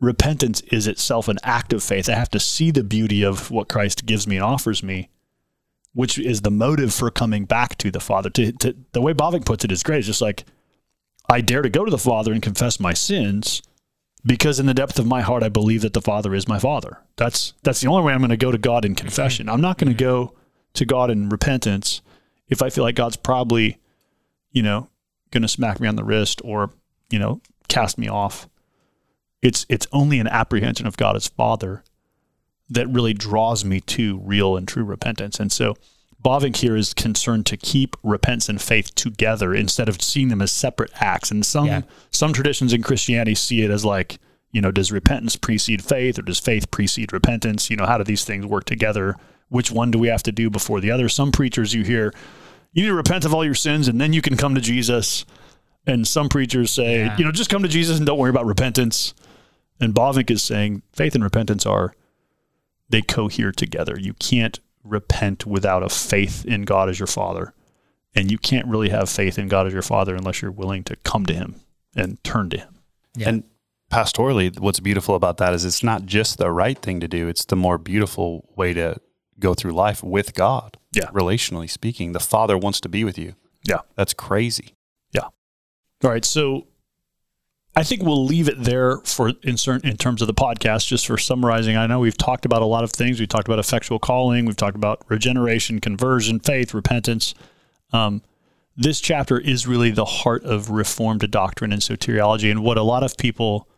Repentance 0.00 0.62
is 0.62 0.86
itself 0.86 1.28
an 1.28 1.38
act 1.42 1.72
of 1.72 1.82
faith. 1.82 2.08
I 2.08 2.14
have 2.14 2.30
to 2.30 2.40
see 2.40 2.70
the 2.70 2.84
beauty 2.84 3.22
of 3.22 3.50
what 3.50 3.68
Christ 3.68 4.06
gives 4.06 4.26
me 4.26 4.36
and 4.36 4.44
offers 4.44 4.82
me 4.82 5.10
which 5.92 6.18
is 6.18 6.42
the 6.42 6.50
motive 6.50 6.94
for 6.94 7.10
coming 7.10 7.44
back 7.44 7.76
to 7.78 7.90
the 7.90 8.00
Father. 8.00 8.30
To, 8.30 8.52
to, 8.52 8.76
the 8.92 9.00
way 9.00 9.12
Bavinck 9.12 9.44
puts 9.44 9.64
it 9.64 9.72
is 9.72 9.82
great. 9.82 9.98
It's 9.98 10.06
just 10.06 10.22
like, 10.22 10.44
I 11.28 11.40
dare 11.40 11.62
to 11.62 11.68
go 11.68 11.84
to 11.84 11.90
the 11.90 11.98
Father 11.98 12.32
and 12.32 12.42
confess 12.42 12.80
my 12.80 12.94
sins 12.94 13.62
because 14.24 14.60
in 14.60 14.66
the 14.66 14.74
depth 14.74 14.98
of 14.98 15.06
my 15.06 15.22
heart, 15.22 15.42
I 15.42 15.48
believe 15.48 15.82
that 15.82 15.92
the 15.92 16.02
Father 16.02 16.34
is 16.34 16.48
my 16.48 16.58
Father. 16.58 16.98
That's, 17.16 17.54
that's 17.62 17.80
the 17.80 17.88
only 17.88 18.02
way 18.02 18.12
I'm 18.12 18.20
going 18.20 18.30
to 18.30 18.36
go 18.36 18.52
to 18.52 18.58
God 18.58 18.84
in 18.84 18.94
confession. 18.94 19.48
I'm 19.48 19.60
not 19.60 19.78
going 19.78 19.94
to 19.94 20.04
go 20.04 20.34
to 20.74 20.84
God 20.84 21.10
in 21.10 21.28
repentance 21.28 22.02
if 22.48 22.62
I 22.62 22.70
feel 22.70 22.84
like 22.84 22.96
God's 22.96 23.16
probably, 23.16 23.78
you 24.52 24.62
know, 24.62 24.88
going 25.30 25.42
to 25.42 25.48
smack 25.48 25.80
me 25.80 25.88
on 25.88 25.96
the 25.96 26.04
wrist 26.04 26.40
or, 26.44 26.70
you 27.10 27.18
know, 27.18 27.40
cast 27.68 27.98
me 27.98 28.08
off. 28.08 28.48
It's, 29.42 29.64
it's 29.68 29.86
only 29.92 30.18
an 30.18 30.28
apprehension 30.28 30.86
of 30.86 30.96
God 30.96 31.16
as 31.16 31.28
Father 31.28 31.82
that 32.68 32.88
really 32.88 33.14
draws 33.14 33.64
me 33.64 33.80
to 33.80 34.18
real 34.18 34.56
and 34.56 34.66
true 34.66 34.84
repentance. 34.84 35.40
And 35.40 35.50
so 35.50 35.76
Bavinck 36.22 36.56
here 36.56 36.76
is 36.76 36.92
concerned 36.94 37.46
to 37.46 37.56
keep 37.56 37.96
repentance 38.02 38.48
and 38.48 38.60
faith 38.60 38.94
together 38.94 39.54
instead 39.54 39.88
of 39.88 40.02
seeing 40.02 40.28
them 40.28 40.42
as 40.42 40.52
separate 40.52 40.90
acts. 41.00 41.30
And 41.30 41.44
some 41.44 41.66
yeah. 41.66 41.82
some 42.10 42.32
traditions 42.32 42.72
in 42.72 42.82
Christianity 42.82 43.34
see 43.34 43.62
it 43.62 43.70
as 43.70 43.84
like, 43.84 44.18
you 44.52 44.60
know, 44.60 44.70
does 44.70 44.92
repentance 44.92 45.36
precede 45.36 45.82
faith 45.82 46.18
or 46.18 46.22
does 46.22 46.38
faith 46.38 46.70
precede 46.70 47.12
repentance? 47.12 47.70
You 47.70 47.76
know, 47.76 47.86
how 47.86 47.98
do 47.98 48.04
these 48.04 48.24
things 48.24 48.44
work 48.44 48.64
together? 48.64 49.16
Which 49.48 49.70
one 49.70 49.90
do 49.90 49.98
we 49.98 50.08
have 50.08 50.22
to 50.24 50.32
do 50.32 50.50
before 50.50 50.80
the 50.80 50.90
other? 50.90 51.08
Some 51.08 51.32
preachers 51.32 51.74
you 51.74 51.84
hear, 51.84 52.12
you 52.72 52.82
need 52.82 52.88
to 52.88 52.94
repent 52.94 53.24
of 53.24 53.34
all 53.34 53.44
your 53.44 53.54
sins 53.54 53.88
and 53.88 54.00
then 54.00 54.12
you 54.12 54.22
can 54.22 54.36
come 54.36 54.54
to 54.54 54.60
Jesus. 54.60 55.24
And 55.86 56.06
some 56.06 56.28
preachers 56.28 56.70
say, 56.70 56.98
yeah. 56.98 57.16
you 57.16 57.24
know, 57.24 57.32
just 57.32 57.50
come 57.50 57.62
to 57.62 57.68
Jesus 57.68 57.96
and 57.96 58.06
don't 58.06 58.18
worry 58.18 58.30
about 58.30 58.46
repentance. 58.46 59.14
And 59.80 59.94
Bavinck 59.94 60.30
is 60.30 60.42
saying 60.42 60.82
faith 60.92 61.14
and 61.14 61.24
repentance 61.24 61.64
are 61.64 61.94
they 62.90 63.02
cohere 63.02 63.52
together. 63.52 63.98
You 63.98 64.14
can't 64.14 64.60
repent 64.84 65.46
without 65.46 65.82
a 65.82 65.88
faith 65.88 66.44
in 66.44 66.62
God 66.62 66.88
as 66.88 66.98
your 66.98 67.06
Father. 67.06 67.54
And 68.14 68.30
you 68.30 68.38
can't 68.38 68.66
really 68.66 68.88
have 68.90 69.08
faith 69.08 69.38
in 69.38 69.48
God 69.48 69.66
as 69.66 69.72
your 69.72 69.82
Father 69.82 70.14
unless 70.14 70.42
you're 70.42 70.50
willing 70.50 70.84
to 70.84 70.96
come 70.96 71.24
to 71.26 71.34
Him 71.34 71.56
and 71.96 72.22
turn 72.24 72.50
to 72.50 72.58
Him. 72.58 72.74
Yeah. 73.16 73.28
And 73.28 73.44
pastorally, 73.90 74.58
what's 74.58 74.80
beautiful 74.80 75.14
about 75.14 75.36
that 75.38 75.54
is 75.54 75.64
it's 75.64 75.82
not 75.82 76.06
just 76.06 76.38
the 76.38 76.50
right 76.50 76.78
thing 76.78 77.00
to 77.00 77.08
do, 77.08 77.28
it's 77.28 77.44
the 77.44 77.56
more 77.56 77.78
beautiful 77.78 78.48
way 78.56 78.74
to 78.74 79.00
go 79.38 79.54
through 79.54 79.72
life 79.72 80.02
with 80.02 80.34
God. 80.34 80.76
Yeah. 80.92 81.06
Relationally 81.06 81.70
speaking, 81.70 82.12
the 82.12 82.20
Father 82.20 82.58
wants 82.58 82.80
to 82.80 82.88
be 82.88 83.04
with 83.04 83.18
you. 83.18 83.34
Yeah. 83.68 83.80
That's 83.96 84.14
crazy. 84.14 84.74
Yeah. 85.12 85.28
All 86.02 86.10
right. 86.10 86.24
So 86.24 86.66
I 87.76 87.84
think 87.84 88.02
we'll 88.02 88.24
leave 88.24 88.48
it 88.48 88.62
there 88.62 88.98
for 88.98 89.32
in, 89.42 89.56
certain, 89.56 89.88
in 89.88 89.96
terms 89.96 90.20
of 90.20 90.26
the 90.26 90.34
podcast, 90.34 90.86
just 90.88 91.06
for 91.06 91.16
summarizing. 91.16 91.76
I 91.76 91.86
know 91.86 92.00
we've 92.00 92.16
talked 92.16 92.44
about 92.44 92.62
a 92.62 92.66
lot 92.66 92.82
of 92.82 92.90
things. 92.90 93.20
We 93.20 93.26
talked 93.26 93.46
about 93.46 93.60
effectual 93.60 93.98
calling. 93.98 94.44
We've 94.44 94.56
talked 94.56 94.76
about 94.76 95.02
regeneration, 95.08 95.80
conversion, 95.80 96.40
faith, 96.40 96.74
repentance. 96.74 97.34
Um, 97.92 98.22
this 98.76 99.00
chapter 99.00 99.38
is 99.38 99.66
really 99.66 99.90
the 99.90 100.04
heart 100.04 100.42
of 100.44 100.70
Reformed 100.70 101.30
doctrine 101.30 101.72
and 101.72 101.82
soteriology, 101.82 102.50
and 102.50 102.64
what 102.64 102.78
a 102.78 102.82
lot 102.82 103.02
of 103.02 103.16
people, 103.16 103.68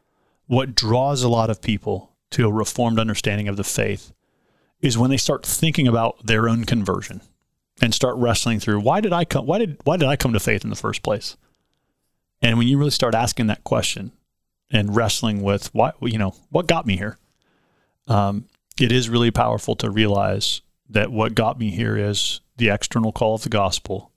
what 0.47 0.75
draws 0.75 1.23
a 1.23 1.29
lot 1.29 1.51
of 1.51 1.61
people 1.61 2.13
to 2.31 2.47
a 2.47 2.53
Reformed 2.53 2.99
understanding 2.99 3.49
of 3.49 3.57
the 3.57 3.65
faith, 3.65 4.13
is 4.83 4.99
when 4.99 5.11
they 5.11 5.17
start 5.17 5.47
thinking 5.47 5.89
about 5.89 6.27
their 6.27 6.49
own 6.49 6.65
conversion 6.65 7.23
and 7.81 7.95
start 7.95 8.17
wrestling 8.17 8.61
through 8.61 8.81
why 8.81 9.01
did 9.01 9.13
I 9.13 9.25
come? 9.25 9.47
Why 9.47 9.59
did 9.59 9.79
why 9.85 9.97
did 9.97 10.09
I 10.09 10.17
come 10.17 10.33
to 10.33 10.41
faith 10.41 10.65
in 10.65 10.71
the 10.71 10.77
first 10.77 11.03
place? 11.03 11.37
And 12.43 12.59
when 12.59 12.67
you 12.67 12.77
really 12.77 12.91
start 12.91 13.15
asking 13.15 13.47
that 13.47 13.65
question 13.65 14.13
and 14.71 14.95
wrestling 14.97 15.43
with 15.43 15.73
what, 15.73 15.95
you 16.03 16.19
know, 16.19 16.35
what 16.51 16.67
got 16.67 16.87
me 16.87 16.97
here, 16.97 17.17
um, 18.09 18.47
it 18.81 18.91
is 18.91 19.09
really 19.09 19.31
powerful 19.31 19.77
to 19.77 19.91
realize 19.91 20.61
that 20.89 21.13
what 21.13 21.37
got 21.37 21.59
me 21.59 21.71
here 21.71 21.97
is 21.97 22.41
the 22.57 22.69
external 22.69 23.13
call 23.13 23.37
of 23.37 23.43
the 23.43 23.49
gospel, 23.49 24.11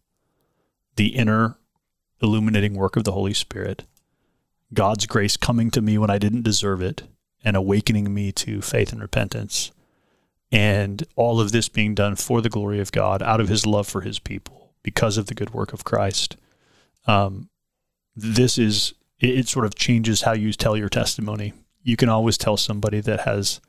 the 0.96 1.16
inner 1.16 1.58
illuminating 2.22 2.74
work 2.74 2.96
of 2.96 3.04
the 3.04 3.12
Holy 3.12 3.34
Spirit, 3.34 3.84
God's 4.74 5.06
grace 5.06 5.38
coming 5.38 5.70
to 5.72 5.82
me 5.82 5.98
when 5.98 6.10
I 6.10 6.18
didn't 6.18 6.42
deserve 6.42 6.82
it 6.82 7.04
and 7.44 7.56
awakening 7.56 8.12
me 8.14 8.32
to 8.32 8.62
faith 8.62 8.92
and 8.92 9.02
repentance. 9.02 9.72
And 10.56 11.04
all 11.16 11.42
of 11.42 11.52
this 11.52 11.68
being 11.68 11.96
done 11.96 12.16
for 12.16 12.42
the 12.42 12.50
glory 12.50 12.80
of 12.80 12.92
God, 12.92 13.22
out 13.22 13.42
of 13.42 13.50
his 13.50 13.66
love 13.66 13.88
for 13.88 14.02
his 14.02 14.20
people, 14.20 14.74
because 14.84 15.18
of 15.18 15.26
the 15.28 15.36
good 15.36 15.54
work 15.54 15.74
of 15.74 15.84
Christ. 15.84 16.38
Um, 17.08 17.50
this 18.16 18.58
is 18.58 18.94
it, 19.20 19.40
it 19.40 19.48
sort 19.48 19.66
of 19.66 19.76
changes 19.76 20.22
how 20.22 20.34
you 20.34 20.54
tell 20.54 20.78
your 20.78 20.90
testimony. 20.90 21.54
You 21.84 21.98
can 21.98 22.10
always 22.10 22.38
tell 22.38 22.58
somebody 22.58 23.02
that 23.02 23.22
has 23.22 23.60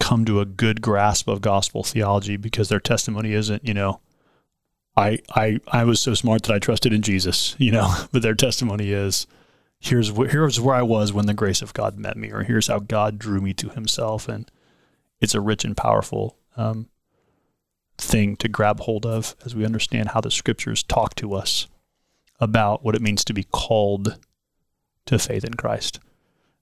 come 0.00 0.24
to 0.24 0.40
a 0.40 0.44
good 0.44 0.80
grasp 0.80 1.28
of 1.28 1.40
gospel 1.40 1.82
theology 1.82 2.36
because 2.36 2.68
their 2.68 2.80
testimony 2.80 3.32
isn't, 3.32 3.66
you 3.66 3.74
know, 3.74 4.00
I 4.96 5.18
I 5.34 5.60
I 5.68 5.84
was 5.84 6.00
so 6.00 6.14
smart 6.14 6.44
that 6.44 6.54
I 6.54 6.58
trusted 6.58 6.92
in 6.92 7.02
Jesus, 7.02 7.56
you 7.58 7.72
know, 7.72 7.92
but 8.12 8.22
their 8.22 8.34
testimony 8.34 8.92
is 8.92 9.26
here's 9.80 10.10
wh- 10.10 10.30
here's 10.30 10.60
where 10.60 10.76
I 10.76 10.82
was 10.82 11.12
when 11.12 11.26
the 11.26 11.34
grace 11.34 11.62
of 11.62 11.74
God 11.74 11.98
met 11.98 12.16
me, 12.16 12.30
or 12.30 12.42
here's 12.42 12.68
how 12.68 12.78
God 12.78 13.18
drew 13.18 13.40
me 13.40 13.52
to 13.54 13.70
Himself, 13.70 14.28
and 14.28 14.50
it's 15.20 15.34
a 15.34 15.40
rich 15.40 15.64
and 15.64 15.76
powerful 15.76 16.36
um, 16.56 16.88
thing 17.98 18.36
to 18.36 18.48
grab 18.48 18.80
hold 18.80 19.06
of 19.06 19.34
as 19.44 19.54
we 19.54 19.64
understand 19.64 20.10
how 20.10 20.20
the 20.20 20.30
Scriptures 20.30 20.82
talk 20.82 21.14
to 21.16 21.34
us 21.34 21.66
about 22.40 22.84
what 22.84 22.94
it 22.94 23.02
means 23.02 23.24
to 23.24 23.34
be 23.34 23.44
called 23.44 24.18
to 25.06 25.18
faith 25.18 25.44
in 25.44 25.54
Christ. 25.54 26.00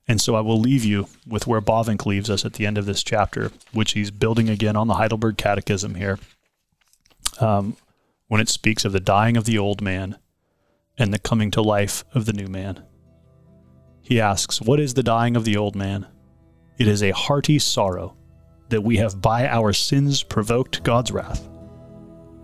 And 0.08 0.20
so 0.20 0.34
I 0.34 0.40
will 0.40 0.58
leave 0.58 0.84
you 0.84 1.06
with 1.26 1.46
where 1.46 1.60
Bavinck 1.60 2.04
leaves 2.06 2.28
us 2.28 2.44
at 2.44 2.54
the 2.54 2.66
end 2.66 2.76
of 2.76 2.86
this 2.86 3.02
chapter, 3.02 3.52
which 3.72 3.92
he's 3.92 4.10
building 4.10 4.48
again 4.48 4.76
on 4.76 4.88
the 4.88 4.94
Heidelberg 4.94 5.36
Catechism 5.36 5.94
here. 5.94 6.18
Um, 7.40 7.76
when 8.28 8.40
it 8.40 8.48
speaks 8.48 8.84
of 8.84 8.92
the 8.92 9.00
dying 9.00 9.36
of 9.36 9.44
the 9.44 9.58
old 9.58 9.80
man 9.80 10.18
and 10.98 11.12
the 11.12 11.18
coming 11.18 11.50
to 11.52 11.62
life 11.62 12.04
of 12.14 12.26
the 12.26 12.32
new 12.32 12.48
man. 12.48 12.82
He 14.00 14.20
asks, 14.20 14.60
What 14.60 14.80
is 14.80 14.94
the 14.94 15.02
dying 15.02 15.36
of 15.36 15.44
the 15.44 15.56
old 15.56 15.76
man? 15.76 16.06
It 16.78 16.88
is 16.88 17.02
a 17.02 17.12
hearty 17.12 17.58
sorrow 17.58 18.16
that 18.72 18.82
we 18.82 18.96
have 18.96 19.20
by 19.20 19.46
our 19.46 19.72
sins 19.72 20.22
provoked 20.22 20.82
God's 20.82 21.12
wrath, 21.12 21.46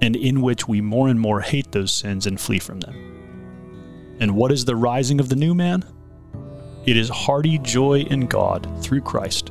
and 0.03 0.15
in 0.15 0.43
which 0.43 0.69
we 0.69 0.81
more 0.83 1.09
and 1.09 1.19
more 1.19 1.41
hate 1.41 1.73
those 1.73 1.93
sins 1.93 2.27
and 2.27 2.39
flee 2.39 2.59
from 2.59 2.81
them. 2.81 4.17
And 4.21 4.37
what 4.37 4.53
is 4.53 4.67
the 4.67 4.77
rising 4.77 5.21
of 5.21 5.31
the 5.31 5.37
new 5.37 5.55
man? 5.55 5.85
It 6.85 6.99
is 6.99 7.09
hearty 7.09 7.59
joy 7.59 8.01
in 8.01 8.27
God 8.27 8.69
through 8.83 9.01
Christ, 9.01 9.51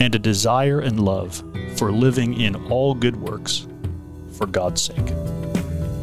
and 0.00 0.14
a 0.14 0.18
desire 0.18 0.80
and 0.80 0.98
love 0.98 1.42
for 1.76 1.92
living 1.92 2.40
in 2.40 2.56
all 2.70 2.92
good 2.92 3.16
works 3.16 3.68
for 4.36 4.46
God's 4.46 4.82
sake. 4.82 5.37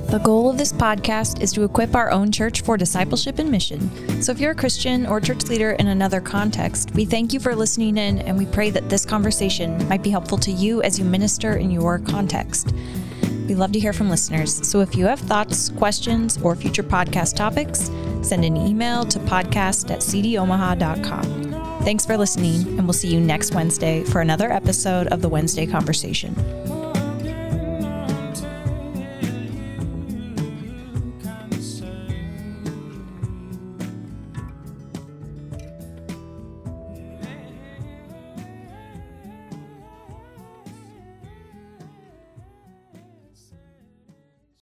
The 0.07 0.19
goal 0.19 0.49
of 0.49 0.57
this 0.57 0.71
podcast 0.71 1.41
is 1.41 1.51
to 1.53 1.63
equip 1.63 1.95
our 1.95 2.11
own 2.11 2.31
church 2.31 2.61
for 2.61 2.77
discipleship 2.77 3.39
and 3.39 3.49
mission. 3.49 4.21
So 4.21 4.31
if 4.31 4.39
you're 4.39 4.51
a 4.51 4.55
Christian 4.55 5.05
or 5.07 5.19
church 5.19 5.45
leader 5.45 5.71
in 5.71 5.87
another 5.87 6.21
context, 6.21 6.91
we 6.91 7.05
thank 7.05 7.33
you 7.33 7.39
for 7.39 7.55
listening 7.55 7.97
in 7.97 8.19
and 8.19 8.37
we 8.37 8.45
pray 8.45 8.69
that 8.69 8.87
this 8.87 9.03
conversation 9.05 9.85
might 9.89 10.03
be 10.03 10.11
helpful 10.11 10.37
to 10.37 10.51
you 10.51 10.81
as 10.83 10.99
you 10.99 11.05
minister 11.05 11.55
in 11.55 11.71
your 11.71 11.99
context. 11.99 12.73
We 13.47 13.55
love 13.55 13.71
to 13.73 13.79
hear 13.79 13.93
from 13.93 14.09
listeners. 14.09 14.65
So 14.67 14.79
if 14.79 14.95
you 14.95 15.05
have 15.07 15.19
thoughts, 15.19 15.69
questions, 15.69 16.39
or 16.41 16.55
future 16.55 16.83
podcast 16.83 17.35
topics, 17.35 17.91
send 18.21 18.45
an 18.45 18.55
email 18.55 19.05
to 19.05 19.19
podcast 19.19 19.91
at 19.91 19.99
cdomaha.com. 19.99 21.81
Thanks 21.83 22.05
for 22.05 22.15
listening, 22.17 22.67
and 22.77 22.83
we'll 22.85 22.93
see 22.93 23.13
you 23.13 23.19
next 23.19 23.53
Wednesday 23.53 24.03
for 24.03 24.21
another 24.21 24.51
episode 24.51 25.07
of 25.07 25.21
the 25.21 25.29
Wednesday 25.29 25.67
Conversation. 25.67 26.35